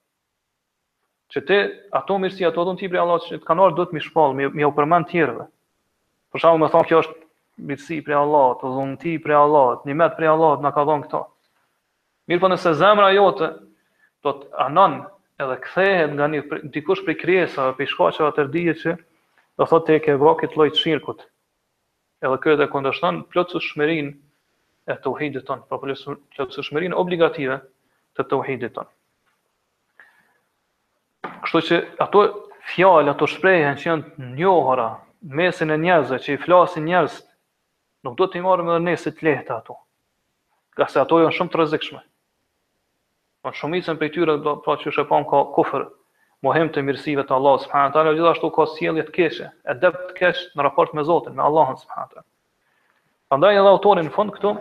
Që 1.32 1.44
te 1.48 1.60
ato 2.00 2.18
mirësi, 2.20 2.44
ato 2.50 2.66
dhëmë 2.68 2.82
tjipri 2.82 3.00
Allah 3.00 3.22
që 3.24 3.40
të 3.40 3.48
kanarë 3.48 3.76
dhëtë 3.78 3.96
mi 3.96 4.02
shpalë, 4.04 4.36
mi, 4.40 4.50
mi 4.60 4.66
opërmend 4.68 5.08
tjereve. 5.12 5.46
Për 6.32 6.44
shumë 6.44 6.60
me 6.66 6.70
thonë 6.74 6.90
kjo 6.90 7.00
është 7.06 7.18
mirësi 7.72 8.00
pre 8.08 8.18
Allah, 8.20 8.50
të 8.60 8.74
dhëmë 8.76 9.00
ti 9.04 9.14
pre 9.24 9.38
Allah, 9.40 9.80
një 9.88 9.98
metë 10.02 10.20
pre 10.20 10.30
Allah, 10.34 10.60
në 10.66 10.74
ka 10.76 10.84
dhëmë 10.90 11.08
këta. 11.08 11.24
Mirë 12.32 12.44
po 12.44 12.52
nëse 12.52 12.76
zemra 12.84 13.08
jote, 13.16 13.50
do 14.26 14.36
të 14.42 14.60
anon 14.66 15.00
edhe 15.42 15.58
kthehet 15.64 16.18
nga 16.18 16.28
një 16.34 16.44
dikush 16.76 17.06
për 17.08 17.20
kresa, 17.24 17.70
për 17.80 17.92
shkacheva 17.94 18.34
të 18.36 18.46
rdije 18.50 18.76
që 18.84 18.98
do 19.00 19.70
thotë 19.72 19.88
të 19.88 19.96
e 20.00 20.04
ke 20.08 20.20
bakit 20.22 20.60
lojtë 20.60 20.84
shirkut 20.84 21.24
edhe 22.22 22.38
kjo 22.44 22.54
edhe 22.56 22.68
kondështan 22.72 23.22
plotës 23.34 23.66
shmerin 23.72 24.12
e 24.92 24.98
të 24.98 25.12
uhidit 25.14 25.46
tonë, 25.48 25.66
pa 25.70 25.78
po 25.82 26.64
shmerin 26.68 26.96
obligative 26.98 27.60
të 28.20 28.26
të 28.30 28.40
uhidit 28.42 28.76
tonë. 28.78 28.92
Kështu 31.46 31.62
që 31.70 31.80
ato 32.06 32.26
fjallë, 32.74 33.14
ato 33.16 33.28
shprejhen 33.30 33.80
që 33.82 33.90
janë 33.90 34.28
njohara, 34.40 34.90
mesin 35.38 35.74
e 35.74 35.78
njerëzë, 35.82 36.20
që 36.26 36.36
i 36.36 36.42
flasin 36.44 36.86
njerëz, 36.90 37.16
nuk 38.06 38.18
do 38.20 38.28
të 38.28 38.40
i 38.40 38.46
marëm 38.46 38.70
edhe 38.94 39.12
të 39.14 39.26
lehte 39.28 39.56
ato, 39.58 39.78
ka 40.78 40.90
ato 41.04 41.22
janë 41.24 41.38
shumë 41.40 41.52
të 41.56 41.62
rëzikshme. 41.64 42.04
Shumicën 43.58 43.98
për 43.98 44.06
i 44.06 44.12
tyre, 44.14 44.34
pra 44.62 44.76
që 44.84 44.92
shepan 44.94 45.26
ka 45.32 45.40
kofërë, 45.56 45.88
mohim 46.46 46.70
të 46.74 46.82
mirësive 46.86 47.24
të 47.30 47.36
Allah 47.38 47.58
subhanahu 47.64 47.90
wa 47.92 47.96
taala 47.96 48.14
gjithashtu 48.18 48.50
ka 48.58 48.66
sjellje 48.76 49.04
të 49.08 49.14
këshe, 49.18 49.50
edep 49.74 49.98
të 50.10 50.16
kesh 50.20 50.40
në 50.58 50.66
raport 50.68 50.96
me 50.98 51.04
Zotin, 51.10 51.36
me 51.38 51.44
Allahun 51.46 51.78
subhanahu 51.82 52.20
wa 52.24 52.26
Prandaj 53.32 53.54
edhe 53.62 53.74
autori 53.74 54.02
në 54.08 54.14
fund 54.16 54.34
këtu 54.36 54.56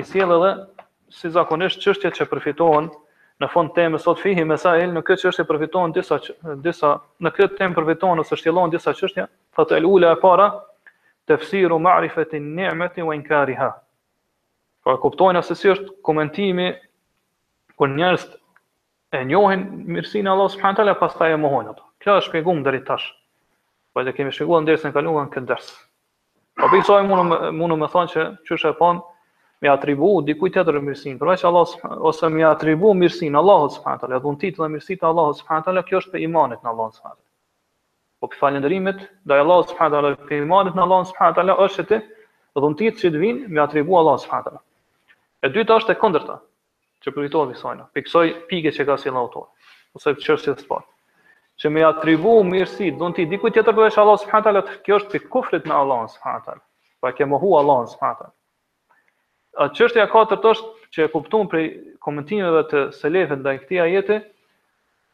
i 0.00 0.04
sjell 0.06 0.32
edhe 0.36 0.52
si 1.16 1.30
zakonisht 1.34 1.82
çështjet 1.82 2.16
që 2.20 2.28
përfitohen 2.30 2.86
në 3.42 3.48
fund 3.52 3.74
temë 3.76 3.98
sot 4.00 4.22
fihi 4.22 4.44
mesail 4.48 4.94
në 4.96 5.02
këtë 5.08 5.24
çështje 5.26 5.44
përfitohen 5.50 5.92
disa 5.98 6.18
disa 6.64 6.94
në 7.26 7.34
këtë 7.36 7.58
temë 7.58 7.76
përfitohen 7.80 8.22
ose 8.22 8.38
shtjellohen 8.40 8.72
disa 8.72 8.94
çështje, 8.96 9.26
thotë 9.58 9.76
el 9.76 9.86
ula 9.90 10.14
e 10.16 10.20
para 10.22 10.46
tafsiru 11.28 11.80
ma'rifati 11.82 12.40
ni'mati 12.40 13.02
wa 13.04 13.14
inkariha. 13.18 13.68
Pra 14.86 14.96
kuptojnë 15.02 15.42
se 15.50 15.54
si 15.58 15.74
është 15.74 15.92
komentimi 16.06 16.70
kur 17.76 17.90
njerëzit 17.92 18.38
e 19.14 19.20
njohin 19.28 19.66
mirësinë 19.86 20.30
e 20.32 20.46
subhanahu 20.54 20.80
teala 20.80 20.94
pastaj 20.98 21.32
e 21.34 21.42
mohojnë 21.42 21.72
ato. 21.74 21.84
Kjo 22.02 22.16
është 22.20 22.28
shpjegum 22.30 22.62
deri 22.66 22.80
tash. 22.88 23.04
Po 23.94 24.02
edhe 24.02 24.12
kemi 24.16 24.32
shpjeguar 24.34 24.64
ndërsa 24.64 24.88
ne 24.88 24.94
kaluam 24.96 25.28
këtë 25.30 25.48
ders. 25.50 25.68
Po 26.58 26.70
bëj 26.72 26.82
soi 26.88 27.04
mundu 27.06 27.38
mundu 27.58 27.76
më 27.84 27.88
thonë 27.92 28.12
që 28.14 28.24
çësh 28.48 28.66
e 28.70 28.72
pan 28.80 28.98
me 29.62 29.70
atribu 29.72 30.10
dikujt 30.26 30.56
tjetër 30.58 30.78
të 30.78 30.82
mirësinë. 30.88 31.20
Përveç 31.22 31.44
Allahut 31.48 31.86
ose 32.10 32.30
me 32.34 32.44
atribu 32.48 32.92
mirësinë 32.98 33.38
Allahut 33.40 33.76
subhanahu 33.76 34.02
teala, 34.02 34.20
dhun 34.26 34.40
titull 34.42 34.66
e 34.66 34.72
mirësitë 34.74 35.00
të 35.04 35.08
Allahut 35.12 35.38
subhanahu 35.40 35.66
teala, 35.68 35.84
kjo 35.88 36.02
është 36.02 36.12
për 36.16 36.24
imanet 36.26 36.60
në 36.66 36.70
Allahun 36.72 36.96
subhanahu 36.98 37.20
teala. 37.20 37.24
Po 38.20 38.30
për 38.32 38.40
falëndrimet, 38.42 39.00
dhe 39.30 39.38
Allahu 39.46 39.66
subhanahu 39.70 39.94
teala 39.94 40.12
për 40.26 40.40
imanet 40.42 40.76
në 40.76 40.84
Allahun 40.86 41.08
subhanahu 41.12 41.38
teala 41.40 41.56
është 41.62 41.82
se 41.82 41.88
ti 41.92 42.02
dhun 42.64 42.76
që 42.82 42.92
të 43.00 43.18
vinë 43.24 43.48
me 43.56 43.62
atribu 43.68 43.98
Allahut 44.02 44.24
subhanahu 44.26 44.50
teala. 44.50 44.62
E 45.46 45.52
dytë 45.56 45.80
është 45.80 45.94
e 45.96 46.02
kundërta 46.02 46.38
që 47.04 47.12
përfitohemi 47.16 47.56
sajna, 47.60 47.84
për 47.96 48.04
kësoj 48.06 48.28
pike 48.50 48.72
që 48.76 48.86
ka 48.88 48.94
si 49.00 49.12
në 49.12 49.20
autor, 49.22 49.48
ose 49.98 50.14
për 50.14 50.22
qërës 50.26 50.46
që 50.46 50.54
të 50.60 50.64
spartë. 50.68 50.92
Që 51.60 51.70
me 51.72 51.84
atribu 51.88 52.34
mirësi, 52.44 52.90
dhënë 53.00 53.16
ti, 53.16 53.26
diku 53.34 53.50
tjetër 53.52 53.74
përvesh 53.78 53.98
Allah 54.02 54.18
s.t. 54.22 54.76
Kjo 54.86 54.98
është 55.00 55.12
për 55.12 55.28
kufrit 55.34 55.68
në 55.70 55.76
Allah 55.78 56.02
s.t. 56.12 56.56
Pra 57.00 57.12
ke 57.16 57.28
mohu 57.28 57.54
Allah 57.60 57.86
s.t. 57.88 58.26
Atë 59.64 59.78
qërështja 59.78 60.04
ka 60.12 60.24
të 60.34 60.40
është 60.52 60.90
që 60.94 61.06
e 61.06 61.10
kuptun 61.14 61.48
për 61.52 61.62
komentimeve 62.04 62.64
të 62.72 62.82
selefet 62.98 63.40
dhe 63.44 63.54
në 63.54 63.62
këtia 63.62 63.86
jeti, 63.88 64.18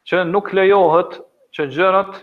që 0.07 0.25
nuk 0.33 0.51
lejohet 0.59 1.15
që 1.55 1.69
gjërat 1.77 2.19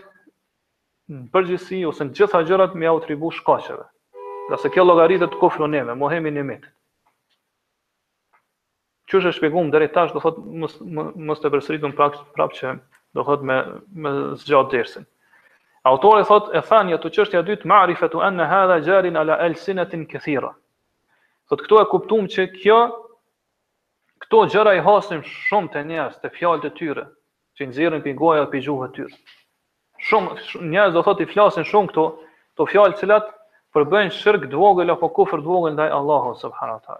në 1.11 1.23
përgjësi 1.33 1.81
ose 1.89 2.05
në 2.05 2.13
gjitha 2.19 2.43
gjërat 2.49 2.77
me 2.77 2.91
atribu 2.93 3.33
shkacheve. 3.39 3.87
Dhe 4.51 4.61
se 4.61 4.69
kjo 4.73 4.85
logaritet 4.85 5.33
të 5.33 5.41
kufru 5.41 5.65
neve, 5.73 5.97
mohemi 6.05 6.29
mitë. 6.39 6.69
Që 9.11 9.17
është 9.19 9.31
shpjeguar 9.35 9.65
deri 9.73 9.87
tash, 9.95 10.13
do 10.15 10.21
thot, 10.23 10.37
mos 10.59 10.75
mos 11.29 11.41
të 11.43 11.49
përsëritun 11.53 11.91
prapë 11.97 12.19
prapë 12.35 12.55
që 12.59 12.69
do 13.17 13.25
thot 13.29 13.41
me 13.49 13.57
me 14.03 14.13
zgjat 14.43 14.69
dersin. 14.73 15.07
Autori 15.91 16.23
thot, 16.29 16.47
e 16.57 16.61
thani 16.69 16.95
ato 16.95 17.11
çështja 17.17 17.41
dytë 17.49 17.67
ma'rifatu 17.71 18.21
anna 18.27 18.45
hadha 18.51 18.77
jarin 18.85 19.19
ala 19.21 19.35
alsinatin 19.49 20.05
kathira. 20.13 20.53
Thotë 21.51 21.65
këtu 21.67 21.81
e 21.81 21.83
kuptum 21.91 22.29
që 22.37 22.45
kjo 22.55 22.77
këto 24.23 24.45
gjëra 24.53 24.77
i 24.79 24.85
hasin 24.87 25.25
shumë 25.27 25.73
të 25.75 25.83
njerëz 25.91 26.21
të 26.23 26.31
fjalët 26.37 26.65
të 26.69 26.73
tyre, 26.79 27.05
që 27.57 27.67
nxjerrin 27.67 28.05
pi 28.07 28.15
goja 28.23 28.47
pi 28.53 28.63
gjuhës 28.67 28.93
së 28.93 28.95
tyre. 28.99 29.19
Shumë 30.07 30.71
njerëz 30.71 30.95
do 30.99 31.03
thot 31.09 31.19
i 31.25 31.29
flasin 31.35 31.67
shumë 31.73 31.91
këto 31.91 32.07
të 32.59 32.69
fjalë 32.73 33.01
cilat 33.03 33.31
përbëjnë 33.75 34.19
shirk 34.23 34.47
të 34.55 34.91
apo 34.95 35.15
kufër 35.19 35.43
të 35.45 35.49
vogël 35.55 35.73
ndaj 35.79 35.97
Allahut 35.99 36.39
subhanahu 36.39 36.79
wa 36.87 36.99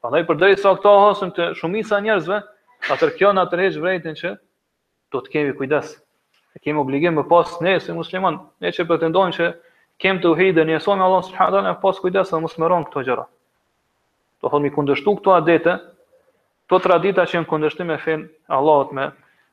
Prandaj 0.00 0.24
përderi 0.28 0.56
sa 0.62 0.70
këto 0.78 0.90
hasëm 1.04 1.30
të 1.36 1.46
shumica 1.60 1.98
njerëzve, 2.02 2.36
atër 2.94 3.14
kjo 3.18 3.30
në 3.34 3.42
atërheq 3.48 3.78
vrejtën 3.84 4.18
që 4.20 4.30
do 5.14 5.20
të 5.24 5.32
kemi 5.32 5.54
kujdes. 5.60 5.88
E 6.54 6.60
kemi 6.66 6.82
obligim 6.82 7.16
më 7.18 7.24
pas 7.32 7.56
ne 7.66 7.72
si 7.82 7.94
musliman, 7.96 8.38
ne 8.62 8.70
që 8.76 8.86
pretendojmë 8.92 9.34
që 9.38 9.48
kem 10.04 10.20
të 10.22 10.30
uhej 10.34 10.52
dhe 10.58 10.66
njësoj 10.68 10.96
me 11.00 11.06
Allah 11.08 11.24
subhanahu 11.30 11.66
wa 11.70 11.74
pas 11.82 11.98
kujdes 12.04 12.30
dhe 12.34 12.40
mos 12.44 12.54
më 12.62 12.70
këto 12.84 13.02
gjëra. 13.08 13.24
Do 14.42 14.50
thonë 14.52 14.68
mi 14.68 14.74
kundështu 14.76 15.16
këto 15.18 15.34
adete, 15.36 15.74
të 16.70 16.80
tradita 16.86 17.26
që 17.30 17.38
janë 17.38 17.50
kundështu 17.54 17.88
me 17.90 17.96
fen 18.04 18.24
Allahut 18.58 18.92
me 18.98 19.08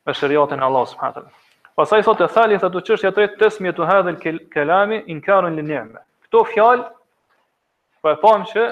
me 0.05 0.13
shariatën 0.21 0.61
e 0.61 0.67
Allahut 0.69 0.93
subhanahu 0.93 1.25
wa 1.25 1.43
Pastaj 1.81 2.03
thotë 2.05 2.25
e 2.29 2.33
thali 2.35 2.57
të 2.65 2.71
çështja 2.91 3.09
e 3.13 3.15
tretë 3.17 3.41
tesmi 3.41 3.73
tu 3.79 3.83
kelami 4.57 5.01
inkarun 5.15 5.55
li 5.59 5.81
Këto 6.23 6.47
fjalë 6.53 6.83
po 8.03 8.11
e 8.11 8.15
pam 8.25 8.43
që 8.53 8.63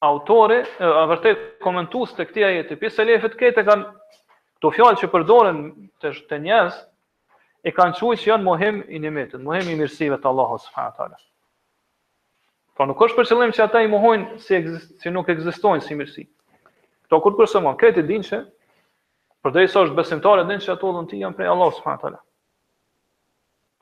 autori, 0.00 0.60
a 0.80 1.04
vërtet 1.10 1.40
komentues 1.62 2.12
të 2.16 2.26
këtij 2.30 2.46
ajeti, 2.48 2.76
pse 2.80 2.90
selefët 2.96 3.34
këtë 3.40 3.64
kanë 3.66 3.88
këto 3.90 4.70
fjalë 4.76 5.00
që 5.02 5.10
përdoren 5.12 5.58
të 6.00 6.12
të 6.30 6.38
njerëz 6.46 6.78
e 7.68 7.72
kanë 7.76 7.98
thënë 7.98 8.18
se 8.22 8.30
janë 8.30 8.44
mohim 8.46 8.78
i 8.88 8.98
nimetit, 9.02 9.40
mohim 9.44 9.68
i 9.68 9.76
mirësive 9.76 10.16
të 10.22 10.30
Allahut 10.32 10.64
subhanahu 10.64 10.96
teala. 10.96 11.18
Po 12.76 12.86
nuk 12.88 13.02
është 13.06 13.18
për 13.18 13.28
qëllim 13.28 13.52
që 13.56 13.66
ata 13.66 13.82
i 13.84 13.90
mohojnë 13.92 14.40
se 14.40 14.62
si 14.64 15.00
si 15.04 15.12
nuk 15.12 15.28
ekzistojnë 15.34 15.84
si 15.84 15.94
mirësi. 16.00 16.24
Kto 17.04 17.20
kur 17.20 17.36
kusomon, 17.36 17.76
këtë 17.76 18.06
dinë 18.08 18.28
se 18.30 18.40
përderisa 19.44 19.84
është 19.84 19.98
besimtarë 20.00 20.48
dinë 20.48 20.64
që 20.64 20.76
ato 20.78 20.94
dhënë 20.96 21.20
janë 21.26 21.36
prej 21.40 21.52
Allahut 21.52 21.76
subhanahu 21.76 22.06
teala. 22.06 22.24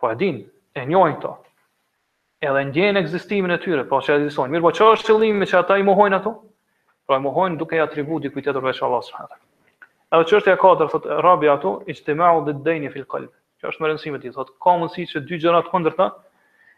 Po 0.03 0.11
e 0.15 0.19
dinë, 0.19 0.51
e 0.75 0.87
njohin 0.87 1.15
këto 1.21 1.37
edhe 2.41 2.65
ndjen 2.71 2.97
ekzistimin 2.99 3.51
e 3.51 3.57
tyre, 3.63 3.83
pra 3.89 3.99
që 4.07 4.15
ekziston. 4.21 4.51
Mirë, 4.53 4.63
po 4.63 4.71
çfarë 4.77 4.99
është 4.99 5.09
qëllimi 5.11 5.47
që 5.51 5.57
ata 5.59 5.79
i 5.81 5.87
mohojnë 5.87 6.19
ato? 6.21 6.33
Po 7.09 7.17
i 7.19 7.23
mohojnë 7.25 7.59
duke 7.59 7.75
i 7.75 7.83
atribut 7.83 8.23
dikujt 8.23 8.47
tjetër 8.47 8.63
veç 8.69 8.83
Allahut 8.87 9.07
subhanahu 9.07 9.43
Edhe 10.17 10.29
çështja 10.31 10.55
e 10.55 10.61
katërt 10.63 10.93
thotë 10.95 11.19
Rabi 11.27 11.51
ato, 11.53 11.73
ijtimau 11.91 12.45
dhe 12.47 12.55
dayni 12.65 12.93
fil 12.95 13.07
qalb. 13.11 13.33
Që 13.59 13.73
është 13.73 13.83
më 13.83 13.91
rëndësishme 13.91 14.21
ti 14.23 14.31
thotë 14.37 14.55
ka 14.63 14.77
mundësi 14.79 15.09
që 15.11 15.23
dy 15.27 15.41
gjëra 15.43 15.65
të 15.67 15.73
kundërta 15.75 16.07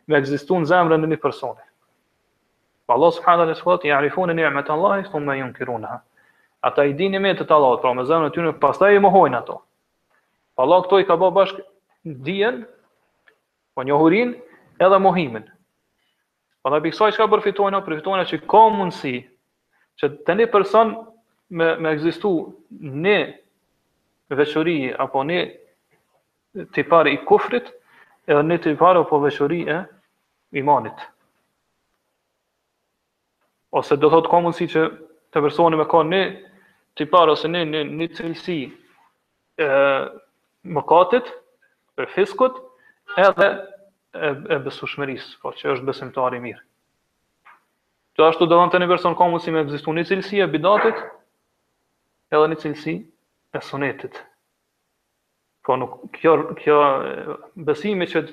me 0.09 0.17
ekzistojnë 0.19 0.71
zemrën 0.73 1.05
e 1.07 1.11
një 1.13 1.19
personi. 1.23 1.65
Po 2.89 2.97
Allah 2.97 3.13
subhanahu 3.19 3.51
taala 3.51 3.59
thotë 3.61 3.91
ya'rifun 3.93 4.33
ni'mat 4.35 4.71
Allah 4.75 5.05
thumma 5.13 5.37
yunkirunha. 5.39 6.01
Ata 6.63 6.85
i 6.89 6.95
dinin 6.99 7.23
me 7.23 7.35
të 7.37 7.45
Allahut, 7.55 7.83
pra 7.85 7.93
me 7.95 8.05
zemrën 8.09 8.33
e 8.33 8.35
tyre 8.35 8.53
pastaj 8.65 8.97
i 8.97 9.03
mohojnë 9.05 9.39
ato. 9.45 9.61
Po 10.57 10.65
Allah 10.67 10.81
këto 10.89 11.01
i 11.01 11.07
ka 11.09 11.19
bë 11.21 11.31
bashkë 11.37 11.67
dijen, 12.27 12.65
po 13.75 13.85
njohurinë 13.87 14.50
edhe 14.81 14.99
mohimin. 15.05 15.45
Pa 16.65 16.71
dhe 16.73 16.81
bikësaj 16.85 17.13
shka 17.17 17.27
përfitojnë, 17.35 17.81
përfitojnë 17.87 18.27
që 18.33 18.39
ka 18.51 18.65
mundësi 18.77 19.15
që 20.01 20.11
të 20.27 20.37
një 20.41 20.49
person 20.53 20.95
me, 21.59 21.71
me 21.83 21.93
egzistu 21.97 22.31
një 23.07 23.17
veçori 24.39 24.79
apo 25.05 25.23
një 25.31 25.41
tipar 26.77 27.11
i 27.13 27.19
kufrit 27.29 27.71
edhe 28.29 28.43
një 28.51 28.61
tipar 28.67 29.01
apo 29.01 29.21
veçori 29.25 29.63
e 29.77 29.81
imanit. 30.61 30.97
Ose 33.79 33.97
do 34.01 34.11
thotë 34.13 34.31
ka 34.33 34.41
mundësi 34.45 34.71
që 34.77 34.85
të 35.33 35.43
personi 35.45 35.79
me 35.81 35.89
ka 35.93 36.05
një 36.13 36.23
tipar 36.99 37.31
ose 37.33 37.49
një, 37.49 37.65
një, 37.73 37.83
një 38.01 38.09
cilësi 38.19 38.59
e, 39.61 39.77
mëkatit, 40.77 41.29
për 41.97 42.09
fiskut, 42.17 42.57
edhe 43.21 43.49
e, 44.15 44.33
e 44.55 44.59
besushmëris, 44.67 45.27
po 45.43 45.53
që 45.55 45.71
është 45.77 45.87
besimtari 45.87 46.41
i 46.41 46.45
mirë. 46.49 46.61
Të 48.19 48.25
ashtu 48.27 48.45
do 48.47 48.55
të 48.57 48.61
thonë 48.61 48.73
tani 48.75 48.89
person 48.91 49.15
ka 49.17 49.29
mundësi 49.31 49.53
me 49.55 49.63
ekzistuar 49.65 49.97
një 49.97 50.07
cilësi 50.11 50.41
e 50.45 50.49
bidatit, 50.51 51.03
edhe 52.35 52.49
në 52.51 52.59
cilësi 52.63 52.95
e 53.55 53.63
sunetit. 53.65 54.19
Po 55.65 55.77
nuk 55.79 55.95
kjo 56.17 56.35
kjo 56.59 56.79
besimi 57.71 58.09
që 58.11 58.25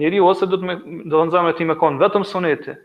njeriu 0.00 0.28
ose 0.30 0.46
do 0.46 0.60
të 0.62 0.78
do 0.78 0.78
të 1.04 1.16
thonë 1.16 1.34
zemra 1.34 1.54
e 1.58 1.68
me 1.72 1.76
konë 1.80 2.00
vetëm 2.04 2.24
suneti, 2.28 2.76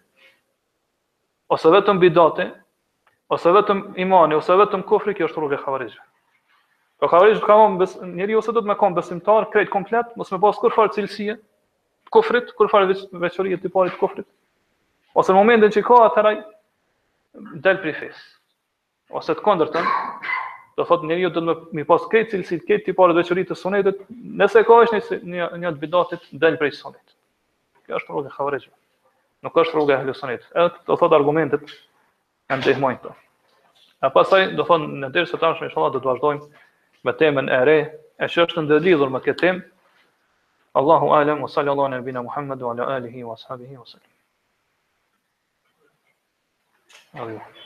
ose 1.52 1.72
vetëm 1.78 2.00
bidati, 2.02 2.48
ose 3.36 3.54
vetëm 3.58 3.86
imani, 4.02 4.36
ose 4.42 4.58
vetëm 4.60 4.84
kufri, 4.90 5.14
kjo 5.16 5.30
është 5.30 5.42
rrugë 5.44 5.58
e 5.60 5.66
xhavarit. 5.66 5.96
Po 7.02 7.08
kavrizh 7.10 7.42
kamon 7.42 7.80
bes 7.80 7.96
njeriu 8.02 8.38
ose 8.42 8.54
do 8.54 8.62
të 8.62 8.70
më 8.70 8.74
konë 8.78 8.94
besimtar 8.98 9.48
krejt 9.54 9.72
komplet, 9.74 10.12
mos 10.20 10.30
me 10.32 10.38
pas 10.44 10.58
kur 10.62 10.74
farë 10.76 10.94
cilësie, 11.00 11.34
kufrit, 12.12 12.52
kur 12.58 12.70
fal 12.70 12.90
veçoria 12.90 13.58
e 13.58 13.62
tipit 13.62 13.92
të 13.96 14.00
kufrit. 14.00 14.28
Ose 15.16 15.34
në 15.34 15.40
momentin 15.42 15.74
që 15.76 15.84
ka 15.88 16.00
atëraj 16.10 16.36
del 17.64 17.80
prej 17.84 17.96
fes. 18.04 18.20
Ose 19.20 19.36
të 19.36 19.44
kundërtën, 19.44 19.88
do 20.80 20.86
thotë 20.88 21.08
njeriu 21.10 21.32
do 21.36 21.44
të 21.44 21.56
më 21.80 21.86
pas 21.90 22.04
këtë 22.12 22.32
cilësi 22.34 22.60
të 22.62 22.68
këtij 22.68 22.84
tipit 22.90 23.12
të 23.14 23.18
veçorisë 23.20 23.50
të 23.52 23.58
sunetit, 23.62 24.04
nëse 24.42 24.64
ka 24.68 24.80
është 24.86 25.22
një 25.36 25.50
një 25.64 25.74
të 25.76 25.82
bidatit 25.84 26.30
del 26.44 26.60
prej 26.62 26.76
sunetit. 26.80 27.16
Kjo 27.86 28.00
është 28.02 28.14
rruga 28.18 28.32
e 28.32 28.36
xavrezit. 28.36 28.74
Nuk 29.42 29.58
është 29.58 29.76
rrugë 29.78 29.96
e 29.96 30.00
ahli 30.00 30.16
sunetit. 30.16 30.48
Edhe 30.56 30.70
do 30.88 31.00
thotë 31.02 31.18
argumentet 31.20 31.76
kanë 32.52 32.68
të 32.70 32.78
mëjtë. 32.84 33.16
A 34.06 34.10
pasaj 34.10 34.50
do 34.58 34.64
thonë 34.66 34.96
në 35.04 35.12
dersë 35.16 35.36
të 35.38 35.44
tashme 35.44 35.68
inshallah 35.70 35.92
do 35.96 36.00
të 36.02 36.10
vazhdojmë 36.10 36.64
me 37.08 37.14
temën 37.20 37.52
e 37.54 37.60
re, 37.68 37.78
e 38.24 38.28
çështën 38.34 38.66
e 38.66 38.80
lidhur 38.82 39.12
me 39.14 39.20
këtë 39.22 39.40
temë, 39.44 39.62
الله 40.78 41.14
أعلم 41.14 41.44
وصلى 41.44 41.72
الله 41.72 41.86
على 41.86 41.98
نبينا 41.98 42.22
محمد 42.22 42.62
وعلى 42.62 42.98
آله 42.98 43.24
وأصحابه 43.24 43.78
وسلم 43.78 44.12
yeah. 47.14 47.61